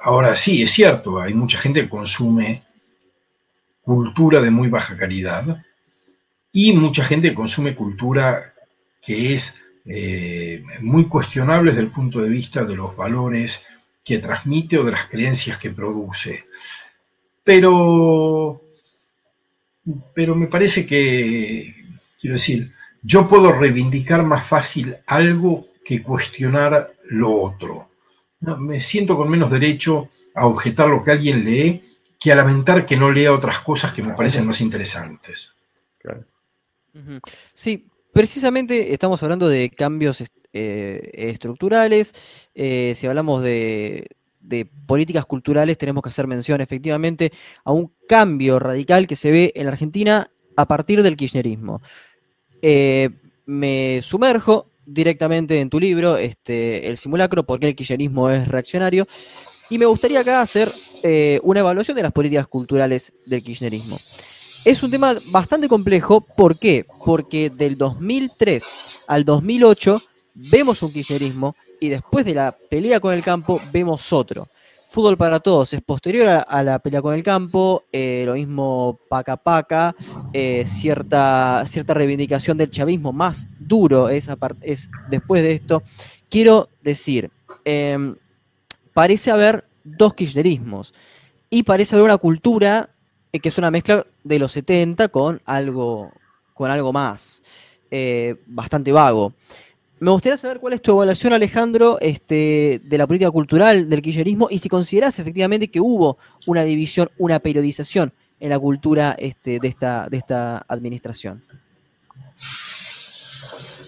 ahora 0.00 0.36
sí, 0.36 0.62
es 0.62 0.70
cierto, 0.72 1.20
hay 1.20 1.34
mucha 1.34 1.58
gente 1.58 1.82
que 1.82 1.88
consume 1.88 2.62
cultura 3.82 4.40
de 4.40 4.50
muy 4.50 4.68
baja 4.68 4.96
calidad 4.96 5.64
y 6.52 6.72
mucha 6.72 7.04
gente 7.04 7.30
que 7.30 7.34
consume 7.34 7.74
cultura 7.74 8.54
que 9.00 9.34
es 9.34 9.60
eh, 9.84 10.62
muy 10.80 11.06
cuestionable 11.06 11.72
desde 11.72 11.82
el 11.82 11.90
punto 11.90 12.20
de 12.20 12.30
vista 12.30 12.64
de 12.64 12.76
los 12.76 12.96
valores 12.96 13.64
que 14.04 14.18
transmite 14.18 14.78
o 14.78 14.84
de 14.84 14.92
las 14.92 15.06
creencias 15.06 15.58
que 15.58 15.70
produce. 15.70 16.44
Pero, 17.42 18.62
pero 20.14 20.34
me 20.36 20.46
parece 20.46 20.86
que, 20.86 21.74
quiero 22.20 22.34
decir, 22.34 22.72
yo 23.02 23.26
puedo 23.26 23.52
reivindicar 23.52 24.22
más 24.22 24.46
fácil 24.46 24.96
algo 25.06 25.66
que 25.84 26.02
cuestionar 26.02 26.94
lo 27.04 27.40
otro. 27.40 27.88
Me 28.58 28.80
siento 28.80 29.16
con 29.16 29.28
menos 29.28 29.50
derecho 29.50 30.08
a 30.34 30.46
objetar 30.46 30.88
lo 30.88 31.02
que 31.02 31.12
alguien 31.12 31.44
lee 31.44 31.82
que 32.18 32.32
a 32.32 32.36
lamentar 32.36 32.86
que 32.86 32.96
no 32.96 33.10
lea 33.10 33.32
otras 33.32 33.60
cosas 33.60 33.92
que 33.92 34.02
me 34.02 34.14
parecen 34.14 34.46
más 34.46 34.60
interesantes. 34.60 35.56
Sí, 37.52 37.88
precisamente 38.12 38.92
estamos 38.92 39.22
hablando 39.22 39.48
de 39.48 39.70
cambios 39.70 40.22
eh, 40.52 41.10
estructurales. 41.14 42.14
Eh, 42.54 42.92
si 42.94 43.06
hablamos 43.06 43.42
de, 43.42 44.08
políticas 44.86 45.26
culturales, 45.26 45.78
tenemos 45.78 46.02
que 46.02 46.10
hacer 46.10 46.26
mención 46.26 46.60
efectivamente 46.60 47.32
a 47.64 47.72
un 47.72 47.92
cambio 48.06 48.58
radical 48.58 49.06
que 49.06 49.16
se 49.16 49.30
ve 49.30 49.52
en 49.56 49.66
la 49.66 49.72
Argentina 49.72 50.30
a 50.56 50.68
partir 50.68 51.02
del 51.02 51.16
kirchnerismo. 51.16 51.80
Eh, 52.60 53.10
me 53.46 54.00
sumerjo 54.02 54.71
directamente 54.86 55.60
en 55.60 55.70
tu 55.70 55.78
libro, 55.80 56.16
este, 56.16 56.88
El 56.88 56.96
simulacro, 56.96 57.44
porque 57.44 57.68
el 57.68 57.76
kirchnerismo 57.76 58.30
es 58.30 58.48
reaccionario, 58.48 59.06
y 59.70 59.78
me 59.78 59.86
gustaría 59.86 60.20
acá 60.20 60.40
hacer 60.40 60.70
una 61.42 61.60
evaluación 61.60 61.96
de 61.96 62.02
las 62.04 62.12
políticas 62.12 62.46
culturales 62.46 63.12
del 63.26 63.42
kirchnerismo. 63.42 63.98
Es 64.64 64.84
un 64.84 64.92
tema 64.92 65.16
bastante 65.32 65.66
complejo, 65.66 66.20
¿por 66.20 66.56
qué? 66.56 66.86
Porque 67.04 67.50
del 67.50 67.76
2003 67.76 69.02
al 69.08 69.24
2008 69.24 70.00
vemos 70.34 70.84
un 70.84 70.92
kirchnerismo 70.92 71.56
y 71.80 71.88
después 71.88 72.24
de 72.24 72.34
la 72.34 72.56
pelea 72.70 73.00
con 73.00 73.12
el 73.12 73.24
campo 73.24 73.60
vemos 73.72 74.12
otro. 74.12 74.46
Fútbol 74.92 75.16
para 75.16 75.40
todos 75.40 75.72
es 75.72 75.80
posterior 75.82 76.44
a, 76.46 76.62
la 76.62 76.78
pelea 76.78 77.02
con 77.02 77.14
el 77.14 77.24
campo, 77.24 77.84
eh, 77.90 78.22
lo 78.24 78.34
mismo 78.34 79.00
paca 79.08 79.36
paca, 79.36 79.96
eh, 80.32 80.64
cierta, 80.66 81.64
cierta 81.66 81.94
reivindicación 81.94 82.56
del 82.56 82.70
chavismo 82.70 83.12
más 83.12 83.48
duro 83.66 84.08
es, 84.08 84.30
es 84.60 84.90
después 85.10 85.42
de 85.42 85.52
esto. 85.52 85.82
Quiero 86.28 86.68
decir, 86.82 87.30
em, 87.64 88.16
parece 88.92 89.30
haber 89.30 89.64
dos 89.84 90.14
kirchnerismos 90.14 90.94
y 91.50 91.62
parece 91.62 91.94
haber 91.94 92.04
una 92.04 92.18
cultura 92.18 92.90
eh, 93.32 93.40
que 93.40 93.48
es 93.48 93.58
una 93.58 93.70
mezcla 93.70 94.06
de 94.24 94.38
los 94.38 94.52
70 94.52 95.08
con 95.08 95.40
algo, 95.44 96.12
con 96.54 96.70
algo 96.70 96.92
más, 96.92 97.42
bastante 98.46 98.92
vago. 98.92 99.34
Me 100.02 100.10
gustaría 100.10 100.36
saber 100.36 100.58
cuál 100.58 100.72
es 100.72 100.82
tu 100.82 100.90
evaluación, 100.90 101.32
Alejandro, 101.32 101.96
este, 102.00 102.80
de 102.82 102.98
la 102.98 103.06
política 103.06 103.30
cultural 103.30 103.88
del 103.88 104.02
kirchnerismo 104.02 104.48
y 104.50 104.58
si 104.58 104.68
consideras 104.68 105.16
efectivamente 105.20 105.68
que 105.68 105.78
hubo 105.78 106.18
una 106.48 106.64
división, 106.64 107.08
una 107.18 107.38
periodización 107.38 108.12
en 108.40 108.50
la 108.50 108.58
cultura 108.58 109.14
este, 109.16 109.60
de, 109.60 109.68
esta, 109.68 110.08
de 110.10 110.16
esta 110.16 110.64
administración. 110.66 111.44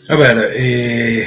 A 0.07 0.17
ver, 0.17 0.53
eh, 0.55 1.27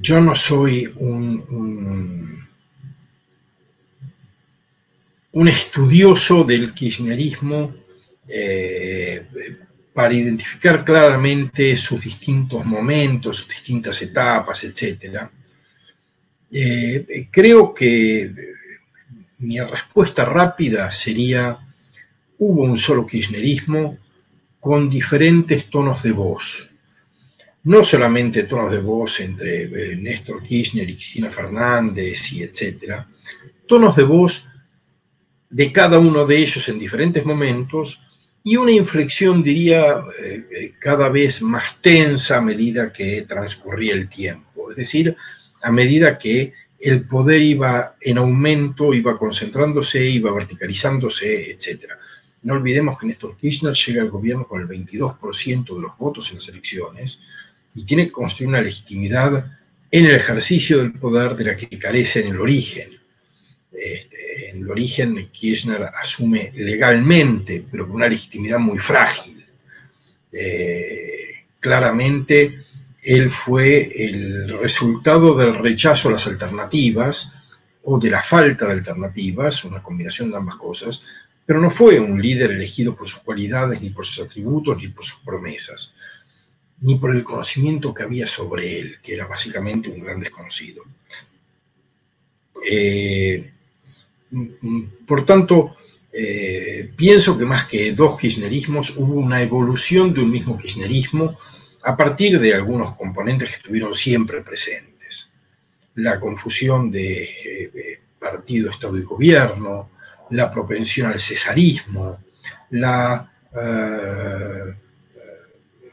yo 0.00 0.20
no 0.20 0.34
soy 0.34 0.92
un, 0.96 2.44
estudioso 5.46 6.42
del 6.42 6.74
kirchnerismo. 6.74 7.74
Eh, 8.26 9.26
para 9.92 10.12
identificar 10.12 10.84
claramente 10.84 11.76
sus 11.76 12.02
distintos 12.02 12.64
momentos, 12.64 13.36
sus 13.36 13.48
distintas 13.48 14.02
etapas, 14.02 14.64
etc. 14.64 15.28
Eh, 16.50 17.28
creo 17.30 17.72
que 17.72 18.34
mi 19.38 19.60
respuesta 19.60 20.24
rápida 20.24 20.90
sería, 20.90 21.56
hubo 22.38 22.62
un 22.62 22.76
solo 22.76 23.06
kirchnerismo 23.06 23.98
con 24.64 24.88
diferentes 24.88 25.68
tonos 25.68 26.02
de 26.02 26.12
voz. 26.12 26.70
No 27.64 27.84
solamente 27.84 28.44
tonos 28.44 28.72
de 28.72 28.80
voz 28.80 29.20
entre 29.20 29.64
eh, 29.64 29.96
Néstor 29.96 30.42
Kirchner 30.42 30.88
y 30.88 30.94
Cristina 30.94 31.30
Fernández 31.30 32.32
y 32.32 32.44
etcétera, 32.44 33.06
tonos 33.66 33.94
de 33.94 34.04
voz 34.04 34.46
de 35.50 35.70
cada 35.70 35.98
uno 35.98 36.24
de 36.24 36.38
ellos 36.38 36.66
en 36.70 36.78
diferentes 36.78 37.26
momentos 37.26 38.00
y 38.42 38.56
una 38.56 38.72
inflexión, 38.72 39.42
diría, 39.42 40.02
eh, 40.18 40.46
eh, 40.50 40.72
cada 40.78 41.10
vez 41.10 41.42
más 41.42 41.78
tensa 41.82 42.38
a 42.38 42.40
medida 42.40 42.90
que 42.90 43.20
transcurría 43.28 43.92
el 43.92 44.08
tiempo, 44.08 44.70
es 44.70 44.76
decir, 44.76 45.14
a 45.62 45.70
medida 45.70 46.16
que 46.16 46.54
el 46.78 47.06
poder 47.06 47.42
iba 47.42 47.96
en 48.00 48.16
aumento, 48.16 48.94
iba 48.94 49.18
concentrándose, 49.18 50.06
iba 50.06 50.32
verticalizándose, 50.32 51.50
etc. 51.50 51.84
No 52.44 52.54
olvidemos 52.54 52.98
que 52.98 53.06
Néstor 53.06 53.36
Kirchner 53.36 53.74
llega 53.74 54.02
al 54.02 54.10
gobierno 54.10 54.46
con 54.46 54.60
el 54.60 54.68
22% 54.68 55.74
de 55.74 55.80
los 55.80 55.96
votos 55.98 56.28
en 56.28 56.36
las 56.36 56.48
elecciones 56.48 57.22
y 57.74 57.84
tiene 57.84 58.06
que 58.06 58.12
construir 58.12 58.48
una 58.48 58.60
legitimidad 58.60 59.50
en 59.90 60.06
el 60.06 60.12
ejercicio 60.12 60.78
del 60.78 60.92
poder 60.92 61.36
de 61.36 61.44
la 61.44 61.56
que 61.56 61.78
carece 61.78 62.20
en 62.20 62.32
el 62.32 62.40
origen. 62.40 62.90
Este, 63.72 64.50
en 64.50 64.58
el 64.58 64.70
origen 64.70 65.30
Kirchner 65.32 65.84
asume 66.00 66.52
legalmente, 66.54 67.64
pero 67.70 67.86
con 67.86 67.96
una 67.96 68.08
legitimidad 68.08 68.58
muy 68.58 68.78
frágil. 68.78 69.44
Eh, 70.30 71.46
claramente, 71.58 72.58
él 73.02 73.30
fue 73.30 73.90
el 74.06 74.58
resultado 74.58 75.34
del 75.34 75.56
rechazo 75.56 76.08
a 76.08 76.12
las 76.12 76.26
alternativas 76.26 77.32
o 77.84 77.98
de 77.98 78.10
la 78.10 78.22
falta 78.22 78.66
de 78.66 78.72
alternativas, 78.72 79.64
una 79.64 79.82
combinación 79.82 80.30
de 80.30 80.36
ambas 80.36 80.56
cosas, 80.56 81.04
pero 81.46 81.60
no 81.60 81.70
fue 81.70 82.00
un 82.00 82.20
líder 82.20 82.52
elegido 82.52 82.96
por 82.96 83.08
sus 83.08 83.20
cualidades, 83.20 83.80
ni 83.80 83.90
por 83.90 84.06
sus 84.06 84.24
atributos, 84.24 84.76
ni 84.78 84.88
por 84.88 85.04
sus 85.04 85.20
promesas, 85.20 85.94
ni 86.80 86.96
por 86.96 87.14
el 87.14 87.22
conocimiento 87.22 87.92
que 87.92 88.02
había 88.02 88.26
sobre 88.26 88.80
él, 88.80 88.98
que 89.02 89.14
era 89.14 89.26
básicamente 89.26 89.90
un 89.90 90.00
gran 90.00 90.20
desconocido. 90.20 90.84
Eh, 92.68 93.50
por 95.06 95.26
tanto, 95.26 95.76
eh, 96.12 96.90
pienso 96.96 97.36
que 97.36 97.44
más 97.44 97.66
que 97.66 97.92
dos 97.92 98.16
kirchnerismos 98.16 98.96
hubo 98.96 99.14
una 99.14 99.42
evolución 99.42 100.14
de 100.14 100.22
un 100.22 100.30
mismo 100.30 100.56
kirchnerismo 100.56 101.38
a 101.82 101.96
partir 101.96 102.40
de 102.40 102.54
algunos 102.54 102.94
componentes 102.94 103.50
que 103.50 103.56
estuvieron 103.56 103.94
siempre 103.94 104.40
presentes. 104.40 105.28
La 105.96 106.18
confusión 106.18 106.90
de 106.90 107.24
eh, 107.24 108.00
partido, 108.18 108.70
Estado 108.70 108.96
y 108.96 109.02
gobierno, 109.02 109.90
la 110.30 110.50
propensión 110.50 111.12
al 111.12 111.20
cesarismo, 111.20 112.18
la 112.70 113.30
eh, 113.54 114.74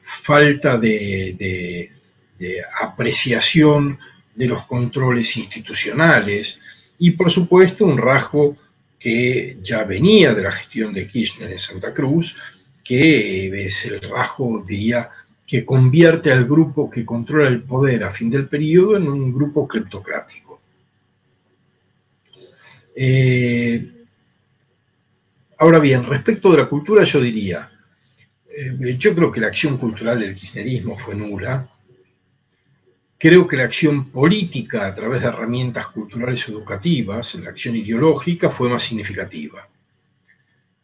falta 0.04 0.78
de 0.78 1.90
apreciación 2.82 4.00
de 4.36 4.48
los 4.48 4.66
controles 4.66 5.38
institucionales, 5.38 6.60
y 6.98 7.12
por 7.12 7.32
supuesto 7.32 7.86
un 7.86 7.98
rasgo 7.98 8.58
que 9.00 9.58
ya 9.62 9.84
venía 9.84 10.36
de 10.36 10.44
la 10.44 10.52
gestión 10.52 10.94
de 10.94 11.08
Kirchner 11.08 11.52
en 11.52 11.60
Santa 11.60 11.94
Cruz, 11.94 12.38
que 12.84 13.66
es 13.66 13.86
el 13.86 14.00
rasgo, 14.02 14.64
diría, 14.64 15.10
que 15.46 15.66
convierte 15.66 16.32
al 16.32 16.46
grupo 16.46 16.90
que 16.90 17.04
controla 17.04 17.50
el 17.50 17.64
poder 17.64 18.04
a 18.04 18.12
fin 18.12 18.30
del 18.30 18.48
periodo 18.48 18.98
en 18.98 19.08
un 19.08 19.34
grupo 19.34 19.68
cleptocrático. 19.68 20.62
Eh, 22.96 24.01
ahora 25.62 25.80
bien, 25.80 26.06
respecto 26.06 26.52
de 26.52 26.58
la 26.58 26.66
cultura, 26.68 27.04
yo 27.04 27.22
diría, 27.22 27.72
eh, 28.50 28.96
yo 28.98 29.16
creo 29.16 29.32
que 29.32 29.40
la 29.40 29.48
acción 29.48 29.78
cultural 29.78 30.20
del 30.20 30.36
kirchnerismo 30.36 30.98
fue 30.98 31.16
nula, 31.16 31.68
Creo 33.22 33.48
que 33.48 33.56
la 33.56 33.66
acción 33.66 34.10
política 34.10 34.88
a 34.88 34.96
través 34.96 35.22
de 35.22 35.28
herramientas 35.28 35.86
culturales 35.90 36.50
educativas, 36.50 37.36
la 37.36 37.52
acción 37.52 37.76
ideológica, 37.76 38.50
fue 38.50 38.68
más 38.68 38.82
significativa. 38.82 39.70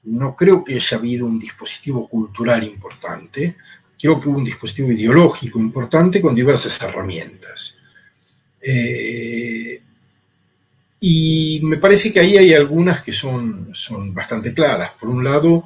No 0.03 0.35
creo 0.35 0.63
que 0.63 0.75
haya 0.75 0.97
habido 0.97 1.25
un 1.25 1.39
dispositivo 1.39 2.07
cultural 2.07 2.63
importante, 2.63 3.55
creo 3.99 4.19
que 4.19 4.29
hubo 4.29 4.37
un 4.37 4.43
dispositivo 4.43 4.91
ideológico 4.91 5.57
importante 5.57 6.21
con 6.21 6.35
diversas 6.35 6.79
herramientas. 6.79 7.79
Eh, 8.61 9.81
y 10.99 11.59
me 11.63 11.77
parece 11.77 12.11
que 12.11 12.19
ahí 12.19 12.37
hay 12.37 12.53
algunas 12.53 13.03
que 13.03 13.13
son, 13.13 13.69
son 13.73 14.13
bastante 14.13 14.53
claras. 14.53 14.91
Por 14.99 15.09
un 15.09 15.23
lado, 15.23 15.63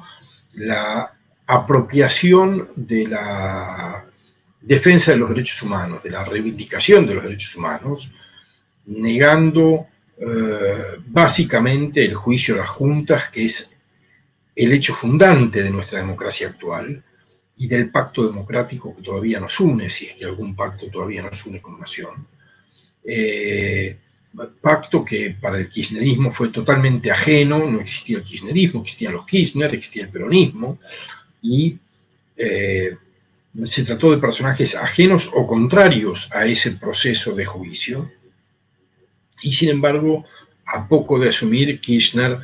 la 0.54 1.14
apropiación 1.46 2.68
de 2.76 3.06
la 3.08 4.04
defensa 4.60 5.12
de 5.12 5.18
los 5.18 5.30
derechos 5.30 5.62
humanos, 5.62 6.02
de 6.02 6.10
la 6.10 6.24
reivindicación 6.24 7.06
de 7.06 7.14
los 7.14 7.24
derechos 7.24 7.56
humanos, 7.56 8.10
negando 8.86 9.86
eh, 10.18 10.98
básicamente 11.06 12.04
el 12.04 12.14
juicio 12.14 12.54
a 12.54 12.58
las 12.58 12.70
juntas, 12.70 13.28
que 13.30 13.46
es 13.46 13.70
el 14.54 14.72
hecho 14.72 14.94
fundante 14.94 15.62
de 15.62 15.70
nuestra 15.70 15.98
democracia 15.98 16.48
actual, 16.48 17.02
y 17.56 17.66
del 17.66 17.90
pacto 17.90 18.26
democrático 18.26 18.94
que 18.94 19.02
todavía 19.02 19.38
nos 19.38 19.58
une, 19.60 19.88
si 19.90 20.06
es 20.06 20.14
que 20.14 20.24
algún 20.24 20.56
pacto 20.56 20.88
todavía 20.88 21.22
nos 21.22 21.44
une 21.46 21.60
con 21.60 21.78
nación. 21.78 22.26
Eh, 23.04 23.98
pacto 24.60 25.04
que 25.04 25.36
para 25.40 25.58
el 25.58 25.68
kirchnerismo 25.68 26.30
fue 26.30 26.48
totalmente 26.48 27.10
ajeno, 27.10 27.70
no 27.70 27.80
existía 27.80 28.18
el 28.18 28.24
kirchnerismo, 28.24 28.82
existían 28.82 29.12
los 29.12 29.26
Kirchner, 29.26 29.74
existía 29.74 30.04
el 30.04 30.10
peronismo, 30.10 30.78
y 31.42 31.78
eh, 32.36 32.96
se 33.64 33.84
trató 33.84 34.10
de 34.10 34.18
personajes 34.18 34.74
ajenos 34.74 35.30
o 35.34 35.46
contrarios 35.46 36.28
a 36.32 36.46
ese 36.46 36.72
proceso 36.72 37.34
de 37.34 37.44
juicio. 37.44 38.10
Y 39.42 39.52
sin 39.52 39.68
embargo, 39.68 40.24
a 40.66 40.88
poco 40.88 41.18
de 41.18 41.28
asumir 41.28 41.80
Kirchner, 41.80 42.38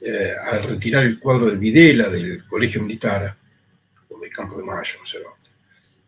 eh, 0.00 0.32
al 0.50 0.62
retirar 0.62 1.04
el 1.04 1.18
cuadro 1.18 1.50
de 1.50 1.56
Videla 1.56 2.08
del 2.08 2.46
Colegio 2.46 2.82
Militar, 2.82 3.36
o 4.08 4.18
del 4.20 4.30
Campo 4.30 4.56
de 4.56 4.64
Mayo, 4.64 4.96
no 4.98 5.06
sé 5.06 5.18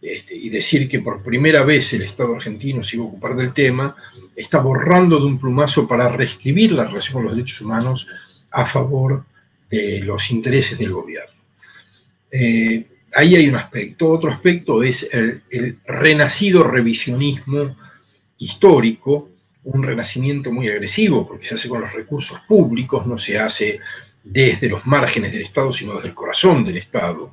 este, 0.00 0.36
y 0.36 0.50
decir 0.50 0.88
que 0.88 1.00
por 1.00 1.22
primera 1.22 1.64
vez 1.64 1.92
el 1.94 2.02
Estado 2.02 2.36
argentino 2.36 2.84
se 2.84 2.96
iba 2.96 3.04
a 3.04 3.08
ocupar 3.08 3.34
del 3.34 3.52
tema, 3.52 3.96
está 4.34 4.60
borrando 4.60 5.18
de 5.18 5.26
un 5.26 5.38
plumazo 5.38 5.88
para 5.88 6.08
reescribir 6.08 6.72
la 6.72 6.84
relación 6.84 7.14
con 7.14 7.24
los 7.24 7.34
derechos 7.34 7.60
humanos 7.62 8.06
a 8.50 8.66
favor 8.66 9.24
de 9.70 10.00
los 10.00 10.30
intereses 10.30 10.78
del 10.78 10.92
gobierno. 10.92 11.32
Eh, 12.30 12.86
ahí 13.14 13.36
hay 13.36 13.48
un 13.48 13.56
aspecto. 13.56 14.10
Otro 14.10 14.30
aspecto 14.30 14.82
es 14.82 15.08
el, 15.12 15.42
renacido 15.86 16.62
revisionismo 16.62 17.76
histórico, 18.38 19.30
un 19.64 19.82
renacimiento 19.82 20.52
muy 20.52 20.68
agresivo, 20.68 21.26
porque 21.26 21.46
se 21.46 21.54
hace 21.54 21.68
con 21.68 21.80
los 21.80 21.92
recursos 21.92 22.38
públicos, 22.46 23.06
no 23.06 23.18
se 23.18 23.38
hace 23.38 23.80
desde 24.22 24.68
los 24.68 24.86
márgenes 24.86 25.32
del 25.32 25.42
Estado, 25.42 25.72
sino 25.72 25.94
desde 25.94 26.08
el 26.08 26.14
corazón 26.14 26.64
del 26.64 26.76
Estado, 26.76 27.32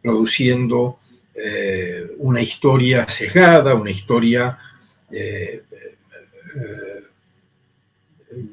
produciendo 0.00 1.00
eh, 1.34 2.06
una 2.18 2.40
historia 2.40 3.08
sesgada, 3.08 3.74
una 3.74 3.90
historia, 3.90 4.58
eh, 5.10 5.62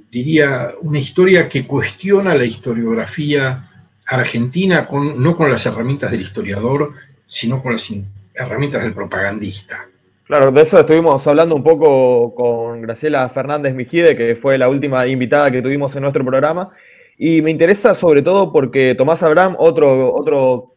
diría, 0.10 0.74
una 0.82 1.00
historia 1.00 1.48
que 1.48 1.66
cuestiona 1.66 2.36
la 2.36 2.46
historiografía 2.46 3.70
argentina 4.08 4.88
no 4.92 5.36
con 5.38 5.52
las 5.52 5.66
herramientas 5.66 6.12
del 6.12 6.22
historiador, 6.22 6.94
sino 7.26 7.62
con 7.62 7.74
las 7.74 7.90
herramientas 8.36 8.84
del 8.84 8.94
propagandista. 8.94 9.88
Claro, 10.26 10.52
de 10.52 10.62
eso 10.62 10.80
estuvimos 10.80 11.28
hablando 11.28 11.56
un 11.56 11.64
poco 11.64 12.34
con 12.34 12.82
Graciela 12.82 13.28
Fernández 13.30 13.74
Mijide, 13.74 14.16
que 14.16 14.36
fue 14.36 14.58
la 14.58 14.70
última 14.70 15.06
invitada 15.06 15.52
que 15.52 15.62
tuvimos 15.62 15.96
en 15.96 16.04
nuestro 16.04 16.24
programa. 16.24 16.70
Y 17.24 17.44
me 17.44 17.52
interesa 17.52 17.94
sobre 17.94 18.24
todo 18.24 18.52
porque 18.52 18.96
Tomás 18.96 19.22
Abraham, 19.22 19.56
otro, 19.60 20.12
otro 20.16 20.74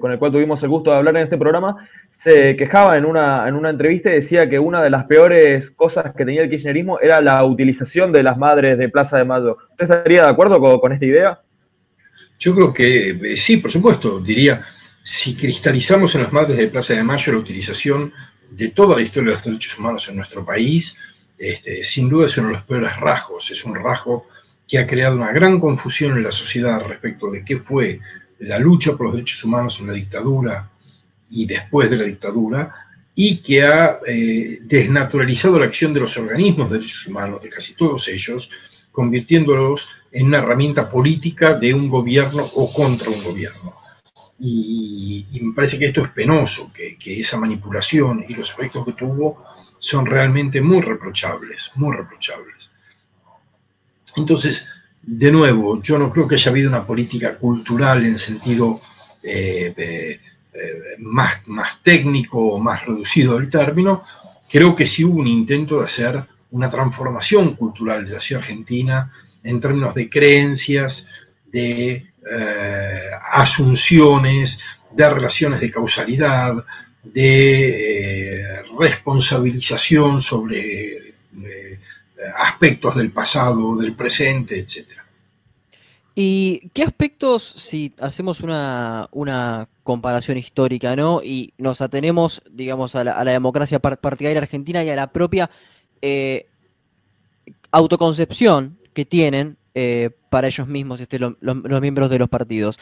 con 0.00 0.10
el 0.10 0.18
cual 0.18 0.32
tuvimos 0.32 0.62
el 0.62 0.70
gusto 0.70 0.90
de 0.90 0.96
hablar 0.96 1.18
en 1.18 1.24
este 1.24 1.36
programa, 1.36 1.86
se 2.08 2.56
quejaba 2.56 2.96
en 2.96 3.04
una, 3.04 3.46
en 3.46 3.54
una 3.54 3.68
entrevista 3.68 4.08
y 4.10 4.14
decía 4.14 4.48
que 4.48 4.58
una 4.58 4.82
de 4.82 4.88
las 4.88 5.04
peores 5.04 5.70
cosas 5.70 6.14
que 6.16 6.24
tenía 6.24 6.44
el 6.44 6.48
kirchnerismo 6.48 6.98
era 6.98 7.20
la 7.20 7.44
utilización 7.44 8.10
de 8.10 8.22
las 8.22 8.38
madres 8.38 8.78
de 8.78 8.88
Plaza 8.88 9.18
de 9.18 9.26
Mayo. 9.26 9.58
¿Usted 9.72 9.84
estaría 9.84 10.22
de 10.22 10.30
acuerdo 10.30 10.58
con 10.80 10.92
esta 10.94 11.04
idea? 11.04 11.42
Yo 12.38 12.54
creo 12.54 12.72
que 12.72 13.10
eh, 13.10 13.36
sí, 13.36 13.58
por 13.58 13.70
supuesto, 13.70 14.18
diría, 14.18 14.64
si 15.04 15.36
cristalizamos 15.36 16.14
en 16.14 16.22
las 16.22 16.32
madres 16.32 16.56
de 16.56 16.68
Plaza 16.68 16.94
de 16.94 17.02
Mayo 17.02 17.34
la 17.34 17.38
utilización 17.38 18.14
de 18.50 18.68
toda 18.68 18.96
la 18.96 19.02
historia 19.02 19.28
de 19.28 19.34
los 19.34 19.44
derechos 19.44 19.78
humanos 19.78 20.08
en 20.08 20.16
nuestro 20.16 20.42
país, 20.42 20.96
este, 21.36 21.84
sin 21.84 22.08
duda 22.08 22.28
es 22.28 22.38
uno 22.38 22.48
de 22.48 22.54
los 22.54 22.62
peores 22.62 22.96
rasgos, 22.98 23.50
es 23.50 23.62
un 23.66 23.74
rasgo 23.74 24.26
que 24.66 24.78
ha 24.78 24.86
creado 24.86 25.16
una 25.16 25.32
gran 25.32 25.60
confusión 25.60 26.16
en 26.16 26.22
la 26.22 26.32
sociedad 26.32 26.84
respecto 26.86 27.30
de 27.30 27.44
qué 27.44 27.58
fue 27.58 28.00
la 28.38 28.58
lucha 28.58 28.92
por 28.92 29.06
los 29.06 29.14
derechos 29.14 29.44
humanos 29.44 29.78
en 29.80 29.86
la 29.88 29.92
dictadura 29.92 30.70
y 31.30 31.46
después 31.46 31.90
de 31.90 31.96
la 31.96 32.04
dictadura, 32.04 32.74
y 33.14 33.38
que 33.38 33.62
ha 33.62 34.00
eh, 34.06 34.60
desnaturalizado 34.62 35.58
la 35.58 35.66
acción 35.66 35.92
de 35.92 36.00
los 36.00 36.16
organismos 36.16 36.70
de 36.70 36.78
derechos 36.78 37.06
humanos, 37.06 37.42
de 37.42 37.50
casi 37.50 37.74
todos 37.74 38.08
ellos, 38.08 38.50
convirtiéndolos 38.90 39.88
en 40.12 40.26
una 40.26 40.38
herramienta 40.38 40.88
política 40.88 41.54
de 41.54 41.72
un 41.72 41.88
gobierno 41.88 42.42
o 42.54 42.72
contra 42.72 43.08
un 43.10 43.22
gobierno. 43.22 43.72
Y, 44.38 45.38
me 45.40 45.54
parece 45.54 45.78
que 45.78 45.86
esto 45.86 46.02
es 46.02 46.10
penoso, 46.10 46.70
que, 46.72 46.96
esa 47.20 47.38
manipulación 47.38 48.24
y 48.28 48.34
los 48.34 48.50
efectos 48.50 48.84
que 48.84 48.92
tuvo 48.92 49.44
son 49.78 50.04
realmente 50.04 50.60
muy 50.60 50.80
reprochables, 50.80 51.70
muy 51.76 51.96
reprochables. 51.96 52.71
Entonces, 54.16 54.66
de 55.02 55.32
nuevo, 55.32 55.80
yo 55.82 55.98
no 55.98 56.10
creo 56.10 56.28
que 56.28 56.36
haya 56.36 56.50
habido 56.50 56.68
una 56.68 56.86
política 56.86 57.36
cultural 57.36 58.04
en 58.04 58.14
el 58.14 58.18
sentido 58.18 58.80
eh, 59.22 59.74
eh, 59.76 60.20
más, 60.98 61.46
más 61.46 61.82
técnico 61.82 62.38
o 62.38 62.58
más 62.58 62.84
reducido 62.84 63.38
del 63.38 63.50
término. 63.50 64.02
Creo 64.50 64.74
que 64.74 64.86
sí 64.86 65.04
hubo 65.04 65.20
un 65.20 65.26
intento 65.26 65.78
de 65.78 65.86
hacer 65.86 66.22
una 66.52 66.68
transformación 66.68 67.54
cultural 67.56 68.04
de 68.04 68.12
la 68.12 68.20
ciudad 68.20 68.42
argentina 68.42 69.10
en 69.42 69.60
términos 69.60 69.94
de 69.94 70.08
creencias, 70.08 71.06
de 71.50 72.12
eh, 72.30 73.10
asunciones, 73.32 74.60
de 74.90 75.10
relaciones 75.10 75.60
de 75.60 75.70
causalidad, 75.70 76.64
de 77.02 78.34
eh, 78.34 78.62
responsabilización 78.78 80.20
sobre 80.20 80.96
eh, 80.96 81.11
aspectos 82.36 82.96
del 82.96 83.12
pasado, 83.12 83.76
del 83.76 83.94
presente, 83.94 84.58
etc. 84.58 84.88
¿Y 86.14 86.68
qué 86.74 86.82
aspectos, 86.82 87.42
si 87.42 87.94
hacemos 87.98 88.40
una, 88.40 89.68
comparación 89.82 90.38
histórica, 90.38 90.94
¿no? 90.94 91.20
Y 91.22 91.54
nos 91.58 91.80
atenemos, 91.80 92.42
digamos, 92.50 92.94
a 92.94 93.04
la, 93.04 93.24
democracia 93.24 93.78
partidaria 93.78 94.40
argentina 94.40 94.84
y 94.84 94.90
a 94.90 94.96
la 94.96 95.12
propia 95.12 95.50
autoconcepción 97.70 98.78
que 98.92 99.04
tienen 99.04 99.56
eh, 99.74 100.10
para 100.28 100.46
ellos 100.46 100.68
mismos 100.68 101.00
este, 101.00 101.18
los 101.18 101.80
miembros 101.80 102.10
de 102.10 102.18
los 102.18 102.28
partidos. 102.28 102.78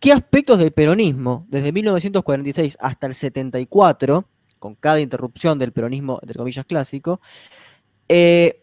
¿Qué 0.00 0.12
aspectos 0.12 0.58
del 0.58 0.72
peronismo, 0.72 1.46
desde 1.48 1.72
1946 1.72 2.78
hasta 2.80 3.06
el 3.06 3.14
74, 3.14 4.24
con 4.58 4.74
cada 4.74 5.00
interrupción 5.00 5.58
del 5.58 5.72
peronismo, 5.72 6.18
entre 6.22 6.38
comillas, 6.38 6.64
clásico, 6.64 7.20
eh, 8.08 8.62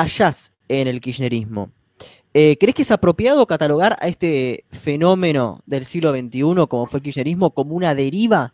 hallás 0.00 0.52
en 0.68 0.88
el 0.88 1.00
kirchnerismo? 1.00 1.70
Eh, 2.34 2.56
¿Crees 2.58 2.74
que 2.74 2.82
es 2.82 2.90
apropiado 2.90 3.46
catalogar 3.46 3.96
a 4.00 4.08
este 4.08 4.64
fenómeno 4.70 5.62
del 5.64 5.86
siglo 5.86 6.10
XXI, 6.10 6.66
como 6.68 6.86
fue 6.86 6.98
el 6.98 7.02
kirchnerismo, 7.02 7.50
como 7.50 7.74
una 7.74 7.94
deriva 7.94 8.52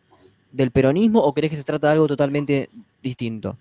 del 0.53 0.71
peronismo 0.71 1.21
o 1.21 1.33
crees 1.33 1.51
que 1.51 1.57
se 1.57 1.65
trata 1.65 1.89
de 1.89 1.95
algo 1.95 2.07
totalmente 2.07 2.69
distinto? 3.03 3.57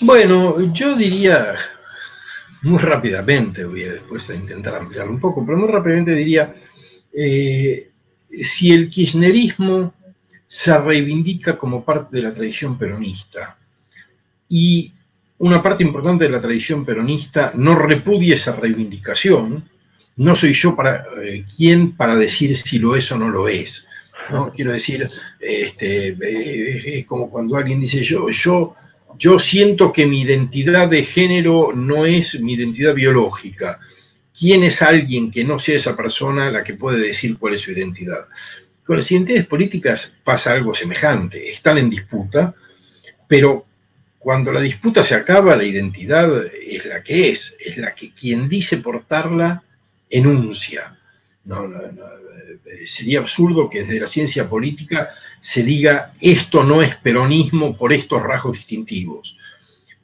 Bueno, 0.00 0.60
yo 0.72 0.96
diría 0.96 1.54
muy 2.62 2.78
rápidamente, 2.78 3.64
voy 3.64 3.84
a 3.84 3.92
después 3.92 4.28
a 4.28 4.34
intentar 4.34 4.74
ampliarlo 4.74 5.12
un 5.12 5.20
poco, 5.20 5.44
pero 5.46 5.56
muy 5.56 5.68
rápidamente 5.68 6.14
diría, 6.14 6.54
eh, 7.12 7.90
si 8.42 8.72
el 8.72 8.90
kirchnerismo 8.90 9.94
se 10.46 10.76
reivindica 10.78 11.56
como 11.56 11.84
parte 11.84 12.16
de 12.16 12.22
la 12.22 12.34
tradición 12.34 12.76
peronista 12.76 13.56
y 14.48 14.92
una 15.38 15.62
parte 15.62 15.82
importante 15.82 16.24
de 16.24 16.30
la 16.30 16.40
tradición 16.40 16.84
peronista 16.84 17.52
no 17.54 17.74
repudia 17.74 18.34
esa 18.34 18.56
reivindicación, 18.56 19.68
no 20.16 20.34
soy 20.34 20.52
yo 20.52 20.76
para 20.76 21.06
eh, 21.22 21.44
quien 21.56 21.96
para 21.96 22.16
decir 22.16 22.56
si 22.56 22.78
lo 22.78 22.94
es 22.94 23.10
o 23.12 23.18
no 23.18 23.28
lo 23.28 23.48
es. 23.48 23.86
¿no? 24.30 24.52
Quiero 24.54 24.72
decir, 24.72 25.08
este, 25.40 26.08
eh, 26.08 26.98
es 26.98 27.06
como 27.06 27.30
cuando 27.30 27.56
alguien 27.56 27.80
dice 27.80 28.02
yo, 28.02 28.28
yo 28.30 28.74
yo 29.18 29.38
siento 29.38 29.92
que 29.92 30.06
mi 30.06 30.22
identidad 30.22 30.88
de 30.88 31.04
género 31.04 31.72
no 31.74 32.06
es 32.06 32.40
mi 32.40 32.54
identidad 32.54 32.94
biológica. 32.94 33.78
¿Quién 34.36 34.64
es 34.64 34.82
alguien 34.82 35.30
que 35.30 35.44
no 35.44 35.58
sea 35.58 35.76
esa 35.76 35.96
persona 35.96 36.50
la 36.50 36.64
que 36.64 36.74
puede 36.74 36.98
decir 36.98 37.38
cuál 37.38 37.54
es 37.54 37.60
su 37.60 37.70
identidad? 37.70 38.26
Con 38.84 38.96
las 38.96 39.10
identidades 39.10 39.46
políticas 39.46 40.16
pasa 40.24 40.52
algo 40.52 40.74
semejante, 40.74 41.52
están 41.52 41.78
en 41.78 41.90
disputa, 41.90 42.54
pero 43.28 43.66
cuando 44.24 44.52
la 44.52 44.62
disputa 44.62 45.04
se 45.04 45.14
acaba, 45.14 45.54
la 45.54 45.64
identidad 45.64 46.46
es 46.46 46.86
la 46.86 47.02
que 47.02 47.28
es, 47.28 47.54
es 47.60 47.76
la 47.76 47.94
que 47.94 48.10
quien 48.10 48.48
dice 48.48 48.78
portarla 48.78 49.62
enuncia. 50.08 50.98
No, 51.44 51.66
eh, 51.66 52.86
sería 52.86 53.18
absurdo 53.18 53.68
que 53.68 53.80
desde 53.80 54.00
la 54.00 54.06
ciencia 54.06 54.48
política 54.48 55.10
se 55.40 55.62
diga 55.62 56.14
esto 56.22 56.64
no 56.64 56.80
es 56.80 56.96
peronismo 56.96 57.76
por 57.76 57.92
estos 57.92 58.22
rasgos 58.22 58.56
distintivos. 58.56 59.36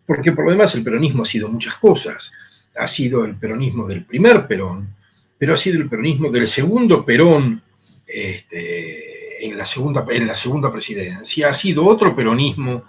Porque 0.05 0.33
por 0.33 0.45
lo 0.45 0.51
demás 0.51 0.75
el 0.75 0.85
peronismo 0.85 1.23
ha 1.23 1.27
sido 1.27 1.49
muchas 1.49 1.77
cosas. 1.77 2.31
Ha 2.77 2.89
sido 2.89 3.25
el 3.25 3.37
peronismo 3.37 3.89
del 3.89 4.05
primer 4.05 4.47
Perón, 4.47 4.95
pero 5.39 5.55
ha 5.55 5.57
sido 5.57 5.79
el 5.79 5.89
peronismo 5.89 6.31
del 6.31 6.47
segundo 6.47 7.07
Perón 7.07 7.63
este, 8.07 9.47
en, 9.47 9.57
la 9.57 9.65
segunda, 9.65 10.05
en 10.11 10.27
la 10.27 10.35
segunda 10.35 10.71
presidencia. 10.71 11.49
Ha 11.49 11.55
sido 11.55 11.87
otro 11.87 12.15
peronismo 12.15 12.85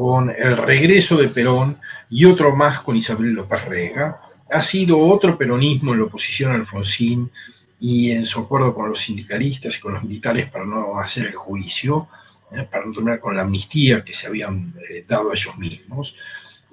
con 0.00 0.30
el 0.30 0.56
regreso 0.56 1.18
de 1.18 1.28
Perón 1.28 1.76
y 2.08 2.24
otro 2.24 2.56
más 2.56 2.80
con 2.80 2.96
Isabel 2.96 3.32
López 3.32 3.66
Rega. 3.66 4.18
Ha 4.50 4.62
sido 4.62 4.98
otro 4.98 5.36
peronismo 5.36 5.92
en 5.92 5.98
la 5.98 6.06
oposición 6.06 6.52
a 6.52 6.54
Alfonsín 6.54 7.30
y 7.78 8.10
en 8.10 8.24
su 8.24 8.40
acuerdo 8.40 8.74
con 8.74 8.88
los 8.88 8.98
sindicalistas 8.98 9.76
y 9.76 9.80
con 9.80 9.92
los 9.92 10.02
militares 10.02 10.48
para 10.48 10.64
no 10.64 10.98
hacer 10.98 11.26
el 11.26 11.34
juicio, 11.34 12.08
eh, 12.50 12.66
para 12.70 12.86
no 12.86 12.92
terminar 12.92 13.20
con 13.20 13.36
la 13.36 13.42
amnistía 13.42 14.02
que 14.02 14.14
se 14.14 14.26
habían 14.26 14.72
eh, 14.88 15.04
dado 15.06 15.32
a 15.32 15.34
ellos 15.34 15.58
mismos. 15.58 16.16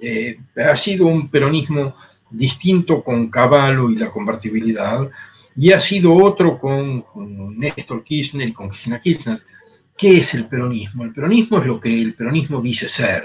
Eh, 0.00 0.38
ha 0.56 0.76
sido 0.78 1.06
un 1.06 1.28
peronismo 1.28 1.96
distinto 2.30 3.04
con 3.04 3.28
Caballo 3.28 3.90
y 3.90 3.96
la 3.96 4.10
convertibilidad, 4.10 5.06
y 5.54 5.72
ha 5.72 5.80
sido 5.80 6.14
otro 6.14 6.58
con, 6.58 7.02
con 7.02 7.58
Néstor 7.58 8.02
Kirchner 8.02 8.48
y 8.48 8.54
con 8.54 8.70
Cristina 8.70 8.98
Kirchner. 8.98 9.42
¿Qué 9.98 10.18
es 10.18 10.32
el 10.34 10.44
peronismo? 10.46 11.02
El 11.02 11.12
peronismo 11.12 11.58
es 11.58 11.66
lo 11.66 11.80
que 11.80 12.00
el 12.00 12.14
peronismo 12.14 12.62
dice 12.62 12.88
ser. 12.88 13.24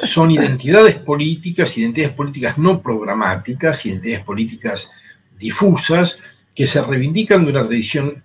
Son 0.00 0.30
identidades 0.30 0.96
políticas, 0.96 1.76
identidades 1.78 2.14
políticas 2.14 2.58
no 2.58 2.82
programáticas, 2.82 3.86
identidades 3.86 4.22
políticas 4.22 4.92
difusas, 5.38 6.20
que 6.54 6.66
se 6.66 6.82
reivindican 6.82 7.44
de 7.44 7.50
una 7.52 7.66
tradición 7.66 8.22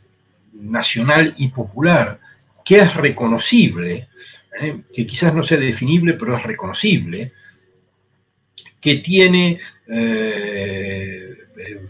nacional 0.52 1.34
y 1.38 1.48
popular, 1.48 2.20
que 2.66 2.80
es 2.80 2.94
reconocible, 2.96 4.10
¿eh? 4.60 4.82
que 4.94 5.08
quizás 5.08 5.34
no 5.34 5.42
sea 5.42 5.58
definible, 5.58 6.16
pero 6.16 6.36
es 6.36 6.44
reconocible, 6.44 7.32
que 8.82 8.98
tiene 8.98 9.60
eh, 9.88 11.34
eh, 11.58 11.90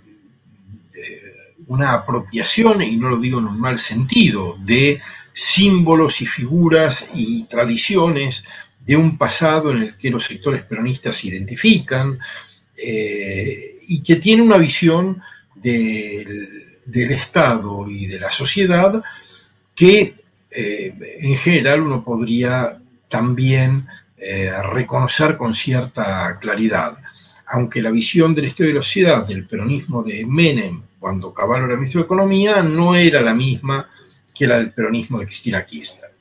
una 1.65 1.93
apropiación, 1.93 2.83
y 2.83 2.95
no 2.97 3.09
lo 3.09 3.17
digo 3.17 3.39
en 3.39 3.45
un 3.45 3.59
mal 3.59 3.79
sentido, 3.79 4.55
de 4.63 5.01
símbolos 5.37 6.21
y 6.21 6.25
figuras 6.25 7.11
y 7.13 7.43
tradiciones 7.43 8.43
de 8.79 8.97
un 8.97 9.19
pasado 9.19 9.71
en 9.71 9.83
el 9.83 9.97
que 9.97 10.09
los 10.09 10.25
sectores 10.25 10.63
peronistas 10.63 11.15
se 11.15 11.27
identifican 11.27 12.17
y 12.75 14.01
que 14.01 14.15
tiene 14.17 14.41
una 14.41 14.57
visión 14.57 15.21
del, 15.55 17.11
Estado 17.11 17.87
y 17.89 18.07
de 18.07 18.19
la 18.19 18.31
sociedad 18.31 19.03
que 19.75 20.15
eh, 20.49 21.17
en 21.19 21.35
general 21.35 21.81
uno 21.81 22.03
podría 22.03 22.79
también 23.09 23.87
eh, 24.17 24.49
reconocer 24.71 25.37
con 25.37 25.53
cierta 25.53 26.39
claridad. 26.39 26.97
Aunque 27.45 27.81
la 27.81 27.91
visión 27.91 28.33
del 28.33 28.45
Estado 28.45 28.69
y 28.69 28.73
de 28.73 28.79
la 28.79 28.83
sociedad 28.83 29.27
del 29.27 29.47
peronismo 29.47 30.01
de 30.01 30.25
Menem, 30.25 30.81
cuando 30.99 31.33
Caballo 31.33 31.65
era 31.65 31.75
ministro 31.75 32.01
de 32.01 32.05
Economía, 32.05 32.61
no 32.61 32.95
era 32.95 33.21
la 33.21 33.33
misma 33.33 33.89
que 34.37 34.47
la 34.47 34.57
del 34.57 34.71
peronismo 34.71 35.19
de 35.19 35.25
Cristina 35.25 35.65
Kirchner. 35.65 36.13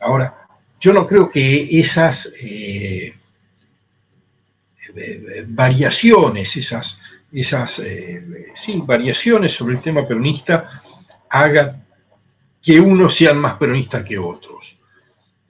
Ahora, 0.00 0.46
yo 0.80 0.92
no 0.92 1.06
creo 1.06 1.30
que 1.30 1.80
esas 1.80 2.32
eh, 2.40 3.14
variaciones, 5.46 6.56
esas 6.56 7.00
esas 7.34 7.80
eh, 7.80 8.24
variaciones 8.84 9.52
sobre 9.52 9.74
el 9.74 9.82
tema 9.82 10.06
peronista 10.06 10.80
hagan 11.30 11.84
que 12.62 12.78
unos 12.78 13.14
sean 13.16 13.38
más 13.38 13.54
peronistas 13.54 14.04
que 14.04 14.16
otros. 14.16 14.78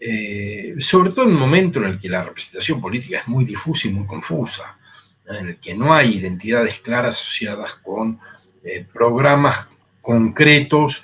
Eh, 0.00 0.74
sobre 0.78 1.10
todo 1.10 1.26
en 1.26 1.32
un 1.32 1.40
momento 1.40 1.78
en 1.78 1.86
el 1.86 2.00
que 2.00 2.08
la 2.08 2.24
representación 2.24 2.80
política 2.80 3.20
es 3.20 3.28
muy 3.28 3.44
difusa 3.44 3.88
y 3.88 3.92
muy 3.92 4.06
confusa, 4.06 4.78
en 5.26 5.48
el 5.48 5.56
que 5.56 5.74
no 5.74 5.92
hay 5.92 6.16
identidades 6.16 6.80
claras 6.80 7.20
asociadas 7.20 7.74
con 7.76 8.18
eh, 8.64 8.86
programas 8.92 9.66
concretos 10.00 11.02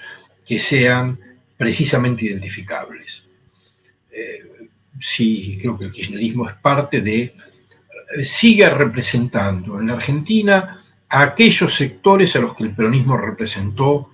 que 0.51 0.59
sean 0.59 1.17
precisamente 1.57 2.25
identificables. 2.25 3.29
sí, 4.99 5.57
creo 5.61 5.79
que 5.79 5.85
el 5.85 5.93
kirchnerismo 5.93 6.49
es 6.49 6.57
parte 6.57 7.01
de 7.01 7.33
sigue 8.25 8.69
representando 8.69 9.79
en 9.79 9.87
la 9.87 9.93
Argentina 9.95 10.83
a 11.09 11.23
aquellos 11.23 11.73
sectores 11.73 12.35
a 12.35 12.41
los 12.41 12.57
que 12.57 12.65
el 12.65 12.75
peronismo 12.75 13.17
representó 13.17 14.11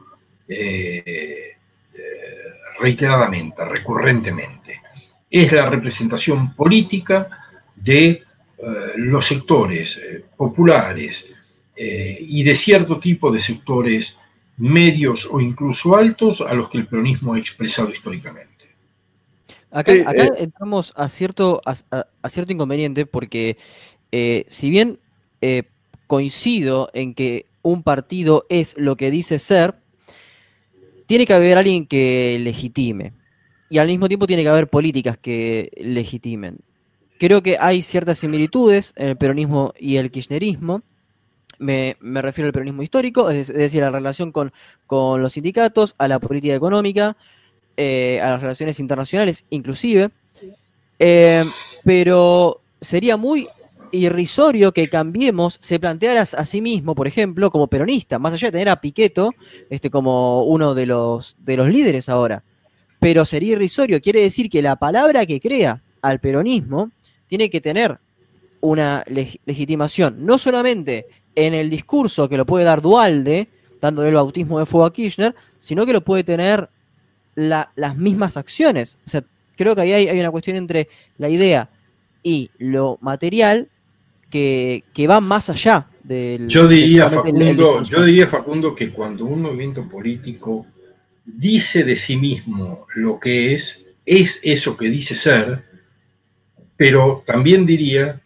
eh, 0.47 1.03
eh, 1.07 2.05
reiteradamente, 2.79 3.65
recurrentemente. 3.65 4.83
Es 5.31 5.51
la 5.53 5.71
representación 5.71 6.55
política 6.55 7.31
de 7.75 8.09
eh, 8.09 8.23
los 8.97 9.27
sectores 9.27 9.99
populares 10.37 11.33
y 11.79 12.43
de 12.43 12.57
cierto 12.57 12.99
tipo 12.99 13.31
de 13.31 13.39
sectores 13.39 14.19
medios 14.57 15.29
o 15.31 15.41
incluso 15.41 15.97
altos 15.97 16.41
a 16.41 16.55
los 16.55 16.69
que 16.69 16.79
el 16.79 16.87
peronismo 16.87 17.35
ha 17.35 17.39
expresado 17.39 17.91
históricamente. 17.91 18.51
Acá, 19.71 19.93
entramos 20.39 20.93
a 20.97 21.09
cierto, 21.09 21.61
a 21.65 22.29
cierto 22.29 22.53
inconveniente 22.53 23.05
porque 23.05 23.59
eh, 24.13 24.47
si 24.49 24.71
bien 24.71 24.99
eh, 25.43 25.65
coincido 26.07 26.89
en 26.95 27.15
que 27.15 27.47
un 27.63 27.83
partido 27.83 28.47
es 28.49 28.75
lo 28.79 28.97
que 28.97 29.11
dice 29.11 29.39
ser, 29.39 29.75
tiene 31.07 31.27
que 31.27 31.35
haber 31.35 31.59
alguien 31.59 31.87
que 31.87 32.39
legitime. 32.41 33.13
Y 33.69 33.79
al 33.79 33.89
mismo 33.89 34.09
tiempo 34.09 34.27
tiene 34.27 34.43
que 34.43 34.49
haber 34.49 34.69
políticas 34.69 35.19
que 35.19 35.71
legitimen. 35.77 36.59
Creo 37.19 37.43
que 37.43 37.57
hay 37.59 37.83
ciertas 37.83 38.19
similitudes 38.19 38.93
en 38.97 39.09
el 39.09 39.17
peronismo 39.17 39.73
y 39.79 39.97
el 39.97 40.11
kirchnerismo. 40.11 40.83
Me, 41.59 41.97
refiero 42.01 42.47
al 42.47 42.53
peronismo 42.53 42.83
histórico, 42.83 43.31
es, 43.31 43.53
decir, 43.53 43.83
a 43.83 43.91
la 43.91 43.99
relación 43.99 44.33
con, 44.33 44.53
los 44.91 45.33
sindicatos, 45.33 45.95
a 45.99 46.09
la 46.09 46.19
política 46.19 46.55
económica, 46.55 47.17
eh, 47.77 48.21
a 48.23 48.31
las 48.31 48.43
relaciones 48.43 48.81
internacionales 48.81 49.45
inclusive. 49.51 50.11
pero 51.85 52.61
sería 52.81 53.17
muy 53.17 53.49
irrisorio 53.93 54.73
que 54.73 54.89
Cambiemos 54.89 55.59
se 55.61 55.79
planteara 55.79 56.23
a 56.23 56.45
sí 56.45 56.61
mismo, 56.61 56.95
por 56.95 57.07
ejemplo, 57.07 57.51
como 57.51 57.67
peronista, 57.69 58.19
más 58.19 58.33
allá 58.33 58.49
de 58.49 58.53
tener 58.53 58.69
a 58.69 58.81
Piqueto 58.81 59.35
este, 59.71 59.91
como 59.91 60.45
uno 60.45 60.75
de 60.75 60.87
los, 60.87 61.37
de 61.41 61.57
los 61.57 61.69
líderes 61.69 62.09
ahora. 62.09 62.43
Pero 63.01 63.25
sería 63.25 63.53
irrisorio, 63.53 64.01
quiere 64.01 64.21
decir 64.21 64.49
que 64.49 64.63
la 64.63 64.77
palabra 64.77 65.27
que 65.27 65.41
crea 65.41 65.83
al 66.03 66.21
peronismo 66.21 66.91
tiene 67.27 67.51
que 67.51 67.61
tener 67.61 67.99
una 68.61 69.05
legitimación, 69.07 70.25
no 70.25 70.39
solamente 70.39 71.07
en 71.37 71.55
el 71.55 71.71
discurso 71.71 72.29
que 72.29 72.37
lo 72.37 72.45
puede 72.45 72.65
dar 72.65 72.83
Dualde, 72.83 73.49
dándole 73.81 74.09
el 74.09 74.15
bautismo 74.17 74.59
de 74.59 74.67
fuego 74.67 74.87
a 74.87 74.93
Kirchner, 74.93 75.35
sino 75.61 75.87
que 75.87 75.93
lo 75.93 76.01
puede 76.01 76.25
tener 76.25 76.69
las 77.37 77.97
mismas 77.97 78.37
acciones. 78.37 78.99
O 79.07 79.11
sea, 79.11 79.23
creo 79.57 79.77
que 79.77 79.83
ahí 79.83 79.93
hay, 79.93 80.09
hay 80.09 80.19
una 80.19 80.31
cuestión 80.31 80.57
entre 80.57 80.89
la 81.19 81.29
idea 81.29 81.69
y 82.23 82.51
lo 82.59 82.99
material 83.03 83.69
que, 84.31 85.07
va 85.09 85.21
más 85.21 85.51
allá 85.51 85.87
del... 86.03 86.49
Yo 86.49 86.67
diría, 86.67 87.09
Facundo, 87.09 87.83
yo 87.83 88.03
diría, 88.03 88.27
Facundo, 88.27 88.75
que 88.75 88.91
cuando 88.91 89.25
un 89.25 89.43
movimiento 89.43 89.89
político 89.89 90.67
dice 91.25 91.85
de 91.85 91.97
sí 91.97 92.17
mismo 92.17 92.87
lo 92.95 93.19
que 93.19 93.55
es, 93.55 93.85
es 94.05 94.41
eso 94.43 94.77
que 94.77 94.89
dice 94.89 95.15
ser, 95.15 95.65
pero 96.77 97.23
también 97.27 97.67
diría 97.67 98.21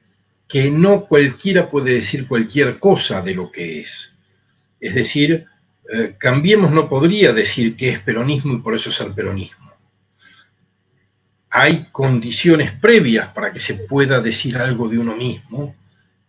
que 0.51 0.70
no 0.70 1.07
cualquiera 1.07 1.70
puede 1.70 1.94
decir 1.94 2.26
cualquier 2.26 2.80
cosa 2.80 3.22
de 3.22 3.34
lo 3.34 3.53
que 3.53 3.80
es. 3.80 4.12
Es 4.80 4.94
decir, 4.96 5.46
eh, 5.92 6.16
Cambiemos 6.18 6.72
no 6.72 6.88
podría 6.88 7.32
decir 7.32 7.76
que 7.76 7.90
es 7.90 8.01
peronismo 8.01 8.55
y 8.55 8.59
por 8.59 8.74
eso 8.74 8.90
es 8.90 9.01
el 9.01 9.14
peronismo. 9.14 9.70
Hay 11.51 11.86
condiciones 11.92 12.72
previas 12.72 13.28
para 13.28 13.53
que 13.53 13.61
se 13.61 13.74
pueda 13.74 14.20
decir 14.20 14.57
algo 14.57 14.88
de 14.88 14.98
uno 14.98 15.16
mismo 15.16 15.74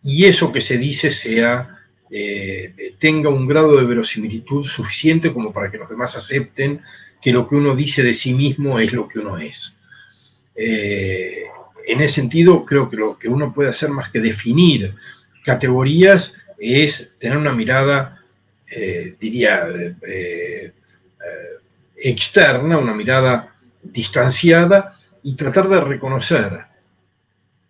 y 0.02 0.24
eso 0.24 0.52
que 0.52 0.60
se 0.60 0.78
dice 0.78 1.10
sea, 1.10 1.78
eh, 2.10 2.94
tenga 3.00 3.28
un 3.28 3.46
grado 3.46 3.76
de 3.76 3.86
verosimilitud 3.86 4.64
suficiente 4.66 5.32
como 5.32 5.52
para 5.52 5.70
que 5.70 5.78
los 5.78 5.88
demás 5.88 6.16
acepten 6.16 6.80
que 7.20 7.32
lo 7.32 7.46
que 7.46 7.56
uno 7.56 7.74
dice 7.74 8.02
de 8.02 8.14
sí 8.14 8.34
mismo 8.34 8.78
es 8.78 8.92
lo 8.92 9.08
que 9.08 9.20
uno 9.20 9.38
es. 9.38 9.78
Eh, 10.54 11.44
en 11.86 12.00
ese 12.00 12.14
sentido, 12.14 12.64
creo 12.64 12.88
que 12.88 12.96
lo 12.96 13.18
que 13.18 13.28
uno 13.28 13.52
puede 13.52 13.70
hacer 13.70 13.90
más 13.90 14.10
que 14.10 14.20
definir 14.20 14.94
categorías 15.44 16.36
es 16.58 17.12
tener 17.18 17.36
una 17.36 17.52
mirada, 17.52 18.22
eh, 18.70 19.16
diría, 19.20 19.68
externa, 21.96 22.78
una 22.78 22.94
mirada 22.94 23.54
distanciada 23.82 24.96
y 25.22 25.34
tratar 25.34 25.68
de 25.68 25.80
reconocer, 25.80 26.64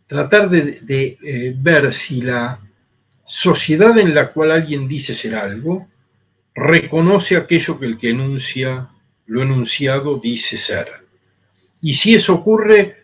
tratar 0.07 0.49
de, 0.51 1.19
eh, 1.23 1.55
ver 1.57 1.93
si 1.93 2.23
la 2.23 2.61
sociedad 3.25 3.97
en 3.99 4.15
la 4.15 4.33
cual 4.33 4.51
alguien 4.51 4.89
dice 4.89 5.15
ser 5.15 5.35
algo 5.37 5.89
reconoce 6.55 7.37
aquello 7.37 7.79
que 7.79 7.87
el 7.87 7.97
que 7.97 8.11
enuncia 8.11 8.89
lo 9.27 9.43
enunciado 9.43 10.19
dice 10.19 10.57
ser. 10.57 10.89
Y 11.81 11.95
si 11.95 12.15
eso 12.15 12.35
ocurre, 12.35 13.02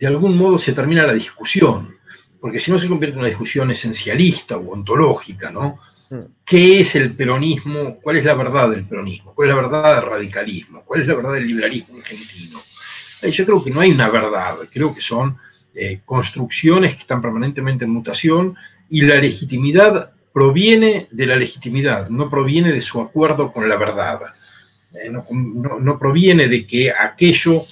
de 0.00 0.06
algún 0.06 0.36
modo 0.36 0.58
se 0.58 0.72
termina 0.72 1.06
la 1.06 1.12
discusión, 1.12 1.96
porque 2.40 2.58
si 2.58 2.70
no 2.70 2.78
se 2.78 2.88
convierte 2.88 3.14
en 3.14 3.20
una 3.20 3.28
discusión 3.28 3.70
esencialista 3.70 4.56
o 4.56 4.72
ontológica, 4.72 5.50
¿no? 5.50 5.78
Hmm. 6.08 6.24
¿Qué 6.44 6.80
es 6.80 6.96
el 6.96 7.14
peronismo? 7.14 8.00
¿Cuál 8.00 8.16
es 8.16 8.24
la 8.24 8.34
verdad 8.34 8.70
del 8.70 8.86
peronismo? 8.86 9.34
¿Cuál 9.34 9.50
es 9.50 9.54
la 9.54 9.60
verdad 9.60 9.96
del 9.96 10.10
radicalismo? 10.10 10.82
¿Cuál 10.84 11.02
es 11.02 11.06
la 11.06 11.14
verdad 11.14 11.34
del 11.34 11.46
liberalismo 11.46 11.98
argentino? 11.98 12.58
Yo 13.22 13.44
creo 13.44 13.62
que 13.62 13.70
no 13.70 13.80
hay 13.80 13.90
una 13.90 14.08
verdad, 14.08 14.56
creo 14.72 14.94
que 14.94 15.02
son 15.02 15.36
eh, 15.74 16.00
construcciones 16.04 16.94
que 16.94 17.02
están 17.02 17.20
permanentemente 17.20 17.84
en 17.84 17.90
mutación 17.90 18.56
y 18.88 19.02
la 19.02 19.16
legitimidad 19.16 20.12
proviene 20.32 21.08
de 21.10 21.26
la 21.26 21.36
legitimidad, 21.36 22.08
no 22.08 22.30
proviene 22.30 22.72
de 22.72 22.80
su 22.80 23.00
acuerdo 23.00 23.52
con 23.52 23.68
la 23.68 23.76
verdad, 23.76 24.20
eh, 24.94 25.10
no, 25.10 25.98
proviene 25.98 26.48
de 26.48 26.66
que 26.66 26.90
aquello 26.90 27.62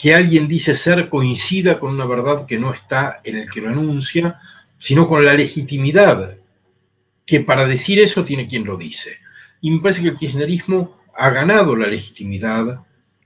que 0.00 0.14
alguien 0.14 0.48
dice 0.48 0.74
ser 0.74 1.10
coincida 1.10 1.78
con 1.78 1.94
una 1.94 2.06
verdad 2.06 2.46
que 2.46 2.58
no 2.58 2.72
está 2.72 3.20
en 3.22 3.36
el 3.36 3.50
que 3.50 3.60
lo 3.60 3.70
enuncia, 3.70 4.40
sino 4.78 5.06
con 5.06 5.24
la 5.26 5.34
legitimidad 5.34 6.38
que 7.26 7.40
para 7.40 7.66
decir 7.66 8.00
eso 8.00 8.24
tiene 8.24 8.48
quien 8.48 8.64
lo 8.64 8.78
dice. 8.78 9.18
Y 9.60 9.70
me 9.70 9.80
parece 9.80 10.00
que 10.00 10.08
el 10.08 10.16
kirchnerismo 10.16 10.98
ha 11.14 11.28
ganado 11.28 11.76
la 11.76 11.86
legitimidad 11.86 12.80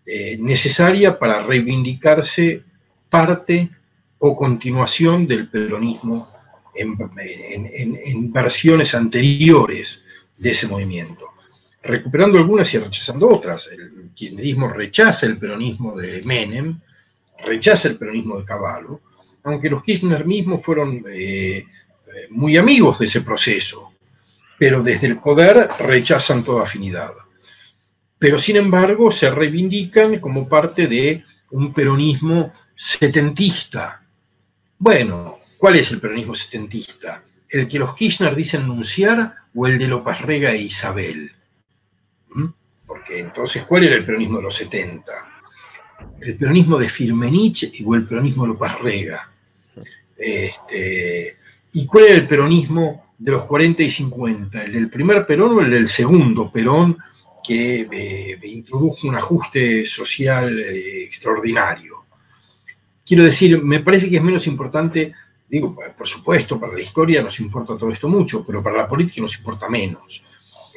eh, 0.04 0.36
necesaria 0.40 1.16
para 1.16 1.46
reivindicarse 1.46 2.64
parte 3.08 3.70
o 4.18 4.36
continuación 4.36 5.28
del 5.28 5.48
peronismo 5.48 6.28
en, 6.74 8.32
versiones 8.32 8.96
anteriores 8.96 10.02
de 10.36 10.50
ese 10.50 10.66
movimiento, 10.66 11.24
recuperando 11.84 12.36
algunas 12.36 12.74
y 12.74 12.78
rechazando 12.78 13.28
otras. 13.28 13.70
Kirchnerismo 14.14 14.68
rechaza 14.68 15.26
el 15.26 15.38
peronismo 15.38 15.96
de 15.96 16.22
Menem, 16.24 16.80
rechaza 17.44 17.88
el 17.88 17.96
peronismo 17.96 18.38
de 18.38 18.44
Cavallo, 18.44 19.00
aunque 19.42 19.68
los 19.68 19.82
Kirchner 19.82 20.24
mismos 20.24 20.62
fueron 20.62 21.04
eh, 21.10 21.66
muy 22.30 22.56
amigos 22.56 22.98
de 22.98 23.06
ese 23.06 23.20
proceso, 23.20 23.92
pero 24.58 24.82
desde 24.82 25.08
el 25.08 25.18
poder 25.18 25.68
rechazan 25.80 26.44
toda 26.44 26.62
afinidad. 26.62 27.10
Pero 28.18 28.38
sin 28.38 28.56
embargo 28.56 29.12
se 29.12 29.30
reivindican 29.30 30.20
como 30.20 30.48
parte 30.48 30.86
de 30.86 31.24
un 31.50 31.74
peronismo 31.74 32.52
setentista. 32.74 34.02
Bueno, 34.78 35.34
¿Cuál 35.64 35.76
es 35.76 35.92
el 35.92 35.98
peronismo 35.98 36.34
setentista? 36.34 37.22
¿El 37.48 37.66
que 37.66 37.78
los 37.78 37.94
Kirchner 37.94 38.34
dicen 38.34 38.64
anunciar 38.64 39.34
o 39.54 39.66
el 39.66 39.78
de 39.78 39.88
López 39.88 40.20
Rega 40.20 40.52
e 40.52 40.58
Isabel? 40.58 41.32
¿Mm? 42.28 42.48
Porque 42.86 43.18
entonces, 43.18 43.64
¿cuál 43.64 43.84
era 43.84 43.96
el 43.96 44.04
peronismo 44.04 44.38
de 44.38 44.44
los 44.44 44.54
70? 44.56 45.12
¿El 46.20 46.36
peronismo 46.36 46.78
de 46.78 46.88
Firmenich 46.88 47.82
o 47.84 47.94
el 47.94 48.04
peronismo 48.06 48.44
de 48.44 48.48
López 48.48 48.72
Rega? 48.80 49.30
Este, 50.16 51.36
¿Y 51.72 51.86
cuál 51.86 52.04
era 52.04 52.14
el 52.16 52.26
peronismo 52.26 53.14
de 53.18 53.32
los 53.32 53.44
40 53.44 53.82
y 53.82 53.90
50? 53.90 54.62
¿El 54.62 54.72
del 54.72 54.90
primer 54.90 55.26
Perón 55.26 55.58
o 55.58 55.60
el 55.60 55.70
del 55.70 55.88
segundo 55.88 56.50
Perón 56.50 56.98
que 57.46 57.88
eh, 57.90 58.38
introdujo 58.44 59.08
un 59.08 59.14
ajuste 59.14 59.84
social 59.84 60.58
eh, 60.60 61.04
extraordinario? 61.04 62.04
Quiero 63.04 63.24
decir, 63.24 63.62
me 63.62 63.80
parece 63.80 64.08
que 64.08 64.16
es 64.16 64.22
menos 64.22 64.46
importante 64.46 65.12
Digo, 65.54 65.76
por 65.96 66.08
supuesto, 66.08 66.58
para 66.58 66.72
la 66.72 66.80
historia 66.80 67.22
nos 67.22 67.38
importa 67.38 67.76
todo 67.76 67.90
esto 67.90 68.08
mucho, 68.08 68.44
pero 68.44 68.62
para 68.62 68.78
la 68.78 68.88
política 68.88 69.20
nos 69.20 69.36
importa 69.36 69.68
menos. 69.68 70.24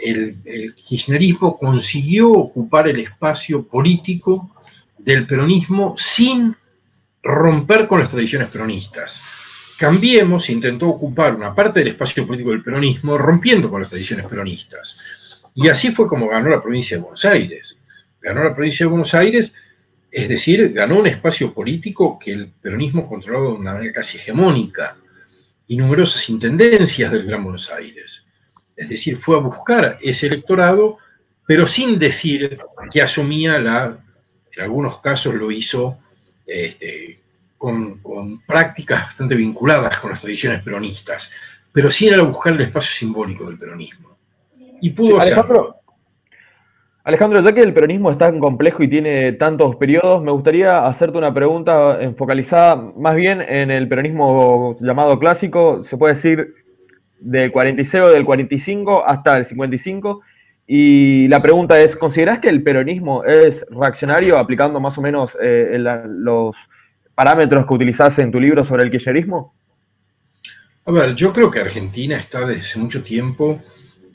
El, 0.03 0.75
kirchnerismo 0.75 1.57
consiguió 1.57 2.31
ocupar 2.31 2.87
el 2.87 2.99
espacio 2.99 3.67
político 3.67 4.55
del 4.97 5.25
peronismo 5.25 5.95
sin 5.97 6.55
romper 7.23 7.87
con 7.87 7.99
las 7.99 8.09
tradiciones 8.09 8.49
peronistas. 8.49 9.75
Cambiemos 9.77 10.49
intentó 10.49 10.87
ocupar 10.87 11.35
una 11.35 11.53
parte 11.53 11.79
del 11.79 11.89
espacio 11.89 12.25
político 12.25 12.51
del 12.51 12.63
peronismo 12.63 13.17
rompiendo 13.17 13.69
con 13.69 13.81
las 13.81 13.89
tradiciones 13.89 14.25
peronistas. 14.25 15.41
Y 15.55 15.67
así 15.69 15.91
fue 15.91 16.07
como 16.07 16.27
ganó 16.27 16.49
la 16.49 16.61
provincia 16.61 16.97
de 16.97 17.03
Buenos 17.03 17.25
Aires. 17.25 17.77
Ganó 18.21 18.43
la 18.43 18.55
provincia 18.55 18.85
de 18.85 18.89
Buenos 18.89 19.13
Aires 19.13 19.55
es 20.11 20.29
decir, 20.29 20.73
ganó 20.73 20.99
un 20.99 21.07
espacio 21.07 21.53
político 21.53 22.17
que 22.17 22.31
el 22.31 22.47
peronismo 22.47 23.07
controlaba 23.07 23.47
de 23.47 23.51
una 23.53 23.73
manera 23.73 23.93
casi 23.93 24.17
hegemónica 24.17 24.97
y 25.67 25.77
numerosas 25.77 26.29
intendencias 26.29 27.11
del 27.11 27.25
Gran 27.25 27.43
Buenos 27.43 27.71
Aires. 27.71 28.25
Es 28.78 28.89
decir, 28.89 29.17
fue 29.17 29.36
a 29.36 29.41
buscar 29.41 29.97
ese 30.01 30.28
electorado, 30.28 30.97
pero 31.47 31.65
sin 31.65 31.97
decir 31.97 32.59
que 32.91 33.01
asumía 33.01 33.57
la, 33.57 33.97
en 34.55 34.63
algunos 34.63 34.99
casos 34.99 35.34
lo 35.34 35.51
hizo 35.51 35.97
este, 36.45 37.19
con, 37.57 37.99
prácticas 38.45 39.05
bastante 39.05 39.36
vinculadas 39.36 39.97
con 39.99 40.11
las 40.11 40.21
tradiciones 40.21 40.61
peronistas, 40.61 41.32
pero 41.71 41.89
sin 41.89 42.09
ir 42.09 42.15
a 42.15 42.21
buscar 42.21 42.53
el 42.53 42.61
espacio 42.61 42.91
simbólico 42.95 43.47
del 43.47 43.57
peronismo. 43.57 44.15
Y 44.80 44.91
pudo 44.91 45.17
hacerlo. 45.17 45.75
Alejandro, 47.03 47.41
ya 47.41 47.53
que 47.53 47.61
el 47.61 47.73
peronismo 47.73 48.11
es 48.11 48.17
tan 48.17 48.39
complejo 48.39 48.84
y 48.84 48.89
tiene 48.89 49.32
tantos 49.32 49.78
periodos, 49.78 50.21
me 50.21 50.32
gustaría 50.32 50.86
hacerte 50.86 51.17
una 51.17 51.34
pregunta 51.34 51.97
focalizada 52.17 52.75
más 52.75 53.15
bien 53.15 53.41
en 53.41 53.71
el 53.71 53.88
peronismo 53.88 54.75
llamado 54.82 55.17
clásico, 55.17 55.84
se 55.86 55.95
puede 55.95 56.15
decir 56.15 56.66
del 57.20 57.51
46 57.51 58.07
del 58.13 58.26
45 58.26 59.07
hasta 59.07 59.38
el 59.38 59.45
55. 59.45 60.22
Y 60.68 61.28
la 61.28 61.41
pregunta 61.41 61.80
es, 61.80 61.95
¿considerás 61.95 62.39
que 62.39 62.49
el 62.49 62.61
peronismo 62.61 63.24
es 63.24 63.65
reaccionario 63.70 64.38
aplicando 64.38 64.80
más 64.80 64.97
o 64.97 65.01
menos 65.01 65.38
eh, 65.41 65.78
los 66.07 66.55
parámetros 67.15 67.65
que 67.65 67.74
utilizás 67.74 68.20
en 68.20 68.32
tu 68.32 68.39
libro 68.39 68.63
sobre 68.63 68.84
el 68.84 68.91
kirchnerismo? 68.91 69.53
A 70.86 70.91
ver, 70.91 71.15
yo 71.15 71.32
creo 71.32 71.49
que 71.49 71.59
Argentina 71.59 72.18
está 72.18 72.45
desde 72.45 72.80
mucho 72.80 73.03
tiempo 73.03 73.61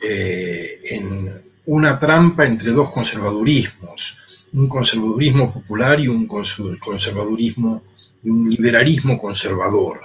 eh, 0.03 0.81
en 0.85 1.43
una 1.67 1.99
trampa 1.99 2.45
entre 2.45 2.73
dos 2.73 2.91
conservadurismos, 2.91 4.47
un 4.53 4.69
conservadurismo 4.69 5.53
popular 5.53 6.01
y 6.01 6.09
un 6.09 6.27
conservadurismo 6.27 7.83
un 8.25 8.51
liberalismo 8.51 9.19
conservador. 9.19 10.01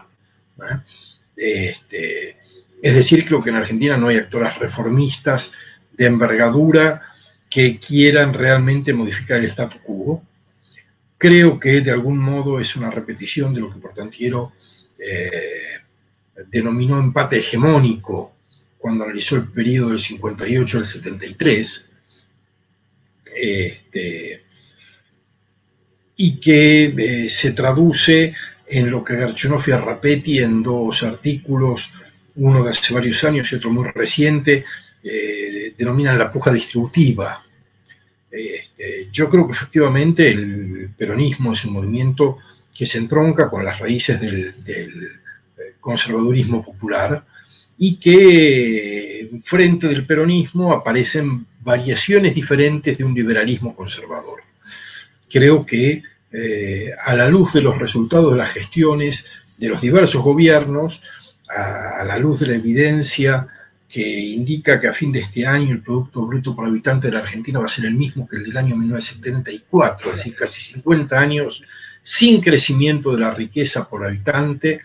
Este, 1.35 2.36
es 2.81 2.95
decir, 2.95 3.25
creo 3.25 3.41
que 3.41 3.49
en 3.49 3.55
Argentina 3.55 3.97
no 3.97 4.07
hay 4.07 4.17
actores 4.17 4.57
reformistas 4.57 5.53
de 5.93 6.05
envergadura 6.05 7.01
que 7.49 7.79
quieran 7.79 8.33
realmente 8.33 8.93
modificar 8.93 9.39
el 9.39 9.45
statu 9.45 9.79
quo. 9.83 10.23
Creo 11.17 11.59
que 11.59 11.81
de 11.81 11.91
algún 11.91 12.19
modo 12.19 12.59
es 12.59 12.75
una 12.75 12.91
repetición 12.91 13.53
de 13.53 13.61
lo 13.61 13.71
que 13.71 13.79
Portantiero 13.79 14.51
eh, 14.99 15.79
denominó 16.51 16.99
empate 16.99 17.39
hegemónico 17.39 18.35
cuando 18.77 19.03
analizó 19.03 19.35
el 19.37 19.47
periodo 19.47 19.89
del 19.89 19.99
58 19.99 20.77
al 20.77 20.85
73, 20.85 21.85
este, 23.35 24.43
y 26.15 26.39
que 26.39 26.85
eh, 26.85 27.29
se 27.29 27.51
traduce 27.51 28.33
en 28.67 28.91
lo 28.91 29.03
que 29.03 29.15
Garchonoff 29.15 29.67
y 29.67 29.71
Arrapetti 29.71 30.39
en 30.39 30.61
dos 30.61 31.03
artículos, 31.03 31.91
uno 32.37 32.63
de 32.63 32.71
hace 32.71 32.93
varios 32.93 33.23
años 33.23 33.51
y 33.51 33.55
otro 33.55 33.69
muy 33.69 33.87
reciente, 33.89 34.65
eh, 35.03 35.73
denominan 35.77 36.17
la 36.17 36.31
puja 36.31 36.51
distributiva. 36.51 37.43
Este, 38.31 39.09
yo 39.11 39.29
creo 39.29 39.47
que 39.47 39.53
efectivamente 39.53 40.29
el 40.29 40.89
peronismo 40.97 41.53
es 41.53 41.65
un 41.65 41.73
movimiento 41.73 42.37
que 42.75 42.85
se 42.85 42.97
entronca 42.99 43.49
con 43.49 43.65
las 43.65 43.79
raíces 43.79 44.19
del 44.21 44.53
eh, 44.67 45.73
conservadurismo 45.79 46.63
popular, 46.63 47.25
y 47.77 47.97
que 47.97 49.29
frente 49.43 49.87
del 49.87 50.05
peronismo 50.05 50.73
aparecen 50.73 51.45
variaciones 51.61 52.33
diferentes 52.33 52.97
de 52.97 53.03
un 53.03 53.13
liberalismo 53.13 53.75
conservador. 53.75 54.41
Creo 55.29 55.65
que 55.65 56.01
eh, 56.31 56.91
a 57.05 57.15
la 57.15 57.27
luz 57.27 57.53
de 57.53 57.61
los 57.61 57.77
resultados 57.77 58.31
de 58.31 58.37
las 58.37 58.51
gestiones 58.51 59.27
de 59.57 59.69
los 59.69 59.81
diversos 59.81 60.23
gobiernos, 60.23 61.03
a, 61.49 62.03
la 62.03 62.17
luz 62.17 62.39
de 62.39 62.47
la 62.47 62.55
evidencia 62.55 63.47
que 63.87 64.01
indica 64.01 64.79
que 64.79 64.87
a 64.87 64.93
fin 64.93 65.11
de 65.11 65.19
este 65.19 65.45
año 65.45 65.71
el 65.71 65.81
Producto 65.81 66.25
Bruto 66.25 66.55
por 66.55 66.65
habitante 66.65 67.07
de 67.07 67.13
la 67.13 67.19
Argentina 67.19 67.59
va 67.59 67.65
a 67.65 67.69
ser 67.69 67.85
el 67.85 67.93
mismo 67.93 68.27
que 68.27 68.35
el 68.35 68.43
del 68.43 68.57
año 68.57 68.75
1974, 68.75 70.09
es 70.09 70.15
decir, 70.17 70.35
casi 70.35 70.61
50 70.73 71.19
años 71.19 71.63
sin 72.01 72.41
crecimiento 72.41 73.13
de 73.13 73.19
la 73.19 73.31
riqueza 73.31 73.87
por 73.87 74.05
habitante, 74.05 74.81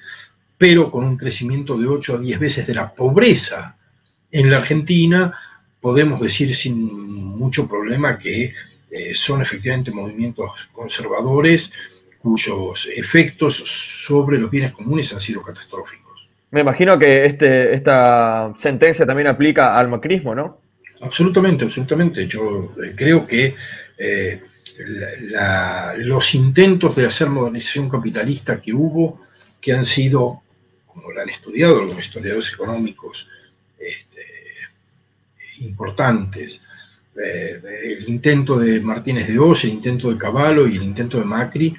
pero 0.56 0.90
con 0.90 1.04
un 1.04 1.16
crecimiento 1.16 1.76
de 1.76 1.88
8 1.88 2.16
a 2.16 2.18
10 2.18 2.38
veces 2.38 2.66
de 2.66 2.74
la 2.74 2.94
pobreza 2.94 3.76
en 4.30 4.50
la 4.50 4.58
Argentina, 4.58 5.32
podemos 5.80 6.20
decir 6.20 6.54
sin 6.54 7.36
mucho 7.36 7.66
problema 7.68 8.16
que 8.16 8.54
eh, 8.90 9.14
son 9.14 9.42
efectivamente 9.42 9.90
movimientos 9.90 10.68
conservadores 10.72 11.72
cuyos 12.20 12.88
efectos 12.94 13.56
sobre 13.56 14.38
los 14.38 14.50
bienes 14.50 14.72
comunes 14.72 15.12
han 15.12 15.20
sido 15.20 15.42
catastróficos. 15.42 16.11
Me 16.52 16.60
imagino 16.60 16.98
que 16.98 17.24
este, 17.24 17.74
esta 17.74 18.52
sentencia 18.58 19.06
también 19.06 19.26
aplica 19.26 19.74
al 19.74 19.88
macrismo, 19.88 20.34
¿no? 20.34 20.60
Absolutamente, 21.00 21.64
absolutamente. 21.64 22.26
Yo 22.26 22.74
eh, 22.82 22.92
creo 22.94 23.26
que 23.26 23.54
eh, 23.96 24.42
los 25.96 26.34
intentos 26.34 26.94
de 26.94 27.06
hacer 27.06 27.30
modernización 27.30 27.88
capitalista 27.88 28.60
que 28.60 28.74
hubo, 28.74 29.22
que 29.62 29.72
han 29.72 29.86
sido, 29.86 30.42
como 30.86 31.10
lo 31.10 31.22
han 31.22 31.30
estudiado 31.30 31.80
algunos 31.80 32.04
historiadores 32.04 32.52
económicos 32.52 33.28
este, 33.78 34.20
importantes, 35.60 36.60
eh, 37.16 37.62
el 37.98 38.10
intento 38.10 38.58
de 38.58 38.78
Martínez 38.78 39.26
de 39.26 39.38
Oz, 39.38 39.64
el 39.64 39.70
intento 39.70 40.10
de 40.10 40.18
Caballo 40.18 40.68
y 40.68 40.76
el 40.76 40.82
intento 40.82 41.18
de 41.18 41.24
Macri, 41.24 41.74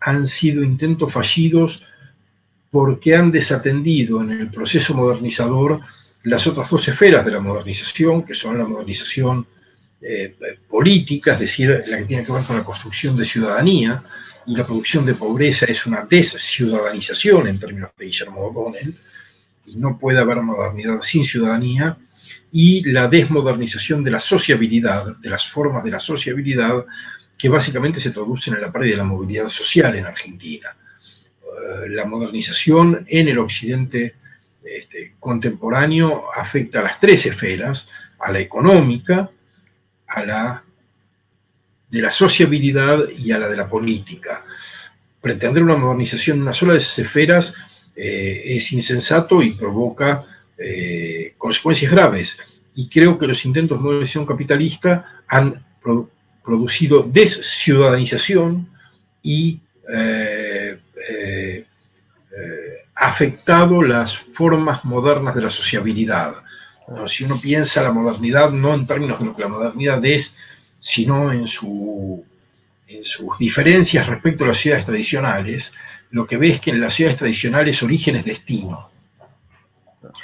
han 0.00 0.26
sido 0.26 0.62
intentos 0.62 1.12
fallidos 1.12 1.82
porque 2.76 3.16
han 3.16 3.32
desatendido 3.32 4.20
en 4.20 4.32
el 4.32 4.50
proceso 4.50 4.92
modernizador 4.92 5.80
las 6.24 6.46
otras 6.46 6.68
dos 6.68 6.86
esferas 6.86 7.24
de 7.24 7.30
la 7.30 7.40
modernización, 7.40 8.22
que 8.22 8.34
son 8.34 8.58
la 8.58 8.66
modernización 8.66 9.46
eh, 10.02 10.36
política, 10.68 11.32
es 11.32 11.40
decir, 11.40 11.70
la 11.88 11.96
que 11.96 12.04
tiene 12.04 12.22
que 12.22 12.32
ver 12.32 12.42
con 12.42 12.54
la 12.54 12.64
construcción 12.64 13.16
de 13.16 13.24
ciudadanía, 13.24 14.02
y 14.46 14.54
la 14.54 14.66
producción 14.66 15.06
de 15.06 15.14
pobreza 15.14 15.64
es 15.64 15.86
una 15.86 16.04
desciudadanización 16.04 17.48
en 17.48 17.58
términos 17.58 17.92
de 17.96 18.04
Guillermo 18.04 18.42
O'Donnell, 18.42 18.94
y 19.64 19.76
no 19.76 19.98
puede 19.98 20.18
haber 20.18 20.42
modernidad 20.42 21.00
sin 21.00 21.24
ciudadanía, 21.24 21.96
y 22.52 22.84
la 22.92 23.08
desmodernización 23.08 24.04
de 24.04 24.10
la 24.10 24.20
sociabilidad, 24.20 25.16
de 25.16 25.30
las 25.30 25.48
formas 25.48 25.82
de 25.82 25.92
la 25.92 25.98
sociabilidad, 25.98 26.84
que 27.38 27.48
básicamente 27.48 28.00
se 28.00 28.10
traducen 28.10 28.52
en 28.52 28.60
la 28.60 28.70
pérdida 28.70 28.90
de 28.90 28.98
la 28.98 29.04
movilidad 29.04 29.48
social 29.48 29.94
en 29.94 30.04
Argentina. 30.04 30.76
Eh, 31.56 31.88
la 31.88 32.04
modernización 32.04 33.06
en 33.08 33.28
el 33.28 33.38
occidente 33.38 34.14
este, 34.62 35.14
contemporáneo 35.18 36.24
afecta 36.34 36.80
a 36.80 36.82
las 36.82 36.98
tres 36.98 37.24
esferas, 37.26 37.88
a 38.18 38.32
la 38.32 38.40
económica, 38.40 39.30
a 40.06 40.24
la 40.24 40.62
de 41.88 42.02
la 42.02 42.10
sociabilidad 42.10 43.08
y 43.16 43.32
a 43.32 43.38
la 43.38 43.48
de 43.48 43.56
la 43.56 43.68
política. 43.68 44.44
Pretender 45.20 45.62
una 45.62 45.76
modernización 45.76 46.38
en 46.38 46.42
una 46.42 46.52
sola 46.52 46.72
de 46.72 46.80
esas 46.80 46.98
esferas 46.98 47.54
eh, 47.94 48.42
es 48.44 48.72
insensato 48.72 49.42
y 49.42 49.50
provoca 49.52 50.24
eh, 50.58 51.34
consecuencias 51.38 51.92
graves. 51.92 52.38
Y 52.74 52.88
creo 52.88 53.16
que 53.16 53.26
los 53.26 53.44
intentos 53.44 53.78
de 53.78 53.84
modernización 53.84 54.26
capitalista 54.26 55.22
han 55.28 55.64
producido 56.44 57.02
desciudadanización 57.02 58.68
y 59.22 59.60
eh, 59.92 60.25
afectado 62.96 63.82
las 63.82 64.16
formas 64.16 64.84
modernas 64.84 65.34
de 65.34 65.42
la 65.42 65.50
sociabilidad. 65.50 66.36
si 67.06 67.24
uno 67.24 67.38
piensa 67.38 67.82
la 67.82 67.92
modernidad 67.92 68.50
no 68.50 68.74
en 68.74 68.86
términos 68.86 69.20
de 69.20 69.26
lo 69.26 69.36
que 69.36 69.42
la 69.42 69.48
modernidad 69.48 70.04
es, 70.04 70.34
sino 70.78 71.32
en, 71.32 71.46
su, 71.46 72.24
en 72.86 73.04
sus 73.04 73.38
diferencias 73.38 74.06
respecto 74.06 74.44
a 74.44 74.48
las 74.48 74.58
ciudades 74.58 74.86
tradicionales, 74.86 75.74
lo 76.10 76.26
que 76.26 76.38
ve 76.38 76.50
es 76.50 76.60
que 76.60 76.70
en 76.70 76.80
las 76.80 76.94
ciudades 76.94 77.18
tradicionales 77.18 77.82
origen 77.82 78.16
es 78.16 78.24
destino. 78.24 78.90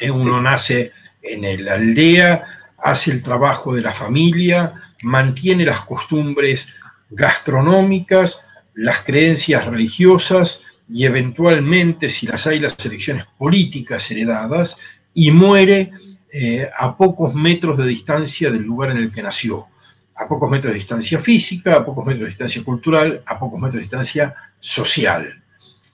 Eh, 0.01 0.11
uno 0.11 0.41
nace 0.41 0.93
en 1.23 1.65
la 1.65 1.75
aldea, 1.75 2.45
hace 2.79 3.11
el 3.11 3.23
trabajo 3.23 3.75
de 3.75 3.83
la 3.83 3.93
familia, 3.93 4.75
mantiene 5.03 5.67
las 5.67 5.83
costumbres 5.83 6.69
gastronómicas, 7.11 8.47
las 8.75 9.01
creencias 9.01 9.67
religiosas 9.67 10.63
y 10.93 11.07
eventualmente, 11.07 12.11
si 12.11 12.27
las 12.27 12.47
hay, 12.47 12.61
las 12.61 12.77
elecciones 12.85 13.25
políticas 13.39 14.11
heredadas, 14.11 14.77
y 15.15 15.31
muere 15.31 15.91
eh, 16.31 16.69
a 16.79 16.97
pocos 16.97 17.35
metros 17.35 17.79
de 17.79 17.87
distancia 17.87 18.51
del 18.51 18.63
lugar 18.63 18.91
en 18.91 18.99
el 18.99 19.11
que 19.11 19.23
nació, 19.23 19.69
a 20.15 20.29
pocos 20.29 20.51
metros 20.51 20.75
de 20.75 20.79
distancia 20.79 21.19
física, 21.19 21.77
a 21.77 21.85
pocos 21.85 22.05
metros 22.05 22.25
de 22.25 22.29
distancia 22.29 22.63
cultural, 22.63 23.23
a 23.25 23.39
pocos 23.39 23.59
metros 23.59 23.77
de 23.77 23.81
distancia 23.81 24.35
social. 24.61 25.43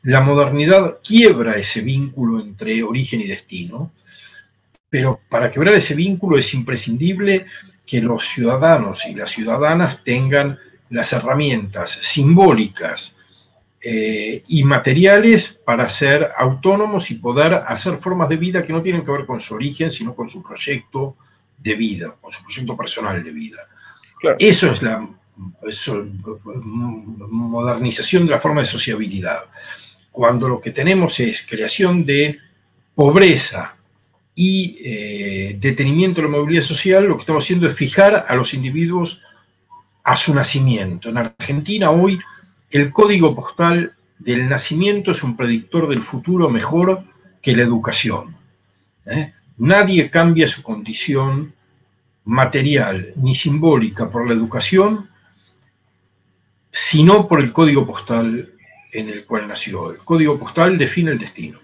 La 0.03 0.21
modernidad 0.21 0.99
quiebra 1.03 1.57
ese 1.57 1.81
vínculo 1.81 2.41
entre 2.41 2.83
origen 2.83 3.21
y 3.21 3.29
destino, 3.29 3.93
pero 4.91 5.21
para 5.29 5.49
quebrar 5.49 5.75
ese 5.75 5.95
vínculo 5.95 6.39
es 6.39 6.53
imprescindible 6.55 7.47
que 7.87 8.01
los 8.01 8.27
ciudadanos 8.27 9.07
y 9.07 9.15
las 9.15 9.31
ciudadanas 9.31 10.03
tengan 10.03 10.59
las 10.91 11.13
herramientas 11.13 11.93
simbólicas 11.93 13.15
eh, 13.83 14.43
y 14.49 14.65
materiales 14.65 15.49
para 15.65 15.89
ser 15.89 16.29
autónomos 16.37 17.11
y 17.11 17.17
poder 17.17 17.55
hacer 17.55 17.97
formas 17.99 18.29
de 18.29 18.37
vida 18.37 18.65
que 18.65 18.73
no 18.73 18.83
tienen 18.83 19.05
que 19.05 19.13
ver 19.13 19.27
con 19.27 19.41
su 19.41 19.55
origen, 19.55 19.91
sino 19.91 20.15
con 20.15 20.29
su 20.29 20.43
proyecto 20.43 21.17
de 21.57 21.75
vida, 21.75 22.17
con 22.21 22.33
su 22.33 22.43
proyecto 22.43 22.77
personal 22.77 23.23
de 23.23 23.31
vida. 23.31 23.69
Eso 24.39 24.73
es 24.73 24.83
la 24.83 25.09
modernización 27.31 28.27
de 28.27 28.33
la 28.33 28.41
forma 28.41 28.61
de 28.63 28.67
sociabilidad 28.67 29.45
cuando 30.19 30.49
lo 30.49 30.61
que 30.61 30.73
tenemos 30.73 31.21
es 31.21 31.47
creación 31.49 32.05
de 32.05 32.41
pobreza 32.97 33.77
y 34.35 34.77
eh, 34.83 35.57
detenimiento 35.61 36.21
de 36.21 36.27
la 36.27 36.37
movilidad 36.37 36.65
social, 36.65 37.05
lo 37.05 37.15
que 37.15 37.21
estamos 37.21 37.45
haciendo 37.45 37.69
es 37.69 37.75
fijar 37.77 38.27
a 38.27 38.35
los 38.35 38.53
individuos 38.53 39.23
a 40.03 40.17
su 40.17 40.35
nacimiento. 40.35 41.11
En 41.11 41.19
Argentina 41.19 41.93
hoy 41.93 42.19
el 42.71 42.93
código 42.93 43.35
postal 43.35 43.95
del 44.19 44.49
nacimiento 44.49 45.13
es 45.13 45.23
un 45.23 45.37
predictor 45.37 45.89
del 45.89 46.03
futuro 46.03 46.51
mejor 46.51 47.05
que 47.41 47.55
la 47.57 47.63
educación. 47.63 48.37
¿eh? 49.07 49.33
Nadie 49.57 50.11
cambia 50.11 50.49
su 50.49 50.63
condición 50.63 51.55
material 52.25 53.13
ni 53.17 53.35
simbólica 53.35 54.11
por 54.11 54.27
la 54.27 54.35
educación, 54.35 55.09
sino 56.71 57.27
por 57.27 57.41
el 57.41 57.53
código 57.53 57.87
postal 57.87 58.53
en 58.93 59.09
el 59.09 59.25
cual 59.25 59.49
nació. 59.49 59.93
El 59.93 59.99
código 59.99 60.39
postal 60.39 60.77
define 60.77 61.13
el 61.13 61.19
destino. 61.19 61.59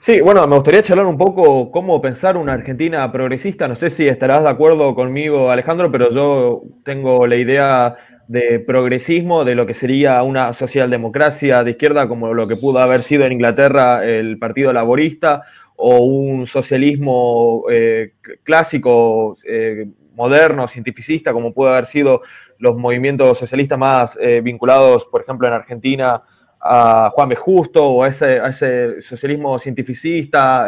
Sí, 0.00 0.20
bueno, 0.20 0.46
me 0.46 0.56
gustaría 0.56 0.82
charlar 0.82 1.06
un 1.06 1.16
poco 1.16 1.70
cómo 1.70 2.00
pensar 2.00 2.36
una 2.36 2.52
Argentina 2.52 3.10
progresista. 3.10 3.66
No 3.66 3.74
sé 3.74 3.88
si 3.88 4.06
estarás 4.06 4.42
de 4.42 4.50
acuerdo 4.50 4.94
conmigo, 4.94 5.50
Alejandro, 5.50 5.90
pero 5.90 6.12
yo 6.12 6.62
tengo 6.84 7.26
la 7.26 7.36
idea 7.36 7.96
de 8.28 8.60
progresismo, 8.60 9.44
de 9.44 9.54
lo 9.54 9.66
que 9.66 9.74
sería 9.74 10.22
una 10.22 10.52
socialdemocracia 10.52 11.62
de 11.62 11.72
izquierda, 11.72 12.08
como 12.08 12.32
lo 12.32 12.46
que 12.48 12.56
pudo 12.56 12.78
haber 12.78 13.02
sido 13.02 13.24
en 13.24 13.32
Inglaterra 13.32 14.04
el 14.04 14.38
Partido 14.38 14.72
Laborista, 14.72 15.42
o 15.76 15.98
un 16.00 16.46
socialismo 16.46 17.64
eh, 17.70 18.14
clásico, 18.42 19.36
eh, 19.44 19.86
moderno, 20.14 20.68
cientificista, 20.68 21.32
como 21.32 21.52
pudo 21.52 21.72
haber 21.72 21.86
sido 21.86 22.22
los 22.58 22.76
movimientos 22.76 23.38
socialistas 23.38 23.78
más 23.78 24.16
eh, 24.20 24.40
vinculados, 24.42 25.04
por 25.06 25.22
ejemplo, 25.22 25.48
en 25.48 25.54
Argentina 25.54 26.22
a 26.60 27.10
Juan 27.12 27.28
B. 27.28 27.34
Justo 27.34 27.84
o 27.84 28.02
a 28.04 28.08
ese, 28.08 29.02
socialismo 29.02 29.58
cientificista 29.58 30.66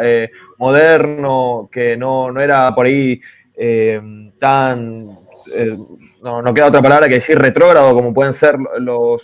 moderno 0.57 1.69
que 1.71 1.97
no, 1.97 2.39
era 2.39 2.75
por 2.75 2.85
ahí 2.85 3.19
tan, 4.37 5.05
no, 6.21 6.53
queda 6.53 6.67
otra 6.67 6.81
palabra 6.81 7.07
que 7.07 7.15
decir 7.15 7.37
retrógrado 7.37 7.93
como 7.93 8.13
pueden 8.13 8.33
ser 8.33 8.57
los, 8.79 9.21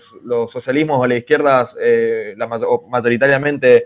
socialismos 0.51 0.99
o 0.99 1.07
las 1.07 1.17
izquierdas 1.17 1.75
mayoritariamente 2.89 3.85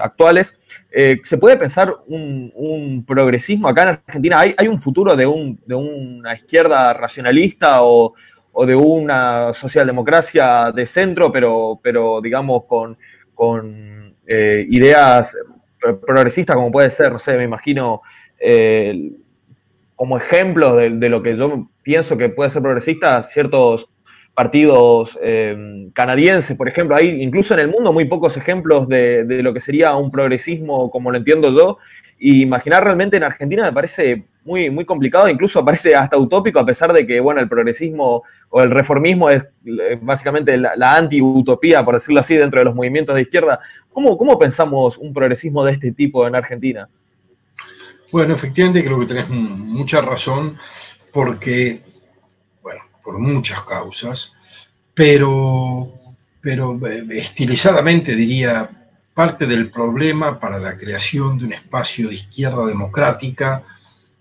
actuales. 0.00 0.58
Eh, 0.90 1.20
¿Se 1.22 1.38
puede 1.38 1.56
pensar 1.56 1.92
un, 2.06 3.04
progresismo 3.06 3.68
acá 3.68 3.82
en 3.82 3.88
Argentina? 3.88 4.40
¿Hay, 4.40 4.68
un 4.68 4.80
futuro 4.80 5.16
de, 5.16 5.26
una 5.26 6.34
izquierda 6.34 6.92
racionalista 6.94 7.82
o, 7.82 8.14
de 8.66 8.74
una 8.74 9.52
socialdemocracia 9.54 10.72
de 10.72 10.86
centro, 10.86 11.30
pero, 11.32 12.20
digamos 12.22 12.64
con, 12.64 12.96
eh, 14.26 14.66
ideas 14.68 15.36
progresistas 15.78 16.56
como 16.56 16.70
puede 16.70 16.90
ser, 16.90 17.12
no 17.12 17.18
sé, 17.18 17.36
me 17.36 17.44
imagino, 17.44 18.02
eh, 18.38 19.12
como 20.00 20.16
ejemplos 20.16 20.78
de, 20.78 20.88
de, 20.88 21.10
lo 21.10 21.22
que 21.22 21.36
yo 21.36 21.68
pienso 21.82 22.16
que 22.16 22.30
puede 22.30 22.48
ser 22.48 22.62
progresista, 22.62 23.22
ciertos 23.22 23.86
partidos 24.32 25.18
eh, 25.22 25.90
canadienses, 25.92 26.56
por 26.56 26.66
ejemplo. 26.66 26.96
Hay 26.96 27.22
incluso 27.22 27.52
en 27.52 27.60
el 27.60 27.68
mundo 27.68 27.92
muy 27.92 28.06
pocos 28.06 28.38
ejemplos 28.38 28.88
de, 28.88 29.26
lo 29.42 29.52
que 29.52 29.60
sería 29.60 29.94
un 29.94 30.10
progresismo 30.10 30.90
como 30.90 31.10
lo 31.10 31.18
entiendo 31.18 31.52
yo. 31.52 31.76
Y 32.18 32.40
imaginar 32.40 32.82
realmente 32.82 33.18
en 33.18 33.24
Argentina 33.24 33.64
me 33.64 33.74
parece 33.74 34.24
muy, 34.42 34.70
muy 34.70 34.86
complicado, 34.86 35.28
incluso 35.28 35.62
parece 35.62 35.94
hasta 35.94 36.16
utópico, 36.16 36.58
a 36.58 36.64
pesar 36.64 36.94
de 36.94 37.06
que, 37.06 37.20
bueno, 37.20 37.42
el 37.42 37.48
progresismo 37.50 38.22
o 38.48 38.62
el 38.62 38.70
reformismo 38.70 39.28
es 39.28 39.42
eh, 39.66 39.98
básicamente 40.00 40.56
la, 40.56 40.96
anti-utopía, 40.96 41.84
por 41.84 41.92
decirlo 41.92 42.20
así, 42.20 42.36
dentro 42.36 42.60
de 42.60 42.64
los 42.64 42.74
movimientos 42.74 43.14
de 43.16 43.20
izquierda. 43.20 43.60
¿Cómo, 43.92 44.16
¿Cómo 44.16 44.38
pensamos 44.38 44.96
un 44.96 45.12
progresismo 45.12 45.62
de 45.62 45.72
este 45.72 45.92
tipo 45.92 46.26
en 46.26 46.34
Argentina? 46.34 46.88
Bueno, 48.12 48.34
efectivamente 48.34 48.84
creo 48.84 48.98
que 48.98 49.06
tenés 49.06 49.28
mucha 49.28 50.00
razón, 50.00 50.58
porque 51.12 51.82
por 53.02 53.18
muchas 53.18 53.62
causas, 53.62 54.34
pero, 54.94 55.92
pero 56.40 56.78
eh, 56.86 57.04
estilizadamente 57.10 58.14
diría, 58.14 58.70
parte 59.14 59.46
del 59.46 59.70
problema 59.70 60.38
para 60.38 60.58
la 60.58 60.76
creación 60.76 61.38
de 61.38 61.46
un 61.46 61.52
espacio 61.52 62.08
de 62.08 62.14
izquierda 62.14 62.66
democrática 62.66 63.64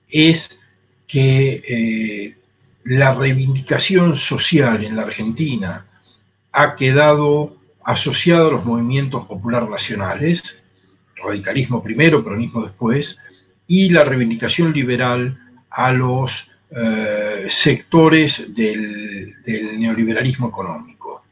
es 0.09 0.59
que 1.07 1.61
eh, 1.67 2.37
la 2.85 3.13
reivindicación 3.13 4.15
social 4.15 4.83
en 4.83 4.95
la 4.95 5.03
Argentina 5.03 5.85
ha 6.51 6.75
quedado 6.75 7.57
asociada 7.83 8.47
a 8.47 8.51
los 8.51 8.65
movimientos 8.65 9.25
popular 9.25 9.69
nacionales, 9.69 10.61
radicalismo 11.15 11.83
primero, 11.83 12.23
peronismo 12.23 12.63
después, 12.63 13.17
y 13.69 13.87
la 13.91 14.03
reivindicación 14.03 14.73
liberal 14.73 15.37
a 15.69 15.91
los 15.91 16.49
eh, 16.71 17.45
sectores 17.49 18.53
del, 18.55 19.35
neoliberalismo 19.77 20.49
económico. 20.49 21.23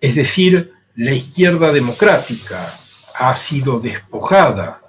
Es 0.00 0.14
decir, 0.14 0.72
la 0.96 1.12
izquierda 1.12 1.70
democrática 1.70 2.72
ha 3.20 3.36
sido 3.36 3.78
despojada 3.78 4.80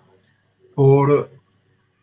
por 0.73 1.29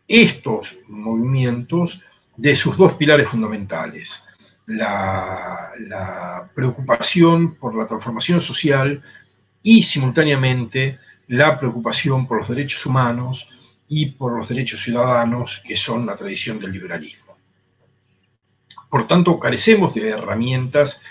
estos 0.07 0.77
movimientos 0.87 2.03
de 2.35 2.55
sus 2.55 2.77
dos 2.77 2.93
pilares 2.93 3.27
fundamentales, 3.27 4.21
la, 4.67 5.71
la, 5.79 6.47
preocupación 6.53 7.55
por 7.55 7.73
la 7.73 7.87
transformación 7.87 8.39
social 8.39 9.01
y 9.63 9.81
simultáneamente 9.81 10.99
la 11.27 11.57
preocupación 11.57 12.27
por 12.27 12.37
los 12.37 12.49
derechos 12.49 12.85
humanos 12.85 13.49
y 13.87 14.07
por 14.07 14.37
los 14.37 14.49
derechos 14.49 14.81
ciudadanos, 14.81 15.61
que 15.65 15.77
son 15.77 16.05
la 16.05 16.15
tradición 16.15 16.59
del 16.59 16.71
liberalismo. 16.71 17.37
Por 18.89 19.07
tanto, 19.07 19.39
carecemos 19.39 19.93
de 19.93 20.09
herramientas 20.09 21.01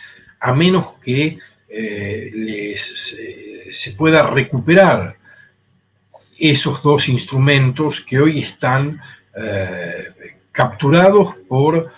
a 0.40 0.54
menos 0.54 0.94
que 1.02 1.38
eh, 1.68 2.30
eh, 2.32 2.76
se 2.76 3.92
pueda 3.92 4.28
recuperar 4.30 5.16
esos 6.38 6.82
dos 6.82 7.08
instrumentos 7.08 8.00
que 8.02 8.18
hoy 8.20 8.40
están 8.40 9.00
eh, 9.36 10.08
capturados 10.52 11.36
por 11.48 11.90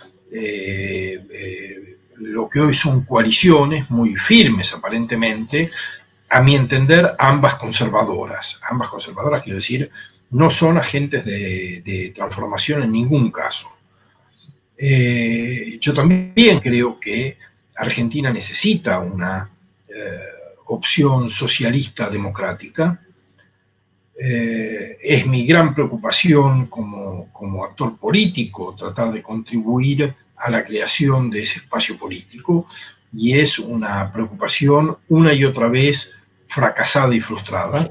lo 2.16 2.49
que 2.49 2.61
hoy 2.61 2.74
son 2.74 3.05
coaliciones 3.05 3.91
muy 3.91 4.14
firmes 4.16 4.74
aparentemente, 4.74 5.70
a 6.31 6.43
mi 6.43 6.55
entender 6.55 7.14
ambas 7.18 7.55
conservadoras, 7.55 8.61
ambas 8.68 8.89
conservadoras 8.89 9.43
quiero 9.43 9.57
decir 9.57 9.91
no 10.31 10.51
son 10.51 10.79
agentes 10.79 11.24
de, 11.24 12.12
transformación 12.14 12.83
en 12.83 12.93
ningún 12.93 13.31
caso. 13.31 13.70
Eh, 14.76 15.79
yo 15.81 15.93
también 15.95 16.61
creo 16.61 17.01
que 17.01 17.39
Argentina 17.76 18.31
necesita 18.33 19.01
una 19.01 19.51
eh, 19.89 20.18
opción 20.66 21.29
socialista 21.31 22.11
democrática. 22.11 23.01
Eh, 24.20 24.97
es 25.03 25.26
mi 25.26 25.47
gran 25.47 25.74
preocupación 25.74 26.66
como, 26.66 27.33
como, 27.33 27.64
actor 27.64 27.97
político 27.97 28.74
tratar 28.76 29.12
de 29.12 29.22
contribuir 29.22 30.12
a 30.37 30.51
la 30.51 30.64
creación 30.64 31.31
de 31.31 31.43
ese 31.43 31.61
espacio 31.61 31.97
político 31.97 32.66
y 33.12 33.39
es 33.39 33.61
una 33.61 34.12
preocupación 34.12 34.99
una 35.09 35.33
y 35.33 35.45
otra 35.45 35.68
vez 35.68 36.14
fracasada 36.49 37.14
y 37.14 37.20
frustrada 37.20 37.89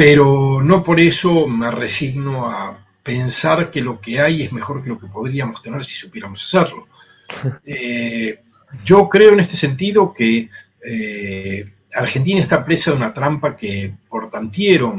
pero 0.00 0.62
no 0.62 0.82
por 0.82 0.98
eso 0.98 1.46
me 1.46 1.70
resigno 1.70 2.50
a 2.50 2.86
pensar 3.02 3.70
que 3.70 3.82
lo 3.82 4.00
que 4.00 4.18
hay 4.18 4.44
es 4.44 4.50
mejor 4.50 4.82
que 4.82 4.88
lo 4.88 4.98
que 4.98 5.06
podríamos 5.06 5.60
tener 5.60 5.84
si 5.84 5.94
supiéramos 5.94 6.42
hacerlo. 6.42 6.88
Eh, 7.66 8.40
yo 8.82 9.08
creo 9.10 9.34
en 9.34 9.40
este 9.40 9.56
sentido 9.56 10.14
que 10.14 10.48
eh, 10.82 11.72
Argentina 11.92 12.40
está 12.40 12.64
presa 12.64 12.90
de 12.90 12.96
una 12.96 13.12
trampa 13.12 13.54
que 13.54 13.92
Portantiero 14.08 14.96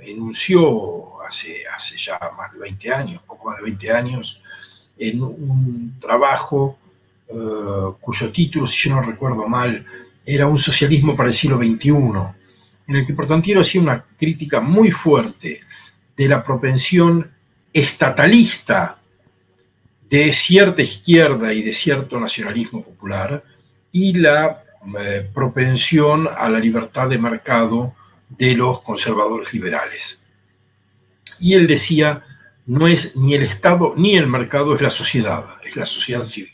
enunció 0.00 1.22
hace, 1.26 1.62
hace 1.74 1.96
ya 1.96 2.20
más 2.36 2.52
de 2.52 2.60
20 2.60 2.92
años, 2.92 3.22
poco 3.26 3.48
más 3.48 3.56
de 3.56 3.64
20 3.64 3.90
años, 3.90 4.42
en 4.98 5.22
un 5.22 5.96
trabajo 5.98 6.76
eh, 7.26 7.34
cuyo 8.02 8.30
título, 8.30 8.66
si 8.66 8.90
yo 8.90 8.96
no 8.96 9.02
recuerdo 9.02 9.48
mal, 9.48 9.86
era 10.26 10.46
Un 10.46 10.58
socialismo 10.58 11.16
para 11.16 11.30
el 11.30 11.34
siglo 11.34 11.56
XXI 11.56 12.41
en 12.86 12.96
el 12.96 13.06
que 13.06 13.14
Portantiero 13.14 13.60
hacía 13.60 13.80
una 13.80 14.04
crítica 14.18 14.60
muy 14.60 14.90
fuerte 14.90 15.60
de 16.16 16.28
la 16.28 16.42
propensión 16.44 17.30
estatalista 17.72 18.98
de 20.08 20.32
cierta 20.32 20.82
izquierda 20.82 21.52
y 21.52 21.62
de 21.62 21.72
cierto 21.72 22.20
nacionalismo 22.20 22.82
popular 22.82 23.42
y 23.92 24.12
la 24.14 24.62
eh, 24.98 25.30
propensión 25.32 26.28
a 26.36 26.48
la 26.48 26.58
libertad 26.58 27.08
de 27.08 27.18
mercado 27.18 27.94
de 28.28 28.54
los 28.54 28.82
conservadores 28.82 29.52
liberales. 29.52 30.20
Y 31.38 31.54
él 31.54 31.66
decía, 31.66 32.22
no 32.66 32.86
es 32.88 33.16
ni 33.16 33.34
el 33.34 33.42
Estado 33.42 33.94
ni 33.96 34.16
el 34.16 34.26
mercado, 34.26 34.74
es 34.74 34.82
la 34.82 34.90
sociedad, 34.90 35.44
es 35.62 35.76
la 35.76 35.86
sociedad 35.86 36.24
civil. 36.24 36.50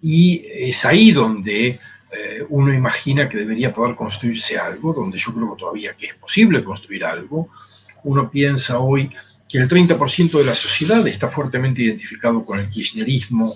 Y 0.00 0.44
es 0.52 0.84
ahí 0.84 1.12
donde 1.12 1.78
eh, 2.12 2.44
uno 2.48 2.72
imagina 2.72 3.28
que 3.28 3.38
debería 3.38 3.72
poder 3.72 3.96
construirse 3.96 4.58
algo, 4.58 4.92
donde 4.92 5.18
yo 5.18 5.34
creo 5.34 5.56
todavía 5.56 5.94
que 5.94 6.06
es 6.06 6.14
posible 6.14 6.62
construir 6.62 7.04
algo. 7.04 7.48
Uno 8.04 8.30
piensa 8.30 8.78
hoy 8.78 9.10
que 9.48 9.58
el 9.58 9.68
30% 9.68 10.38
de 10.38 10.44
la 10.44 10.54
sociedad 10.54 11.06
está 11.06 11.28
fuertemente 11.28 11.82
identificado 11.82 12.44
con 12.44 12.58
el 12.58 12.68
kirchnerismo 12.68 13.52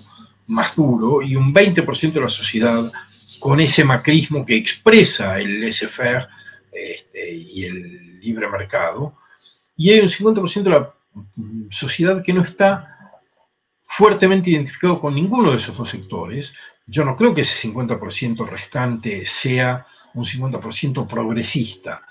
más 0.47 0.75
duro 0.75 1.21
y 1.21 1.35
un 1.35 1.53
20% 1.53 2.13
de 2.13 2.21
la 2.21 2.29
sociedad 2.29 2.91
con 3.39 3.59
ese 3.59 3.83
macrismo 3.83 4.45
que 4.45 4.55
expresa 4.55 5.39
el 5.39 5.61
laissez-faire 5.61 6.27
este, 6.71 7.33
y 7.33 7.65
el 7.65 8.19
libre 8.19 8.49
mercado. 8.49 9.15
Y 9.75 9.91
hay 9.91 9.99
un 10.01 10.09
50% 10.09 10.63
de 10.63 10.69
la 10.69 10.93
sociedad 11.69 12.21
que 12.23 12.33
no 12.33 12.41
está 12.41 12.91
fuertemente 13.81 14.49
identificado 14.49 14.99
con 15.01 15.15
ninguno 15.15 15.51
de 15.51 15.57
esos 15.57 15.75
dos 15.75 15.89
sectores, 15.89 16.53
yo 16.91 17.05
no 17.05 17.15
creo 17.15 17.33
que 17.33 17.41
ese 17.41 17.69
50% 17.69 18.45
restante 18.47 19.25
sea 19.25 19.85
un 20.13 20.25
50% 20.25 21.07
progresista, 21.07 22.01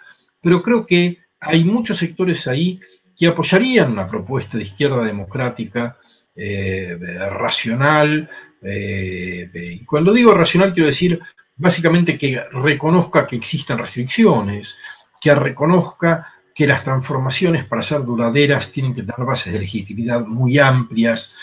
pero 0.40 0.62
creo 0.62 0.86
que 0.86 1.18
hay 1.38 1.64
muchos 1.64 1.98
sectores 1.98 2.46
ahí 2.46 2.80
que 3.14 3.26
apoyarían 3.26 3.92
una 3.92 4.06
propuesta 4.06 4.56
de 4.56 4.64
izquierda 4.64 5.04
democrática 5.04 5.98
eh, 6.34 6.98
racional. 7.30 8.30
Eh, 8.62 9.50
y 9.52 9.84
cuando 9.84 10.14
digo 10.14 10.32
racional 10.32 10.72
quiero 10.72 10.86
decir 10.86 11.20
básicamente 11.56 12.16
que 12.16 12.42
reconozca 12.50 13.26
que 13.26 13.36
existen 13.36 13.76
restricciones, 13.76 14.78
que 15.20 15.34
reconozca 15.34 16.26
que 16.54 16.66
las 16.66 16.82
transformaciones 16.82 17.66
para 17.66 17.82
ser 17.82 18.02
duraderas 18.04 18.72
tienen 18.72 18.94
que 18.94 19.02
tener 19.02 19.26
bases 19.26 19.52
de 19.52 19.58
legitimidad 19.58 20.24
muy 20.24 20.58
amplias, 20.58 21.34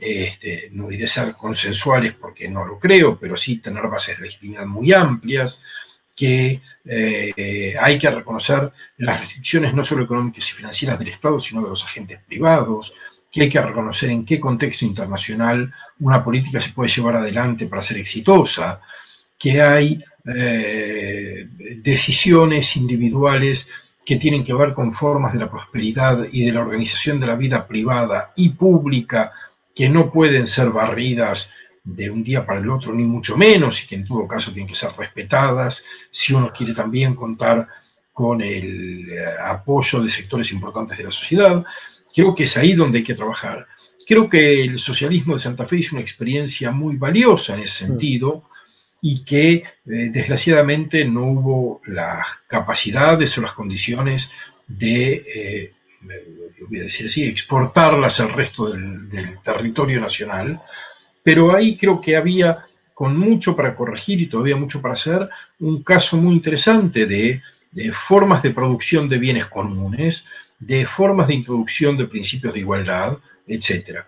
este, 0.00 0.68
no 0.72 0.88
diré 0.88 1.06
ser 1.06 1.32
consensuales 1.32 2.14
porque 2.14 2.48
no 2.48 2.64
lo 2.64 2.78
creo, 2.78 3.18
pero 3.18 3.36
sí 3.36 3.58
tener 3.58 3.86
bases 3.88 4.18
de 4.18 4.24
legitimidad 4.24 4.66
muy 4.66 4.92
amplias, 4.92 5.62
que 6.14 6.60
eh, 6.84 7.74
hay 7.80 7.98
que 7.98 8.10
reconocer 8.10 8.72
las 8.98 9.20
restricciones 9.20 9.74
no 9.74 9.82
solo 9.82 10.04
económicas 10.04 10.48
y 10.48 10.52
financieras 10.52 10.98
del 10.98 11.08
Estado, 11.08 11.40
sino 11.40 11.62
de 11.62 11.70
los 11.70 11.84
agentes 11.84 12.20
privados, 12.26 12.94
que 13.32 13.42
hay 13.42 13.48
que 13.48 13.60
reconocer 13.60 14.10
en 14.10 14.24
qué 14.24 14.38
contexto 14.38 14.84
internacional 14.84 15.72
una 15.98 16.22
política 16.22 16.60
se 16.60 16.70
puede 16.70 16.90
llevar 16.90 17.16
adelante 17.16 17.66
para 17.66 17.82
ser 17.82 17.98
exitosa, 17.98 18.80
que 19.36 19.60
hay 19.60 20.04
eh, 20.24 21.48
decisiones 21.82 22.76
individuales 22.76 23.68
que 24.06 24.16
tienen 24.16 24.44
que 24.44 24.54
ver 24.54 24.72
con 24.72 24.92
formas 24.92 25.32
de 25.32 25.40
la 25.40 25.50
prosperidad 25.50 26.26
y 26.30 26.44
de 26.44 26.52
la 26.52 26.60
organización 26.60 27.18
de 27.18 27.26
la 27.26 27.34
vida 27.34 27.66
privada 27.66 28.32
y 28.36 28.50
pública 28.50 29.32
que 29.74 29.88
no 29.88 30.10
pueden 30.10 30.46
ser 30.46 30.70
barridas 30.70 31.50
de 31.82 32.10
un 32.10 32.24
día 32.24 32.46
para 32.46 32.60
el 32.60 32.70
otro, 32.70 32.94
ni 32.94 33.04
mucho 33.04 33.36
menos, 33.36 33.82
y 33.82 33.86
que 33.86 33.96
en 33.96 34.06
todo 34.06 34.26
caso 34.26 34.52
tienen 34.52 34.68
que 34.68 34.74
ser 34.74 34.90
respetadas, 34.96 35.84
si 36.10 36.32
uno 36.32 36.52
quiere 36.56 36.72
también 36.72 37.14
contar 37.14 37.68
con 38.12 38.40
el 38.40 39.10
eh, 39.10 39.24
apoyo 39.44 40.00
de 40.00 40.08
sectores 40.08 40.52
importantes 40.52 40.96
de 40.96 41.04
la 41.04 41.10
sociedad. 41.10 41.64
Creo 42.14 42.34
que 42.34 42.44
es 42.44 42.56
ahí 42.56 42.72
donde 42.72 42.98
hay 42.98 43.04
que 43.04 43.14
trabajar. 43.14 43.66
Creo 44.06 44.28
que 44.28 44.62
el 44.62 44.78
socialismo 44.78 45.34
de 45.34 45.40
Santa 45.40 45.66
Fe 45.66 45.78
hizo 45.78 45.96
una 45.96 46.02
experiencia 46.02 46.70
muy 46.70 46.96
valiosa 46.96 47.54
en 47.54 47.60
ese 47.60 47.86
sentido 47.86 48.44
y 49.02 49.24
que 49.24 49.52
eh, 49.54 49.64
desgraciadamente 49.84 51.04
no 51.04 51.26
hubo 51.26 51.80
las 51.86 52.24
capacidades 52.46 53.36
o 53.36 53.42
las 53.42 53.52
condiciones 53.52 54.30
de 54.68 55.12
eh, 55.12 55.72
voy 56.68 56.80
a 56.80 56.84
decir 56.84 57.06
así, 57.06 57.24
exportarlas 57.24 58.20
al 58.20 58.32
resto 58.32 58.70
del, 58.70 59.08
territorio 59.42 60.00
nacional, 60.00 60.60
pero 61.22 61.54
ahí 61.54 61.76
creo 61.76 62.00
que 62.00 62.16
había 62.16 62.64
con 62.92 63.16
mucho 63.16 63.56
para 63.56 63.74
corregir 63.74 64.20
y 64.20 64.26
todavía 64.26 64.56
mucho 64.56 64.80
para 64.80 64.94
hacer, 64.94 65.28
un 65.58 65.82
caso 65.82 66.16
muy 66.16 66.34
interesante 66.34 67.06
de, 67.06 67.42
formas 67.92 68.42
de 68.42 68.50
producción 68.50 69.08
de 69.08 69.18
bienes 69.18 69.46
comunes, 69.46 70.26
de 70.58 70.86
formas 70.86 71.26
de 71.28 71.34
introducción 71.34 71.96
de 71.96 72.06
principios 72.06 72.54
de 72.54 72.60
igualdad, 72.60 73.18
etc. 73.48 74.00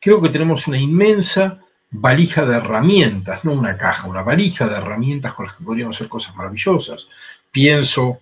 Creo 0.00 0.20
que 0.22 0.30
tenemos 0.30 0.66
una 0.66 0.78
inmensa 0.78 1.60
valija 1.90 2.46
de 2.46 2.56
herramientas, 2.56 3.44
no 3.44 3.52
una 3.52 3.76
caja, 3.76 4.08
una 4.08 4.22
valija 4.22 4.66
de 4.66 4.76
herramientas 4.76 5.34
con 5.34 5.46
las 5.46 5.56
que 5.56 5.64
podríamos 5.64 5.96
hacer 5.96 6.08
cosas 6.08 6.34
maravillosas. 6.34 7.08
Pienso 7.50 8.20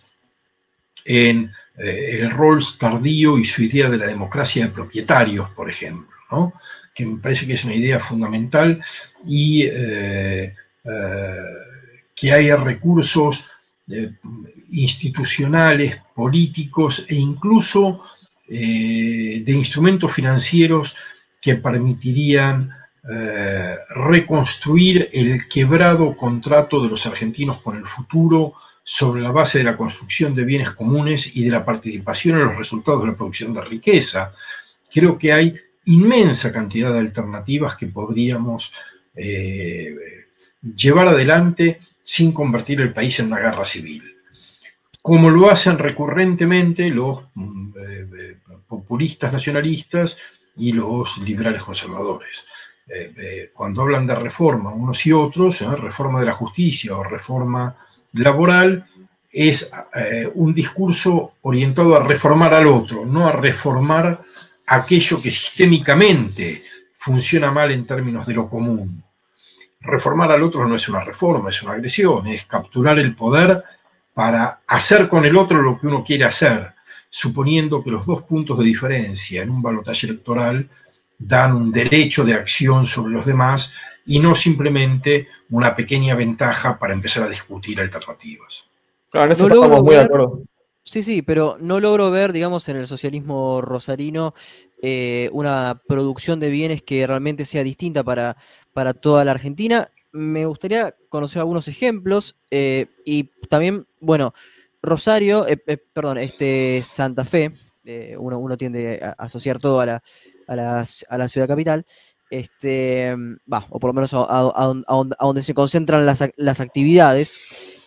en 1.05 1.53
eh, 1.79 2.19
el 2.21 2.31
Rawls 2.31 2.77
tardío 2.79 3.39
y 3.39 3.45
su 3.45 3.63
idea 3.63 3.89
de 3.89 3.99
la 3.99 4.07
democracia 4.07 4.65
de 4.65 4.73
propietarios, 4.73 5.49
por 5.51 5.71
ejemplo, 5.71 6.53
que 6.95 7.07
me 7.07 7.19
parece 7.19 7.47
que 7.47 7.53
es 7.53 7.65
una 7.65 7.75
idea 7.75 8.01
fundamental 8.01 8.83
y 9.25 9.63
eh, 9.63 10.55
eh, 10.85 11.35
que 12.15 12.33
haya 12.33 12.57
recursos 12.57 13.47
institucionales, 14.71 15.99
políticos 16.15 17.07
e 17.09 17.15
incluso 17.15 18.03
de 18.47 19.45
instrumentos 19.47 20.13
financieros 20.13 20.95
que 21.41 21.55
permitirían 21.55 22.71
reconstruir 23.89 25.09
el 25.13 25.49
quebrado 25.49 26.15
contrato 26.15 26.83
de 26.83 26.91
los 26.91 27.07
argentinos 27.07 27.63
con 27.63 27.77
el 27.77 27.87
futuro 27.87 28.53
sobre 28.91 29.21
la 29.21 29.33
base 29.33 29.59
de 29.59 29.65
la 29.65 29.77
construcción 29.77 30.35
de 30.35 30.45
bienes 30.45 30.71
comunes 30.71 31.37
y 31.37 31.45
de 31.45 31.51
la 31.51 31.63
participación 31.63 32.39
en 32.39 32.47
los 32.47 32.57
resultados 32.57 33.03
de 33.03 33.09
la 33.09 33.17
producción 33.17 33.53
de 33.53 33.61
riqueza. 33.61 34.35
Creo 34.91 35.19
que 35.19 35.31
hay 35.31 35.55
inmensa 35.85 36.51
cantidad 36.51 36.95
de 36.95 37.01
alternativas 37.01 37.77
que 37.77 37.89
podríamos 37.89 38.73
eh, 39.15 39.95
llevar 40.75 41.09
adelante 41.09 41.81
sin 42.01 42.33
convertir 42.33 42.81
el 42.81 42.95
país 42.95 43.21
en 43.21 43.27
una 43.27 43.41
guerra 43.41 43.67
civil. 43.67 44.03
Como 45.03 45.29
lo 45.31 45.51
hacen 45.51 45.79
recurrentemente 45.79 46.89
los 46.89 47.25
mm, 47.35 47.69
eh, 47.79 48.09
eh, 48.19 48.37
populistas 48.67 49.33
nacionalistas 49.35 50.17
y 50.57 50.73
los 50.73 51.19
liberales 51.19 51.63
conservadores. 51.63 52.47
Cuando 53.53 53.83
hablan 53.83 54.07
de 54.07 54.15
reforma 54.15 54.71
unos 54.71 55.05
y 55.07 55.13
otros, 55.13 55.61
reforma 55.61 56.21
de 56.21 56.27
la 56.27 56.33
justicia 56.33 56.97
o 56.97 57.05
reforma 57.05 57.77
laboral 58.13 58.87
es 59.31 59.71
eh, 59.95 60.31
un 60.35 60.55
discurso 60.55 61.35
orientado 61.43 61.97
a 61.97 62.03
reformar 62.03 62.55
al 62.55 62.67
otro, 62.67 63.05
no 63.05 63.27
a 63.27 63.33
reformar 63.33 64.19
aquello 64.67 65.21
que 65.21 65.31
sistémicamente 65.31 66.61
funciona 66.95 67.51
mal 67.51 67.71
en 67.71 67.87
términos 67.87 68.27
de 68.27 68.35
lo 68.35 68.49
común. 68.49 69.03
Reformar 69.81 70.33
al 70.33 70.43
otro 70.43 70.67
no 70.67 70.75
es 70.75 70.89
una 70.89 71.05
reforma, 71.05 71.51
es 71.51 71.63
una 71.63 71.73
agresión, 71.73 72.27
es 72.27 72.45
capturar 72.47 72.99
el 72.99 73.15
poder 73.15 73.63
para 74.15 74.61
hacer 74.67 75.09
con 75.09 75.25
el 75.25 75.37
otro 75.37 75.63
lo 75.63 75.79
que 75.79 75.87
uno 75.87 76.03
quiere 76.03 76.25
hacer, 76.25 76.75
suponiendo 77.09 77.85
que 77.85 77.91
los 77.91 78.05
dos 78.05 78.23
puntos 78.23 78.59
de 78.59 78.65
diferencia 78.65 79.43
en 79.43 79.51
un 79.51 79.63
balotaje 79.63 80.07
electoral 80.07 80.69
dan 81.19 81.55
un 81.55 81.73
derecho 81.73 82.25
de 82.25 82.35
acción 82.35 82.87
sobre 82.87 83.13
los 83.13 83.27
demás 83.27 83.75
y 84.07 84.21
no 84.21 84.35
simplemente 84.35 85.29
una 85.51 85.75
pequeña 85.75 86.15
ventaja 86.15 86.79
para 86.79 86.95
empezar 86.95 87.25
a 87.25 87.29
discutir 87.29 87.81
alternativas. 87.81 88.67
Claro, 89.11 89.27
en 89.27 89.33
eso 89.33 89.47
estamos 89.49 89.83
muy 89.83 89.95
de 89.97 90.03
acuerdo. 90.03 90.43
Sí, 90.85 91.03
sí, 91.03 91.21
pero 91.21 91.59
no 91.61 91.81
logro 91.81 92.11
ver, 92.11 92.33
digamos, 92.33 92.67
en 92.71 92.79
el 92.79 92.87
socialismo 92.87 93.61
rosarino 93.61 94.33
eh, 94.81 95.29
una 95.33 95.83
producción 95.87 96.41
de 96.41 96.49
bienes 96.49 96.83
que 96.83 97.07
realmente 97.07 97.45
sea 97.45 97.63
distinta 97.63 98.03
para, 98.03 98.37
para 98.73 98.95
toda 98.95 99.25
la 99.25 99.33
Argentina. 99.33 99.91
Me 100.13 100.47
gustaría 100.47 100.95
conocer 101.11 101.41
algunos 101.41 101.69
ejemplos 101.69 102.37
eh, 102.51 102.87
y 103.05 103.25
también, 103.51 103.87
bueno, 104.01 104.33
Rosario, 104.81 105.47
eh, 105.47 105.59
perdón, 105.59 106.19
este 106.19 106.81
Santa 106.83 107.25
Fe, 107.27 107.51
uno, 108.19 108.39
uno, 108.39 108.57
tiende 108.57 109.01
a 109.03 109.11
asociar 109.13 109.59
todo 109.59 109.81
a 109.81 109.87
la, 109.87 110.03
a 110.49 110.57
la, 110.57 110.85
a 111.09 111.19
la 111.19 111.29
ciudad 111.29 111.47
capital, 111.47 111.87
este, 112.31 113.15
va, 113.51 113.67
o 113.71 113.79
por 113.79 113.91
lo 113.91 113.95
menos 113.95 114.11
a, 114.15 115.15
donde 115.21 115.43
se 115.43 115.55
concentran 115.55 116.05
las, 116.05 116.61
actividades, 116.61 117.39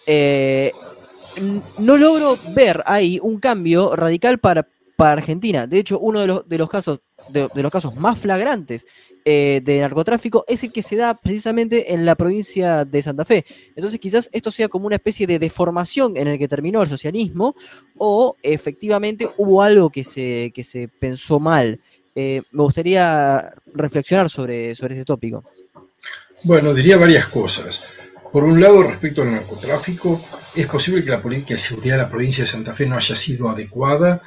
eh, 0.08 0.72
no 1.80 1.98
logro 1.98 2.38
ver 2.56 2.82
ahí 2.86 3.20
un 3.22 3.40
cambio 3.40 3.96
radical 3.96 4.40
para, 4.40 4.68
para 4.96 5.14
Argentina. 5.14 5.68
De 5.68 5.80
hecho, 5.80 6.00
uno 6.00 6.22
de 6.22 6.28
los, 6.28 6.48
de 6.48 6.58
los 6.58 6.70
casos 6.70 7.02
de, 7.30 7.50
los 7.56 7.72
casos 7.72 7.96
más 7.96 8.20
flagrantes 8.20 8.86
eh, 9.24 9.62
de 9.64 9.80
narcotráfico 9.80 10.46
es 10.48 10.64
el 10.64 10.72
que 10.72 10.82
se 10.82 10.96
da 10.96 11.14
precisamente 11.14 11.94
en 11.94 12.06
la 12.06 12.16
provincia 12.16 12.86
de 12.86 13.02
Santa 13.02 13.26
Fe. 13.26 13.46
Entonces 13.76 14.00
quizás 14.00 14.30
esto 14.32 14.52
sea 14.52 14.68
como 14.68 14.88
una 14.88 14.96
especie 14.96 15.28
de 15.28 15.40
deformación 15.40 16.18
en 16.18 16.28
el 16.28 16.40
que 16.40 16.48
terminó 16.48 16.82
el 16.82 16.90
socialismo 16.90 17.56
o 17.98 18.36
efectivamente 18.42 19.30
hubo 19.38 19.62
algo 19.62 19.90
que 19.90 20.04
se, 20.04 20.52
que 20.54 20.64
se 20.64 20.88
pensó 20.88 21.40
mal. 21.40 21.80
Eh, 22.16 22.42
me 22.52 22.64
gustaría 22.64 23.54
reflexionar 23.74 24.30
sobre, 24.30 24.76
sobre 24.76 24.96
ese 24.96 25.06
tópico. 25.06 25.44
Bueno, 26.44 26.74
diría 26.74 26.98
varias 26.98 27.28
cosas. 27.28 27.82
Por 28.32 28.44
un 28.44 28.60
lado, 28.60 28.84
respecto 28.84 29.22
al 29.22 29.32
narcotráfico, 29.32 30.20
es 30.56 30.66
posible 30.68 31.04
que 31.04 31.12
la 31.12 31.22
política 31.22 31.54
de 31.54 31.60
seguridad 31.60 31.96
de 31.98 32.04
la 32.04 32.10
provincia 32.10 32.44
de 32.44 32.50
Santa 32.50 32.74
Fe 32.74 32.86
no 32.86 32.96
haya 32.96 33.16
sido 33.16 33.50
adecuada, 33.50 34.22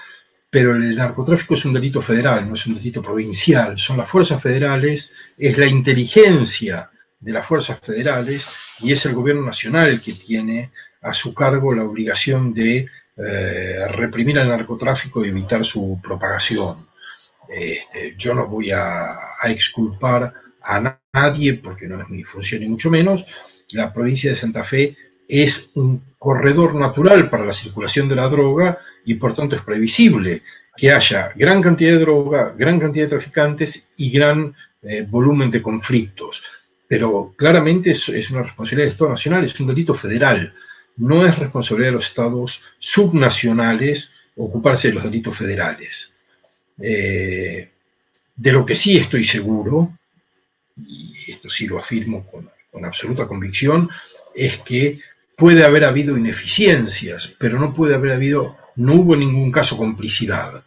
pero 0.50 0.76
el 0.76 0.94
narcotráfico 0.94 1.54
es 1.54 1.64
un 1.64 1.72
delito 1.72 2.00
federal, 2.00 2.46
no 2.46 2.54
es 2.54 2.66
un 2.66 2.74
delito 2.74 3.02
provincial. 3.02 3.78
Son 3.78 3.96
las 3.96 4.08
fuerzas 4.08 4.42
federales, 4.42 5.10
es 5.38 5.56
la 5.58 5.66
inteligencia 5.66 6.90
de 7.18 7.32
las 7.32 7.46
fuerzas 7.46 7.80
federales 7.80 8.46
y 8.80 8.92
es 8.92 9.04
el 9.06 9.14
gobierno 9.14 9.42
nacional 9.42 9.88
el 9.88 10.00
que 10.00 10.12
tiene 10.12 10.70
a 11.00 11.14
su 11.14 11.34
cargo 11.34 11.74
la 11.74 11.84
obligación 11.84 12.52
de 12.52 12.86
eh, 13.16 13.88
reprimir 13.88 14.38
el 14.38 14.48
narcotráfico 14.48 15.24
y 15.24 15.28
evitar 15.28 15.64
su 15.64 15.98
propagación. 16.02 16.76
Este, 17.54 18.14
yo 18.18 18.34
no 18.34 18.48
voy 18.48 18.72
a, 18.72 19.16
exculpar 19.44 20.32
a 20.62 20.98
nadie 21.12 21.54
porque 21.54 21.86
no 21.86 22.00
es 22.00 22.08
mi 22.08 22.24
función 22.24 22.62
ni 22.62 22.68
mucho 22.68 22.90
menos. 22.90 23.26
La 23.70 23.92
provincia 23.92 24.30
de 24.30 24.36
Santa 24.36 24.64
Fe 24.64 24.96
es 25.28 25.70
un 25.74 26.02
corredor 26.18 26.74
natural 26.74 27.28
para 27.30 27.44
la 27.44 27.52
circulación 27.52 28.08
de 28.08 28.16
la 28.16 28.28
droga 28.28 28.78
y 29.04 29.14
por 29.14 29.34
tanto 29.34 29.54
es 29.54 29.62
previsible 29.62 30.42
que 30.76 30.90
haya 30.90 31.32
gran 31.36 31.62
cantidad 31.62 31.92
de 31.92 31.98
droga, 31.98 32.54
gran 32.56 32.80
cantidad 32.80 33.04
de 33.04 33.10
traficantes 33.10 33.88
y 33.96 34.10
gran 34.10 34.54
eh, 34.82 35.06
volumen 35.08 35.50
de 35.50 35.62
conflictos. 35.62 36.42
Pero 36.88 37.34
claramente 37.36 37.90
es, 37.90 38.08
es 38.08 38.30
una 38.30 38.42
responsabilidad 38.42 38.86
del 38.86 38.92
Estado 38.92 39.10
Nacional, 39.10 39.44
es 39.44 39.60
un 39.60 39.68
delito 39.68 39.94
federal. 39.94 40.54
No 40.96 41.24
es 41.24 41.38
responsabilidad 41.38 41.90
de 41.90 41.96
los 41.96 42.08
estados 42.08 42.62
subnacionales 42.78 44.14
ocuparse 44.36 44.88
de 44.88 44.94
los 44.94 45.04
delitos 45.04 45.36
federales. 45.36 46.13
Eh, 46.80 47.70
de 48.36 48.52
lo 48.52 48.66
que 48.66 48.74
sí 48.74 48.96
estoy 48.96 49.24
seguro, 49.24 49.96
y 50.76 51.14
esto 51.28 51.48
sí 51.48 51.66
lo 51.66 51.78
afirmo 51.78 52.26
con, 52.26 52.50
absoluta 52.84 53.28
convicción, 53.28 53.88
es 54.34 54.58
que 54.58 54.98
puede 55.36 55.64
haber 55.64 55.84
habido 55.84 56.18
ineficiencias, 56.18 57.32
pero 57.38 57.58
no 57.58 57.72
puede 57.72 57.94
haber 57.94 58.12
habido, 58.12 58.56
no 58.76 58.94
hubo 58.94 59.14
en 59.14 59.20
ningún 59.20 59.52
caso 59.52 59.76
complicidad. 59.76 60.64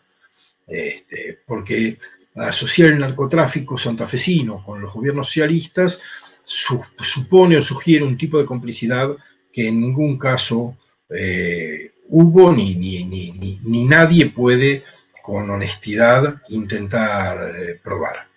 Este, 0.65 1.39
porque 1.45 1.97
asociar 2.35 2.89
el 2.91 2.99
narcotráfico 2.99 3.77
santafesino 3.77 4.63
con 4.63 4.81
los 4.81 4.93
gobiernos 4.93 5.27
socialistas 5.27 6.01
supone 6.43 7.57
o 7.57 7.61
sugiere 7.61 8.05
un 8.05 8.17
tipo 8.17 8.39
de 8.39 8.45
complicidad 8.45 9.15
que 9.51 9.67
en 9.67 9.81
ningún 9.81 10.17
caso 10.17 10.77
eh, 11.09 11.91
hubo 12.09 12.53
ni, 12.53 12.75
ni, 12.75 13.03
ni, 13.03 13.59
ni, 13.63 13.83
nadie 13.85 14.27
puede 14.27 14.83
con 15.27 15.49
honestidad 15.49 16.41
intentar 16.47 17.53
eh, 17.53 17.77
probar. 17.83 18.29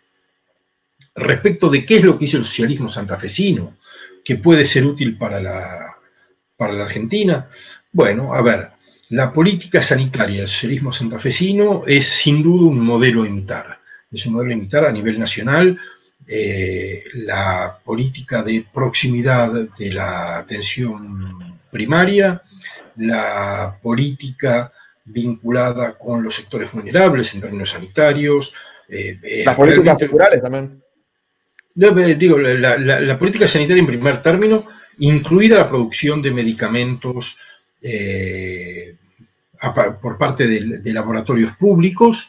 Respecto 1.14 1.70
de 1.70 1.86
qué 1.86 1.98
es 1.98 2.02
lo 2.02 2.18
que 2.18 2.24
hizo 2.24 2.36
el 2.36 2.44
socialismo 2.44 2.88
santafesino, 2.88 3.76
que 4.24 4.34
puede 4.34 4.66
ser 4.66 4.84
útil 4.84 5.16
para 5.16 5.38
la, 5.38 5.96
para 6.56 6.72
la 6.72 6.86
Argentina, 6.86 7.46
bueno, 7.92 8.34
a 8.34 8.42
ver, 8.42 8.70
la 9.10 9.32
política 9.32 9.80
sanitaria 9.80 10.40
del 10.40 10.48
socialismo 10.48 10.90
santafesino 10.90 11.84
es 11.86 12.06
sin 12.06 12.42
duda 12.42 12.66
un 12.66 12.80
modelo 12.80 13.22
a 13.22 13.28
imitar. 13.28 13.78
Es 14.10 14.26
un 14.26 14.32
modelo 14.32 14.50
a 14.50 14.54
imitar 14.54 14.84
a 14.84 14.90
nivel 14.90 15.16
nacional. 15.16 15.78
Eh, 16.26 17.04
la 17.14 17.78
política 17.84 18.42
de 18.42 18.66
proximidad 18.74 19.52
de 19.78 19.92
la 19.92 20.38
atención 20.38 21.60
primaria, 21.70 22.42
la 22.96 23.78
política 23.80 24.72
vinculada 25.04 25.96
con 25.98 26.22
los 26.22 26.34
sectores 26.34 26.72
vulnerables 26.72 27.34
en 27.34 27.40
términos 27.40 27.70
sanitarios. 27.70 28.54
Eh, 28.88 29.18
eh, 29.22 29.42
Las 29.44 29.56
políticas 29.56 29.96
culturales 29.98 30.42
también. 30.42 30.82
Digo, 31.74 32.38
la, 32.38 33.18
política 33.18 33.48
sanitaria 33.48 33.80
en 33.80 33.86
primer 33.86 34.22
término, 34.22 34.64
incluida 34.98 35.56
la 35.56 35.68
producción 35.68 36.20
de 36.20 36.30
medicamentos 36.30 37.38
eh, 37.80 38.96
por 40.02 40.18
parte 40.18 40.46
de, 40.46 40.92
laboratorios 40.92 41.56
públicos. 41.56 42.28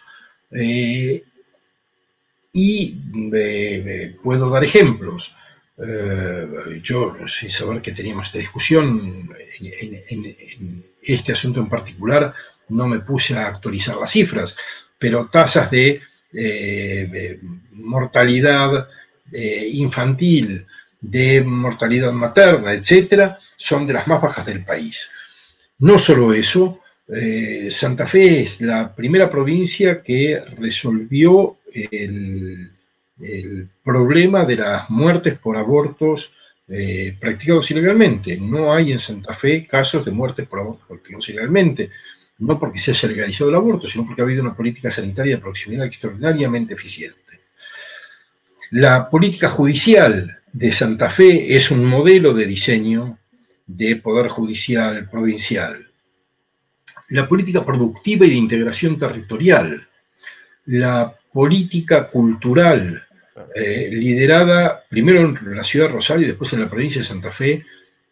y 2.53 2.95
puedo 4.23 4.49
dar 4.49 4.63
ejemplos. 4.63 5.35
yo, 6.83 7.15
sin 7.27 7.49
saber 7.49 7.81
que 7.81 7.91
teníamos 7.93 8.27
esta 8.27 8.37
discusión 8.37 9.29
en, 9.59 10.85
este 11.01 11.31
asunto 11.31 11.59
en 11.59 11.69
particular, 11.69 12.33
no 12.71 12.87
me 12.87 12.99
puse 12.99 13.35
a 13.35 13.47
actualizar 13.47 13.97
las 13.97 14.11
cifras, 14.11 14.55
pero 14.97 15.27
tasas 15.27 15.69
de, 15.71 16.01
eh, 16.33 17.39
mortalidad 17.71 18.87
eh, 19.31 19.69
infantil, 19.73 20.65
de 20.99 21.43
mortalidad 21.43 22.11
materna, 22.13 22.73
etcétera, 22.73 23.37
son 23.55 23.87
de 23.87 23.93
las 23.93 24.07
más 24.07 24.21
bajas 24.21 24.45
del 24.45 24.63
país. 24.63 25.09
No 25.79 25.97
solo 25.97 26.33
eso, 26.33 26.81
eh, 27.07 27.67
Santa 27.71 28.05
Fe 28.05 28.43
es 28.43 28.61
la 28.61 28.95
primera 28.95 29.29
provincia 29.29 30.01
que 30.01 30.39
resolvió 30.57 31.57
el, 31.73 32.71
problema 33.83 34.45
de 34.45 34.55
las 34.55 34.89
muertes 34.89 35.37
por 35.37 35.55
abortos 35.55 36.31
practicados 37.19 37.69
ilegalmente. 37.69 38.37
No 38.37 38.73
hay 38.73 38.91
en 38.91 38.99
Santa 38.99 39.35
Fe 39.35 39.67
casos 39.67 40.03
de 40.05 40.11
muertes 40.11 40.47
por 40.47 40.59
abortos 40.59 40.87
practicados 40.87 41.29
ilegalmente, 41.29 41.91
no 42.41 42.59
porque 42.59 42.79
se 42.79 42.91
haya 42.91 43.09
legalizado 43.09 43.49
el 43.51 43.55
aborto, 43.55 43.87
sino 43.87 44.05
porque 44.05 44.21
ha 44.21 44.25
habido 44.25 44.41
una 44.41 44.55
política 44.55 44.89
sanitaria 44.89 45.35
de 45.35 45.41
proximidad 45.41 45.85
extraordinariamente 45.85 46.73
eficiente. 46.73 47.19
La 48.71 49.09
política 49.09 49.47
judicial 49.47 50.39
de 50.51 50.73
Santa 50.73 51.09
Fe 51.09 51.55
es 51.55 51.69
un 51.69 51.85
modelo 51.85 52.33
de 52.33 52.47
diseño 52.47 53.19
de 53.67 53.95
poder 53.97 54.27
judicial 54.29 55.07
provincial. 55.09 55.87
La 57.09 57.27
política 57.27 57.63
productiva 57.63 58.25
y 58.25 58.29
de 58.29 58.35
integración 58.35 58.97
territorial, 58.97 59.87
la 60.65 61.13
política 61.31 62.09
cultural, 62.09 63.03
eh, 63.53 63.89
liderada 63.91 64.83
primero 64.89 65.19
en 65.19 65.55
la 65.55 65.63
ciudad 65.63 65.87
de 65.87 65.93
Rosario 65.93 66.25
y 66.25 66.29
después 66.29 66.51
en 66.53 66.61
la 66.61 66.69
provincia 66.69 67.01
de 67.01 67.07
Santa 67.07 67.31
Fe 67.31 67.63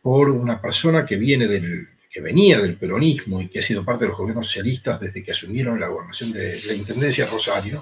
por 0.04 0.30
una 0.30 0.62
persona 0.62 1.04
que 1.04 1.16
viene 1.16 1.48
del 1.48 1.88
que 2.10 2.22
venía 2.22 2.60
del 2.60 2.78
peronismo 2.78 3.42
y 3.42 3.48
que 3.48 3.60
ha 3.60 3.62
sido 3.62 3.86
parte 3.86 4.06
de 4.06 4.10
los 4.10 4.18
gobiernos 4.18 4.48
socialistas 4.48 5.00
desde 5.00 5.24
que 5.24 5.32
asumieron 5.32 5.80
la 5.80 5.88
gobernación 5.88 6.32
de 6.32 6.60
la 6.68 6.74
Intendencia 6.74 7.26
de 7.26 7.32
Rosario, 7.32 7.82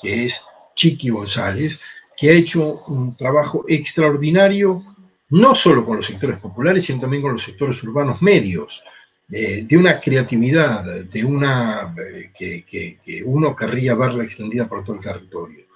que 0.00 0.24
es 0.24 0.42
Chiqui 0.74 1.10
González, 1.10 1.80
que 2.16 2.30
ha 2.30 2.32
hecho 2.32 2.82
un 2.88 3.16
trabajo 3.16 3.64
extraordinario, 3.68 4.82
no 5.30 5.54
solo 5.54 5.84
con 5.84 5.98
los 5.98 6.06
sectores 6.06 6.38
populares, 6.38 6.84
sino 6.84 7.00
también 7.00 7.22
con 7.22 7.32
los 7.32 7.42
sectores 7.42 7.82
urbanos 7.82 8.20
medios, 8.20 8.82
de 9.30 9.76
una 9.76 10.00
creatividad, 10.00 11.04
de 11.04 11.24
una 11.24 11.94
eh, 11.96 12.32
que, 12.66 13.22
uno 13.24 13.54
querría 13.54 13.94
verla 13.94 14.24
extendida 14.24 14.68
por 14.68 14.82
todo 14.82 14.96
el 14.96 15.02
territorio. 15.02 15.66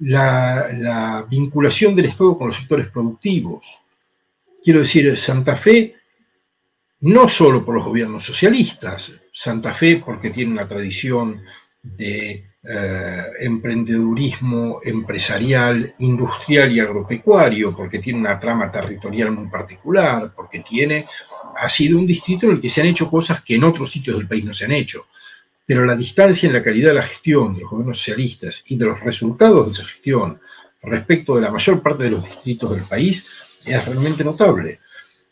La, 0.00 1.24
vinculación 1.28 1.94
del 1.94 2.06
Estado 2.06 2.36
con 2.36 2.48
los 2.48 2.56
sectores 2.56 2.88
productivos. 2.88 3.78
Quiero 4.62 4.80
decir, 4.80 5.16
Santa 5.16 5.56
Fe, 5.56 5.94
no 7.02 7.28
solo 7.28 7.64
por 7.64 7.74
los 7.74 7.84
gobiernos 7.84 8.24
socialistas, 8.24 9.12
Santa 9.32 9.74
Fe 9.74 10.02
porque 10.04 10.30
tiene 10.30 10.52
una 10.52 10.68
tradición 10.68 11.42
de 11.82 12.52
eh, 12.62 13.22
emprendedurismo 13.40 14.78
empresarial, 14.84 15.94
industrial 15.98 16.70
y 16.70 16.78
agropecuario, 16.78 17.74
porque 17.74 17.98
tiene 17.98 18.20
una 18.20 18.38
trama 18.38 18.70
territorial 18.70 19.32
muy 19.32 19.48
particular, 19.48 20.32
porque 20.34 20.60
tiene, 20.60 21.04
ha 21.56 21.68
sido 21.68 21.98
un 21.98 22.06
distrito 22.06 22.46
en 22.46 22.52
el 22.52 22.60
que 22.60 22.70
se 22.70 22.82
han 22.82 22.86
hecho 22.86 23.10
cosas 23.10 23.42
que 23.42 23.56
en 23.56 23.64
otros 23.64 23.90
sitios 23.90 24.16
del 24.16 24.28
país 24.28 24.44
no 24.44 24.54
se 24.54 24.66
han 24.66 24.72
hecho. 24.72 25.06
Pero 25.66 25.84
la 25.84 25.96
distancia 25.96 26.46
en 26.46 26.52
la 26.52 26.62
calidad 26.62 26.90
de 26.90 26.94
la 26.94 27.02
gestión 27.02 27.54
de 27.54 27.62
los 27.62 27.70
gobiernos 27.70 27.98
socialistas 27.98 28.62
y 28.66 28.76
de 28.76 28.84
los 28.84 29.00
resultados 29.00 29.66
de 29.66 29.72
esa 29.72 29.84
gestión 29.84 30.40
respecto 30.82 31.34
de 31.34 31.42
la 31.42 31.50
mayor 31.50 31.82
parte 31.82 32.04
de 32.04 32.10
los 32.10 32.24
distritos 32.24 32.70
del 32.70 32.84
país 32.84 33.60
es 33.66 33.84
realmente 33.84 34.22
notable. 34.22 34.78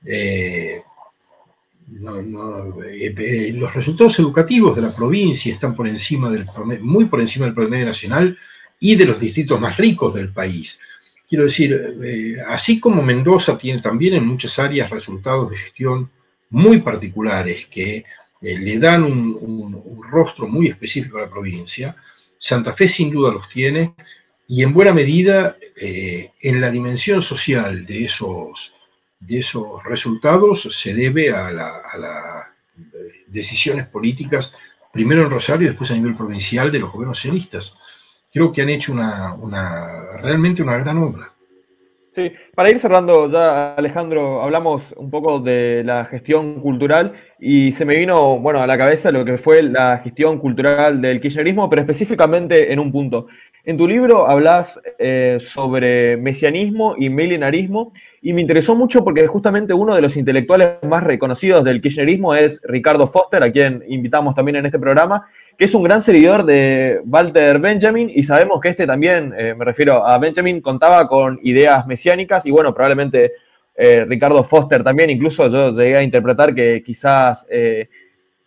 Eh, 0.05 0.83
eh, 1.93 3.15
eh, 3.19 3.53
los 3.53 3.75
resultados 3.75 4.19
educativos 4.21 4.77
de 4.77 4.83
la 4.83 4.95
provincia 4.95 5.53
están 5.53 5.75
por 5.75 5.89
encima 5.89 6.31
del 6.31 6.47
muy 6.83 7.07
por 7.07 7.21
encima 7.21 7.47
del 7.47 7.55
promedio 7.55 7.87
nacional 7.87 8.39
y 8.79 8.95
de 8.95 9.07
los 9.07 9.19
distritos 9.19 9.61
más 9.61 9.77
ricos 9.77 10.15
del 10.15 10.33
país. 10.33 10.79
Quiero 11.29 11.45
decir, 11.45 11.99
eh, 12.03 12.37
así 12.47 12.79
como 12.79 13.03
Mendoza 13.03 13.59
tiene 13.59 13.83
también 13.83 14.15
en 14.15 14.27
muchas 14.27 14.59
áreas 14.59 14.91
resultados 14.91 15.51
de 15.51 15.57
gestión 15.57 16.11
muy 16.51 16.79
particulares 16.81 17.67
que 17.67 18.05
le 18.41 18.79
dan 18.79 19.03
un, 19.05 20.01
rostro 20.11 20.49
muy 20.49 20.67
específico 20.69 21.19
a 21.19 21.23
la 21.23 21.31
provincia, 21.31 21.95
Santa 22.39 22.73
Fe 22.73 22.89
sin 22.89 23.11
duda 23.11 23.33
los 23.33 23.49
tiene 23.49 23.95
y 24.49 24.63
en 24.63 24.73
buena 24.73 24.93
medida 24.93 25.57
en 25.77 26.61
la 26.61 26.71
dimensión 26.71 27.23
social 27.23 27.87
de 27.87 28.07
esos 28.07 28.75
de 29.21 29.39
esos 29.39 29.85
resultados 29.85 30.63
se 30.63 30.95
debe 30.95 31.31
a 31.31 31.53
las 31.53 32.47
eh, 32.79 33.25
decisiones 33.27 33.87
políticas, 33.87 34.55
primero 34.93 35.23
en 35.23 35.31
Rosario 35.31 35.67
y 35.67 35.69
después 35.69 35.91
a 35.91 35.95
nivel 35.95 36.17
provincial 36.17 36.73
de 36.73 36.79
los 36.79 36.91
gobiernos 36.91 37.19
socialistas. 37.19 37.77
Creo 38.33 38.51
que 38.51 38.63
han 38.63 38.71
hecho 38.71 38.93
una, 38.93 39.37
realmente 40.23 40.63
una 40.63 40.79
gran 40.79 40.99
obra. 40.99 41.33
Sí, 42.13 42.33
para 42.57 42.71
ir 42.71 42.81
cerrando 42.81 43.31
ya, 43.31 43.75
Alejandro, 43.75 44.43
hablamos 44.43 44.93
un 44.97 45.11
poco 45.11 45.39
de 45.39 45.83
la 45.85 46.07
gestión 46.07 46.61
cultural 46.61 47.13
y 47.39 47.71
se 47.71 47.85
me 47.85 47.97
vino, 47.97 48.41
bueno, 48.41 48.61
a 48.61 48.67
la 48.67 48.77
cabeza 48.77 49.13
lo 49.13 49.25
que 49.25 49.39
fue 49.39 49.63
la 49.63 49.99
gestión 49.99 50.39
cultural 50.39 51.01
del 51.01 51.21
kirchnerismo, 51.21 51.71
pero 51.71 51.83
específicamente 51.83 52.73
en 52.73 52.81
un 52.81 52.91
punto. 52.91 53.29
En 53.65 53.77
tu 53.77 53.87
libro 53.87 54.27
hablas 54.27 54.81
eh, 54.99 55.37
sobre 55.39 56.17
mesianismo 56.17 56.97
y 56.99 57.11
milenarismo 57.11 57.93
y 58.23 58.33
me 58.35 58.43
interesó 58.43 58.75
mucho 58.75 59.03
porque 59.03 59.27
justamente 59.27 59.73
uno 59.73 59.95
de 59.95 60.03
los 60.03 60.17
intelectuales 60.17 60.73
más 60.83 61.03
reconocidos 61.03 61.65
del 61.65 61.81
kirchnerismo 61.81 62.35
es 62.35 62.61
Ricardo 62.65 63.07
Foster, 63.07 63.43
a 63.43 63.51
quien 63.51 63.83
invitamos 63.89 64.35
también 64.35 64.57
en 64.57 64.67
este 64.67 64.79
programa, 64.79 65.27
que 65.57 65.65
es 65.65 65.75
un 65.75 65.83
gran 65.83 66.03
seguidor 66.03 66.45
de 66.45 67.01
Walter 67.07 67.59
Benjamin. 67.59 68.11
Y 68.15 68.23
sabemos 68.23 68.61
que 68.61 68.69
este 68.69 68.87
también, 68.87 69.33
eh, 69.39 69.55
me 69.57 69.65
refiero 69.65 70.05
a 70.07 70.19
Benjamin, 70.19 70.61
contaba 70.61 71.09
con 71.09 71.41
ideas 71.43 71.87
mesiánicas 71.87 72.45
y 72.45 72.51
bueno, 72.51 72.75
probablemente 72.75 73.33
eh, 73.75 74.05
Ricardo 74.07 74.45
Foster 74.45 74.85
también, 74.85 75.09
incluso 75.09 75.49
yo 75.49 75.71
llegué 75.71 75.97
a 75.97 76.03
interpretar 76.03 76.55
que 76.55 76.83
quizás 76.85 77.47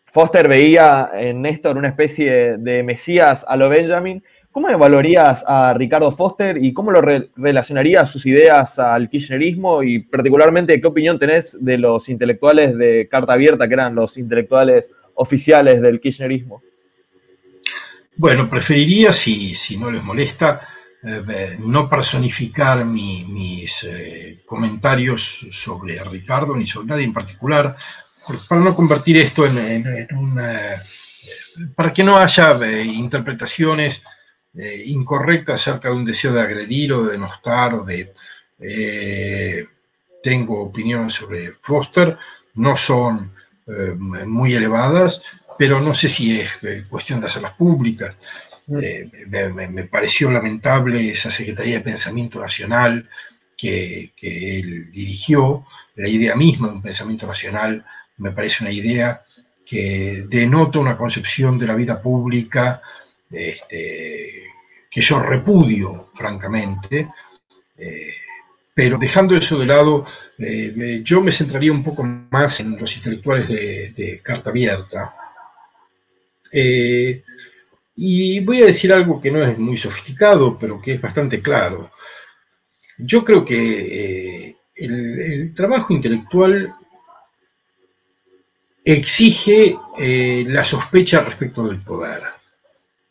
Foster 0.05 0.47
veía 0.47 1.09
en 1.15 1.41
Néstor 1.41 1.75
una 1.75 1.87
especie 1.87 2.57
de 2.57 2.83
Mesías 2.83 3.43
a 3.47 3.57
lo 3.57 3.69
Benjamin 3.69 4.23
¿Cómo 4.53 4.69
evaluarías 4.69 5.43
a 5.47 5.73
Ricardo 5.73 6.11
Foster 6.11 6.63
y 6.63 6.73
cómo 6.73 6.91
lo 6.91 7.01
relacionarías 7.01 8.11
sus 8.11 8.23
ideas 8.27 8.77
al 8.77 9.09
kirchnerismo 9.09 9.81
y 9.81 9.97
particularmente 9.97 10.79
qué 10.79 10.85
opinión 10.85 11.17
tenés 11.17 11.57
de 11.59 11.79
los 11.79 12.07
intelectuales 12.07 12.77
de 12.77 13.07
carta 13.09 13.33
abierta, 13.33 13.67
que 13.67 13.73
eran 13.73 13.95
los 13.95 14.15
intelectuales 14.15 14.91
oficiales 15.15 15.81
del 15.81 15.99
kirchnerismo? 15.99 16.61
Bueno, 18.15 18.47
preferiría, 18.47 19.11
si, 19.11 19.55
si 19.55 19.75
no 19.75 19.89
les 19.89 20.03
molesta, 20.03 20.61
eh, 21.01 21.57
no 21.57 21.89
personificar 21.89 22.85
mis 22.85 23.83
eh, 23.85 24.43
comentarios 24.45 25.47
sobre 25.49 26.03
Ricardo 26.03 26.55
ni 26.55 26.67
sobre 26.67 26.89
nadie 26.89 27.05
en 27.05 27.13
particular, 27.13 27.75
para 28.47 28.61
no 28.61 28.75
convertir 28.75 29.17
esto 29.17 29.47
en, 29.47 29.57
en, 29.57 30.15
una... 30.15 30.75
para 31.75 31.91
que 31.91 32.03
no 32.03 32.17
haya 32.17 32.51
eh, 32.63 32.83
interpretaciones 32.83 34.03
eh, 34.55 34.83
incorrecta 34.85 35.55
acerca 35.55 35.89
de 35.89 35.95
un 35.95 36.05
deseo 36.05 36.31
de 36.31 36.41
agredir 36.41 36.93
o 36.93 37.03
de 37.03 37.13
denostar 37.13 37.73
o 37.73 37.83
de... 37.83 38.13
Eh, 38.59 39.65
tengo 40.21 40.61
opiniones 40.61 41.15
sobre 41.15 41.53
Foster, 41.59 42.17
no 42.53 42.77
son 42.77 43.33
eh, 43.67 43.93
muy 43.97 44.53
elevadas, 44.53 45.23
pero 45.57 45.81
no 45.81 45.93
sé 45.93 46.07
si 46.07 46.39
es 46.39 46.49
cuestión 46.87 47.19
de 47.19 47.27
hacerlas 47.27 47.53
públicas. 47.53 48.17
Mm. 48.67 49.73
Me, 49.73 49.83
pareció 49.83 50.31
lamentable 50.31 51.11
esa 51.11 51.29
Secretaría 51.29 51.79
de 51.79 51.83
Pensamiento 51.83 52.39
Nacional 52.39 53.09
que, 53.57 54.13
que, 54.15 54.59
él 54.59 54.91
dirigió. 54.91 55.65
La 55.95 56.07
idea 56.07 56.35
misma 56.35 56.69
de 56.69 56.75
un 56.75 56.81
pensamiento 56.81 57.27
nacional 57.27 57.83
me 58.17 58.31
parece 58.31 58.63
una 58.63 58.71
idea 58.71 59.23
que 59.65 60.25
denota 60.29 60.79
una 60.79 60.95
concepción 60.95 61.57
de 61.57 61.67
la 61.67 61.75
vida 61.75 62.01
pública 62.01 62.81
este, 63.33 64.43
que 64.93 65.01
yo 65.01 65.19
repudio, 65.19 66.09
francamente, 66.13 67.09
eh, 67.77 68.13
pero 68.75 68.97
dejando 68.97 69.35
eso 69.35 69.57
de 69.57 69.65
lado, 69.65 70.05
eh, 70.37 71.01
yo 71.03 71.21
me 71.21 71.31
centraría 71.31 71.71
un 71.71 71.83
poco 71.83 72.03
más 72.03 72.59
en 72.59 72.77
los 72.79 72.95
intelectuales 72.95 73.47
de, 73.47 74.21
carta 74.23 74.51
abierta. 74.51 75.15
Eh, 76.51 77.23
y 77.95 78.39
voy 78.41 78.61
a 78.61 78.67
decir 78.67 78.93
algo 78.93 79.19
que 79.19 79.31
no 79.31 79.43
es 79.43 79.57
muy 79.57 79.77
sofisticado, 79.77 80.57
pero 80.57 80.79
que 80.81 80.93
es 80.93 81.01
bastante 81.01 81.41
claro. 81.41 81.91
Yo 82.97 83.23
creo 83.23 83.43
que 83.43 84.55
el, 84.75 85.53
trabajo 85.55 85.93
intelectual 85.93 86.73
exige 88.85 89.77
la 89.97 90.63
sospecha 90.63 91.21
respecto 91.21 91.67
del 91.67 91.81
poder. 91.81 92.42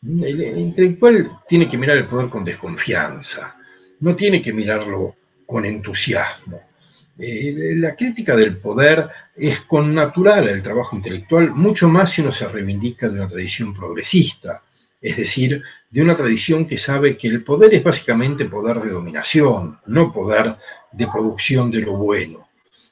El, 0.05 0.59
intelectual 0.59 1.39
tiene 1.47 1.67
que 1.67 1.77
mirar 1.77 1.97
el 1.97 2.05
poder 2.05 2.29
con 2.29 2.43
desconfianza, 2.43 3.55
no 4.01 4.15
tiene 4.15 4.41
que 4.41 4.51
mirarlo 4.51 5.15
con 5.45 5.65
entusiasmo. 5.65 6.61
Eh, 7.17 7.73
la 7.77 7.95
crítica 7.95 8.35
del 8.35 8.57
poder 8.57 9.07
es 9.35 9.61
con 9.61 9.93
natural 9.93 10.47
al 10.47 10.63
trabajo 10.63 10.95
intelectual, 10.95 11.51
mucho 11.51 11.87
más 11.87 12.11
si 12.11 12.21
uno 12.21 12.31
se 12.31 12.47
reivindica 12.47 13.07
de 13.07 13.19
una 13.19 13.27
tradición 13.27 13.73
progresista. 13.73 14.63
es 15.01 15.17
decir, 15.17 15.61
de 15.89 16.01
una 16.01 16.15
tradición 16.15 16.65
que 16.65 16.77
sabe 16.77 17.17
que 17.17 17.27
el 17.27 17.43
poder 17.43 17.73
es 17.73 17.83
básicamente 17.83 18.45
poder 18.45 18.79
de 18.79 18.89
dominación, 18.89 19.77
no 19.85 20.13
poder 20.13 20.55
de 20.93 21.07
producción 21.07 21.69
de 21.69 21.81
lo 21.81 21.97
bueno. 21.97 22.47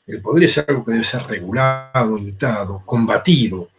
El 0.06 0.22
poder 0.22 0.44
es 0.44 0.58
algo 0.58 0.84
que 0.84 0.92
debe 0.92 1.06
ser 1.06 1.24
regulado, 1.24 2.18
limitado, 2.18 2.82
combatido, 2.86 3.70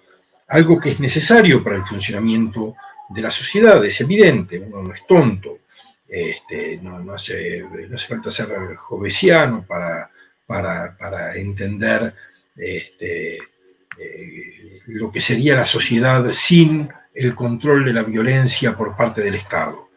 algo 0.48 0.80
que 0.80 0.92
es 0.92 1.00
necesario 1.00 1.62
para 1.62 1.76
el 1.76 1.84
funcionamiento 1.84 2.74
de 3.12 3.22
la 3.22 3.30
sociedad, 3.30 3.84
es 3.84 4.00
evidente, 4.00 4.58
uno 4.58 4.82
no 4.82 4.94
es 4.94 5.06
tonto, 5.06 5.60
este, 6.08 6.78
no, 6.82 7.12
hace, 7.14 7.64
falta 8.06 8.30
ser 8.30 8.76
jovesiano 8.76 9.64
para, 9.66 10.10
para, 10.46 11.34
entender 11.36 12.14
este, 12.54 13.36
eh, 13.36 14.80
lo 14.86 15.10
que 15.10 15.20
sería 15.20 15.56
la 15.56 15.64
sociedad 15.64 16.30
sin 16.32 16.90
el 17.14 17.34
control 17.34 17.84
de 17.84 17.92
la 17.94 18.02
violencia 18.02 18.76
por 18.76 18.96
parte 18.96 19.22
del 19.22 19.36
Estado. 19.36 19.90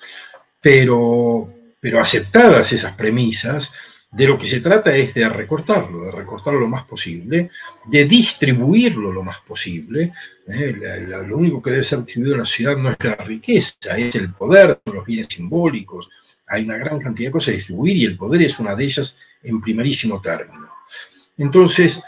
Pero, 0.62 1.54
pero 1.80 2.00
aceptadas 2.00 2.72
esas 2.72 2.96
premisas, 2.96 3.74
de 4.16 4.28
lo 4.28 4.38
que 4.38 4.48
se 4.48 4.62
trata 4.62 4.96
es 4.96 5.14
de 5.14 5.28
recortarlo, 5.28 6.06
de 6.06 6.12
recortarlo 6.12 6.62
lo 6.62 6.68
más 6.70 6.86
posible, 6.86 7.50
de 7.86 8.06
distribuirlo 8.06 9.12
lo 9.12 9.24
más 9.24 9.40
posible. 9.42 10.14
¿eh? 10.48 11.06
lo 11.28 11.38
único 11.38 11.62
que 11.62 11.72
debe 11.72 11.84
ser 11.84 12.00
distribuido 12.00 12.36
en 12.36 12.40
la 12.40 12.46
sociedad 12.46 12.78
no 12.78 12.92
es 12.92 12.98
la 13.02 13.16
riqueza, 13.16 13.98
es 13.98 14.16
el 14.16 14.32
poder, 14.32 14.80
los 14.86 15.06
bienes 15.06 15.28
simbólicos. 15.30 16.10
Hay 16.48 16.64
una 16.64 16.78
gran 16.78 17.00
cantidad 17.00 17.28
de 17.28 17.34
cosas 17.34 17.50
a 17.50 17.58
distribuir 17.58 17.98
y 17.98 18.06
el 18.06 18.16
poder 18.16 18.44
es 18.44 18.58
una 18.58 18.74
de 18.74 18.86
ellas 18.86 19.18
en 19.44 19.60
primerísimo 19.60 20.22
término. 20.22 20.70
Entonces, 21.38 22.02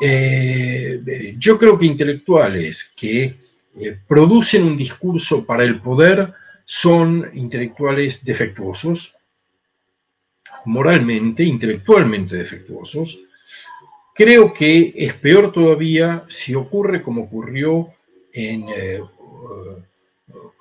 eh, 0.00 1.36
yo 1.38 1.56
creo 1.58 1.78
que 1.78 1.86
intelectuales 1.86 2.92
que 2.96 3.36
eh, 3.78 3.98
producen 4.08 4.64
un 4.64 4.76
discurso 4.76 5.46
para 5.46 5.62
el 5.62 5.80
poder 5.80 6.32
son 6.64 7.30
intelectuales 7.34 8.24
defectuosos, 8.24 9.14
moralmente, 10.66 11.42
intelectualmente 11.42 12.36
defectuosos. 12.36 13.20
Creo 14.14 14.52
que 14.52 14.92
es 14.94 15.14
peor 15.14 15.52
todavía 15.52 16.24
si 16.28 16.54
ocurre 16.54 17.02
como 17.02 17.22
ocurrió 17.22 17.88
en 18.32 18.68
eh, 18.68 19.00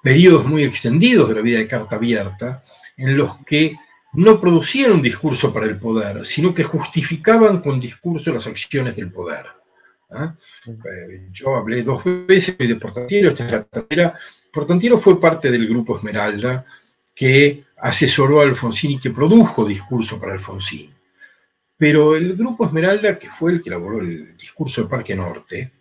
periodos 0.02 0.46
muy 0.46 0.64
extendidos 0.64 1.30
de 1.30 1.36
la 1.36 1.42
vida 1.42 1.60
de 1.60 1.68
carta 1.68 1.96
abierta, 1.96 2.64
en 2.98 3.18
los 3.18 3.38
que 3.46 3.78
no 4.14 4.40
producían 4.42 4.92
un 4.92 5.02
discurso 5.02 5.54
para 5.54 5.66
el 5.66 5.78
poder, 5.78 6.26
sino 6.26 6.54
que 6.54 6.64
justificaban 6.64 7.62
con 7.62 7.80
discurso 7.80 8.34
las 8.34 8.48
acciones 8.48 8.96
del 8.96 9.12
poder. 9.12 9.46
¿ah? 10.12 10.36
Eh, 10.68 11.28
yo 11.32 11.56
hablé 11.56 11.84
dos 11.84 12.04
veces 12.28 12.58
de 12.58 12.76
Portantiero, 12.76 13.30
esta 13.30 13.46
es 13.46 13.52
la 13.52 13.64
tercera. 13.64 14.20
Portantiero 14.52 14.98
fue 14.98 15.20
parte 15.20 15.50
del 15.50 15.68
grupo 15.68 15.98
Esmeralda 15.98 16.66
que 17.16 17.66
asesoró 17.82 18.42
a 18.42 18.44
Alfonsín 18.44 18.92
y 18.92 19.00
que 19.00 19.10
produjo 19.10 19.66
discurso 19.66 20.20
para 20.20 20.34
Alfonsín. 20.34 20.92
Pero 21.78 22.16
el 22.16 22.36
grupo 22.36 22.66
Esmeralda, 22.66 23.18
que 23.18 23.28
fue 23.28 23.54
el 23.54 23.64
que 23.64 23.70
elaboró 23.70 24.00
el 24.00 24.38
discurso 24.38 24.82
del 24.82 24.90
Parque 24.90 25.16
Norte, 25.16 25.72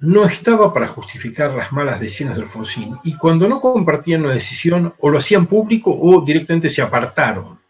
no 0.00 0.24
estaba 0.24 0.72
para 0.72 0.88
justificar 0.88 1.54
las 1.54 1.70
malas 1.70 2.00
decisiones 2.00 2.36
de 2.36 2.42
Alfonsín. 2.42 2.96
Y 3.04 3.16
cuando 3.16 3.46
no 3.46 3.60
compartían 3.60 4.24
una 4.24 4.34
decisión, 4.34 4.94
o 4.98 5.10
lo 5.10 5.18
hacían 5.18 5.46
público 5.46 5.96
o 5.96 6.22
directamente 6.24 6.70
se 6.70 6.82
apartaron 6.82 7.60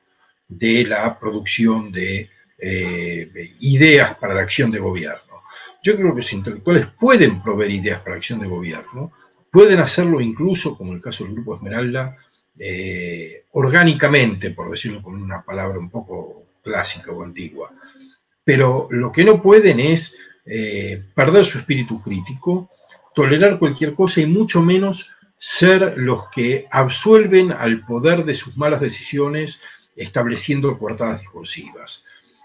de 0.49 0.85
la 0.85 1.19
producción 1.19 1.91
de 1.91 2.31
eh, 2.59 3.31
ideas 3.61 4.15
para 4.17 4.35
la 4.35 4.43
acción 4.43 4.71
de 4.71 4.79
gobierno. 4.79 5.43
Yo 5.83 5.97
creo 5.97 6.11
que 6.11 6.19
los 6.19 6.33
intelectuales 6.33 6.87
pueden 6.99 7.43
proveer 7.43 7.73
ideas 7.73 7.99
para 8.01 8.13
la 8.13 8.17
acción 8.19 8.39
de 8.39 8.47
gobierno, 8.47 9.13
pueden 9.51 9.81
hacerlo 9.81 10.21
incluso, 10.21 10.79
como 10.79 10.93
el 10.93 11.01
caso 11.01 11.25
del 11.25 11.35
Grupo 11.35 11.57
Esmeralda, 11.57 12.17
eh, 12.59 13.45
orgánicamente, 13.53 14.51
por 14.51 14.71
decirlo 14.71 15.03
con 15.03 15.21
una 15.21 15.43
palabra 15.43 15.79
un 15.79 15.91
poco 15.91 16.47
clásica 16.63 17.13
o 17.13 17.23
antigua. 17.23 17.73
Pero 18.45 18.89
lo 18.91 19.13
que 19.13 19.25
no 19.25 19.41
pueden 19.41 19.81
es 19.81 20.17
eh, 20.45 21.03
perder 21.15 21.45
su 21.45 21.59
espíritu 21.59 22.03
crítico, 22.03 22.71
tolerar 23.15 23.59
cualquier 23.59 23.95
cosa 23.95 24.21
y 24.21 24.27
mucho 24.27 24.63
menos 24.63 25.11
ser 25.39 25.99
los 25.99 26.29
que 26.29 26.67
absuelven 26.71 27.53
al 27.53 27.85
poder 27.85 28.25
de 28.25 28.35
sus 28.35 28.57
malas 28.57 28.81
decisiones 28.81 29.61
estableciendo 29.97 30.79
coartadas 30.79 31.21
discursivas. 31.21 32.05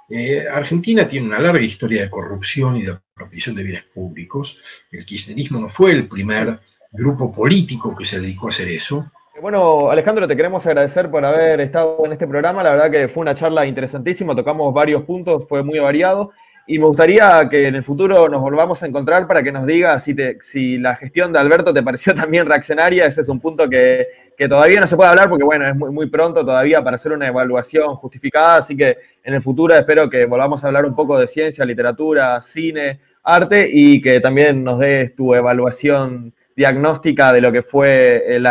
Eh, 0.09 0.45
Argentina 0.49 1.07
tiene 1.07 1.27
una 1.27 1.39
larga 1.39 1.61
historia 1.61 2.01
de 2.01 2.09
corrupción 2.09 2.77
y 2.77 2.83
de 2.83 2.91
apropiación 2.91 3.55
de 3.55 3.63
bienes 3.63 3.83
públicos. 3.83 4.57
El 4.91 5.05
kirchnerismo 5.05 5.59
no 5.59 5.69
fue 5.69 5.91
el 5.91 6.07
primer 6.07 6.59
grupo 6.91 7.31
político 7.31 7.95
que 7.95 8.05
se 8.05 8.19
dedicó 8.19 8.47
a 8.47 8.49
hacer 8.49 8.69
eso. 8.69 9.11
Bueno, 9.39 9.91
Alejandro, 9.91 10.27
te 10.27 10.35
queremos 10.35 10.65
agradecer 10.65 11.11
por 11.11 11.23
haber 11.23 11.61
estado 11.61 12.03
en 12.05 12.13
este 12.13 12.25
programa. 12.25 12.63
La 12.63 12.71
verdad 12.71 12.89
que 12.89 13.07
fue 13.07 13.21
una 13.21 13.35
charla 13.35 13.67
interesantísima, 13.67 14.35
tocamos 14.35 14.73
varios 14.73 15.03
puntos, 15.03 15.47
fue 15.47 15.61
muy 15.61 15.77
variado. 15.77 16.31
Y 16.65 16.79
me 16.79 16.85
gustaría 16.85 17.47
que 17.47 17.67
en 17.67 17.75
el 17.75 17.83
futuro 17.83 18.27
nos 18.29 18.41
volvamos 18.41 18.81
a 18.81 18.87
encontrar 18.87 19.27
para 19.27 19.43
que 19.43 19.51
nos 19.51 19.67
digas 19.67 20.03
si, 20.41 20.79
la 20.79 20.95
gestión 20.95 21.31
de 21.31 21.39
Alberto 21.39 21.71
te 21.71 21.83
pareció 21.83 22.15
también 22.15 22.47
reaccionaria. 22.47 23.05
Ese 23.05 23.21
es 23.21 23.29
un 23.29 23.39
punto 23.39 23.69
que, 23.69 24.07
todavía 24.49 24.81
no 24.81 24.87
se 24.87 24.95
puede 24.95 25.11
hablar 25.11 25.29
porque, 25.29 25.43
bueno, 25.43 25.67
es 25.67 25.75
muy, 25.75 26.09
pronto 26.09 26.43
todavía 26.43 26.83
para 26.83 26.95
hacer 26.95 27.11
una 27.11 27.27
evaluación 27.27 27.95
justificada. 27.95 28.57
Así 28.57 28.75
que 28.75 28.97
en 29.23 29.35
el 29.35 29.41
futuro 29.41 29.75
espero 29.75 30.09
que 30.09 30.25
volvamos 30.25 30.63
a 30.63 30.67
hablar 30.67 30.85
un 30.85 30.95
poco 30.95 31.17
de 31.19 31.27
ciencia, 31.27 31.63
literatura, 31.63 32.41
cine, 32.41 33.01
arte 33.23 33.69
y 33.71 34.01
que 34.01 34.19
también 34.19 34.63
nos 34.63 34.79
des 34.79 35.15
tu 35.15 35.35
evaluación 35.35 36.33
diagnóstica 36.55 37.31
de 37.31 37.41
lo 37.41 37.51
que 37.51 37.61
fue 37.61 38.35
el 38.35 38.47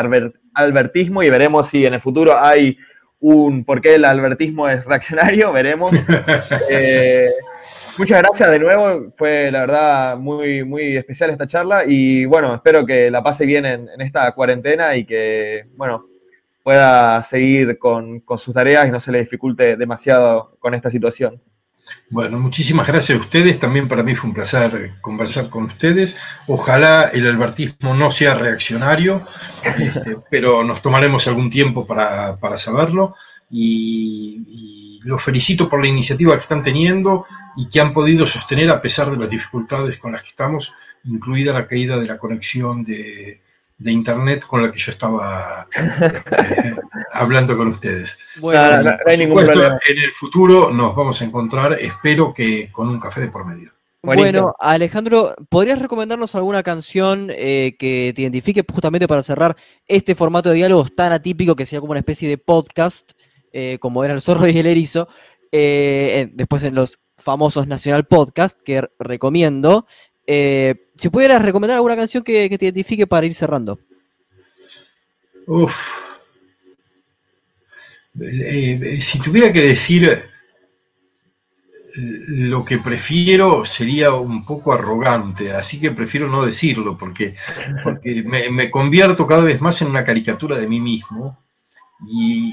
albertismo 0.57 1.23
y 1.23 1.31
veremos 1.31 1.69
si 1.69 1.87
en 1.87 1.95
el 1.95 2.01
futuro 2.01 2.37
hay 2.39 2.79
un 3.21 3.65
por 3.65 3.81
qué 3.81 3.95
el 3.95 4.05
albertismo 4.05 4.69
es 4.69 4.85
reaccionario, 4.85 5.53
veremos. 5.53 5.93
Eh, 6.71 7.29
muchas 7.99 8.23
gracias 8.23 8.51
de 8.51 8.59
nuevo, 8.59 9.13
fue 9.17 9.51
la 9.51 9.61
verdad 9.61 10.17
muy, 10.17 10.65
muy 10.65 10.97
especial 10.97 11.31
esta 11.31 11.47
charla 11.47 11.85
y 11.87 12.25
bueno, 12.25 12.55
espero 12.55 12.85
que 12.85 13.11
la 13.11 13.23
pase 13.23 13.47
bien 13.47 13.65
en, 13.65 13.89
esta 14.01 14.33
cuarentena 14.33 14.97
y 14.97 15.05
que, 15.05 15.67
bueno, 15.77 16.07
pueda 16.63 17.23
seguir 17.23 17.79
con, 17.79 18.21
con 18.21 18.39
sus 18.39 18.55
tareas 18.55 18.87
y 18.87 18.91
no 18.91 19.01
se 19.01 19.13
le 19.13 19.21
dificulte 19.21 19.77
demasiado 19.77 20.57
con 20.59 20.75
esta 20.75 20.91
situación. 20.91 21.41
Bueno, 22.11 22.39
muchísimas 22.39 22.87
gracias 22.87 23.19
a 23.19 23.21
ustedes. 23.21 23.59
También 23.59 23.89
para 23.89 24.03
mí 24.03 24.15
fue 24.15 24.29
un 24.29 24.35
placer 24.35 24.93
conversar 25.01 25.49
con 25.49 25.65
ustedes. 25.65 26.17
Ojalá 26.47 27.11
el 27.13 27.27
albertismo 27.27 27.95
no 27.95 28.11
sea 28.11 28.35
reaccionario, 28.35 29.27
este, 29.65 30.17
pero 30.31 30.63
nos 30.63 30.83
tomaremos 30.83 31.27
algún 31.27 31.51
tiempo 31.51 31.87
para, 31.87 32.59
saberlo. 32.59 33.15
Y, 33.51 34.45
y, 34.49 35.01
los 35.05 35.23
felicito 35.23 35.69
por 35.69 35.81
la 35.81 35.89
iniciativa 35.89 36.35
que 36.35 36.43
están 36.43 36.65
teniendo 36.65 37.27
y 37.57 37.69
que 37.69 37.81
han 37.81 37.93
podido 37.93 38.27
sostener 38.27 38.71
a 38.71 38.83
pesar 38.83 39.09
de 39.09 39.17
las 39.17 39.31
dificultades 39.31 39.99
con 39.99 40.11
las 40.11 40.23
que 40.23 40.31
estamos, 40.31 40.75
incluida 41.05 41.53
la 41.53 41.69
caída 41.69 41.97
de 41.97 42.07
la 42.07 42.19
conexión 42.19 42.83
de, 42.83 43.41
de 43.79 43.93
internet 43.93 44.45
con 44.47 44.63
la 44.63 44.73
que 44.73 44.79
yo 44.79 44.91
estaba 44.91 45.67
este, 45.75 46.77
hablando 47.13 47.57
con 47.57 47.69
ustedes. 47.69 48.19
Bueno, 48.41 48.83
no, 48.83 48.97
hay 49.07 49.19
ningún 49.19 49.45
problema. 49.45 49.79
En 49.89 49.99
el 49.99 50.13
futuro 50.13 50.71
nos 50.71 50.97
vamos 50.97 51.21
a 51.21 51.25
encontrar, 51.25 51.75
espero 51.75 52.33
que 52.33 52.71
con 52.73 52.89
un 52.89 52.99
café 52.99 53.21
de 53.21 53.29
por 53.29 53.45
medio. 53.45 53.73
Bueno, 54.03 54.55
Alejandro, 54.61 55.35
¿podrías 55.49 55.81
recomendarnos 55.81 56.37
alguna 56.37 56.63
canción 56.63 57.29
eh, 57.33 57.75
que 57.77 58.13
te 58.15 58.23
identifique 58.23 58.65
justamente 58.73 59.09
para 59.09 59.23
cerrar 59.23 59.57
este 59.89 60.15
formato 60.15 60.51
de 60.51 60.57
diálogos 60.57 60.95
tan 60.95 61.13
atípico 61.13 61.57
que 61.57 61.67
sea 61.67 61.81
como 61.81 61.91
una 61.91 62.01
especie 62.01 62.29
de 62.29 62.39
podcast, 62.39 63.13
eh, 63.53 63.79
como 63.81 64.05
era 64.05 64.15
El 64.15 64.21
Zorro 64.21 64.47
y 64.47 64.57
el 64.57 64.67
Erizo, 64.67 65.09
eh, 65.51 66.31
después 66.35 66.63
en 66.63 66.77
los 66.77 67.01
famosos 67.17 67.67
Nacional 67.67 68.07
Podcast, 68.07 68.61
que 68.61 68.89
recomiendo, 68.99 69.87
eh, 70.27 70.89
si 70.97 71.09
pudieras 71.09 71.43
recomendar 71.43 71.77
alguna 71.77 71.97
canción 71.97 72.25
que, 72.25 72.49
te 72.49 72.65
identifique 72.65 73.07
para 73.07 73.27
ir 73.27 73.35
cerrando. 73.35 73.79
Eh, 78.21 78.99
si 79.03 79.21
tuviera 79.21 79.53
que 79.53 79.63
decir 79.63 80.05
eh, 80.05 80.25
lo 82.29 82.65
que 82.65 82.79
prefiero 82.79 83.65
sería 83.65 84.15
un 84.15 84.45
poco 84.45 84.73
arrogante, 84.73 85.53
así 85.53 85.81
que 85.81 85.93
prefiero 85.93 86.29
no 86.29 86.45
decirlo 86.45 86.97
porque, 86.99 87.37
me, 88.25 88.71
convierto 88.71 89.27
cada 89.27 89.43
vez 89.43 89.61
más 89.61 89.81
en 89.83 89.89
una 89.89 90.05
caricatura 90.05 90.59
de 90.59 90.67
mí 90.67 90.81
mismo 90.81 91.39
y, 92.09 92.53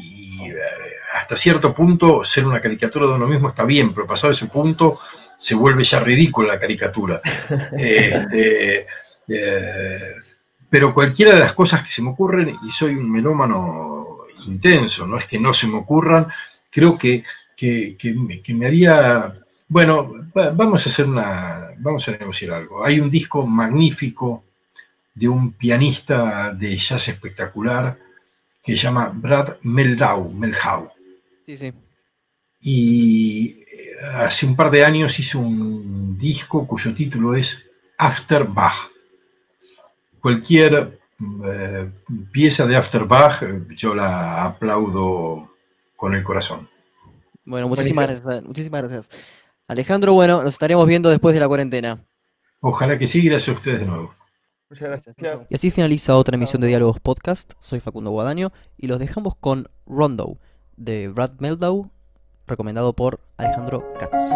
hasta 1.13 1.37
cierto 1.37 1.73
punto 1.73 2.23
ser 2.23 2.45
una 2.45 2.59
caricatura 2.59 3.07
de 3.07 3.13
uno 3.13 3.27
mismo 3.27 3.47
está 3.47 3.65
bien, 3.65 3.93
pero 3.93 4.07
pasado 4.07 4.31
ese 4.31 4.47
punto 4.47 4.99
se 5.43 5.55
vuelve 5.55 5.83
ya 5.83 5.99
ridícula 5.99 6.53
la 6.53 6.59
caricatura. 6.59 7.21
Este, 7.77 8.87
eh, 9.27 10.13
pero 10.69 10.93
cualquiera 10.93 11.33
de 11.33 11.41
las 11.41 11.51
cosas 11.51 11.83
que 11.83 11.91
se 11.91 12.01
me 12.01 12.11
ocurren, 12.11 12.55
y 12.65 12.71
soy 12.71 12.95
un 12.95 13.11
melómano 13.11 14.19
intenso, 14.47 15.05
no 15.05 15.17
es 15.17 15.25
que 15.25 15.37
no 15.39 15.53
se 15.53 15.67
me 15.67 15.75
ocurran, 15.75 16.27
creo 16.69 16.97
que, 16.97 17.25
que, 17.57 17.97
me, 18.53 18.65
haría... 18.65 19.37
Bueno, 19.67 20.13
vamos 20.33 20.87
a 20.87 20.89
hacer 20.89 21.07
una... 21.07 21.71
Vamos 21.77 22.07
a 22.07 22.11
negociar 22.11 22.53
algo. 22.53 22.85
Hay 22.85 23.01
un 23.01 23.09
disco 23.09 23.45
magnífico 23.45 24.45
de 25.13 25.27
un 25.27 25.51
pianista 25.51 26.53
de 26.53 26.77
jazz 26.77 27.09
espectacular 27.09 27.99
que 28.63 28.73
se 28.73 28.77
llama 28.77 29.11
Brad 29.13 29.57
Meldau, 29.63 30.31
Meldau. 30.31 30.89
Sí, 31.45 31.57
sí. 31.57 31.73
Y 32.61 33.62
hace 34.01 34.45
un 34.45 34.55
par 34.55 34.71
de 34.71 34.85
años 34.85 35.19
hizo 35.19 35.39
un 35.39 36.17
disco 36.17 36.67
cuyo 36.67 36.93
título 36.93 37.35
es 37.35 37.63
After 37.97 38.45
Bach. 38.45 38.89
Cualquier 40.19 40.99
eh, 41.45 41.89
pieza 42.31 42.65
de 42.65 42.75
After 42.75 43.05
Bach 43.05 43.43
yo 43.75 43.95
la 43.95 44.45
aplaudo 44.45 45.49
con 45.95 46.13
el 46.13 46.23
corazón. 46.23 46.69
Bueno, 47.45 47.67
muchísimas 47.67 48.07
gracias, 48.07 48.43
muchísimas 48.43 48.81
gracias. 48.81 49.09
Alejandro, 49.67 50.13
bueno, 50.13 50.43
nos 50.43 50.53
estaremos 50.53 50.85
viendo 50.87 51.09
después 51.09 51.33
de 51.33 51.39
la 51.39 51.47
cuarentena. 51.47 52.05
Ojalá 52.61 52.97
que 52.97 53.07
sí, 53.07 53.21
gracias 53.21 53.49
a 53.49 53.57
ustedes 53.57 53.79
de 53.79 53.85
nuevo. 53.85 54.13
Muchas 54.69 54.87
gracias. 54.87 55.15
Y 55.49 55.55
así 55.55 55.69
finaliza 55.69 56.15
otra 56.15 56.35
emisión 56.35 56.61
de 56.61 56.67
Diálogos 56.67 56.99
Podcast. 56.99 57.53
Soy 57.59 57.79
Facundo 57.79 58.09
Guadaño 58.11 58.51
y 58.77 58.87
los 58.87 58.99
dejamos 58.99 59.35
con 59.35 59.69
Rondo 59.85 60.39
de 60.77 61.09
Brad 61.09 61.39
Meldau, 61.39 61.91
recomendado 62.47 62.93
por 62.93 63.19
Alejandro 63.37 63.93
Katz. 63.99 64.33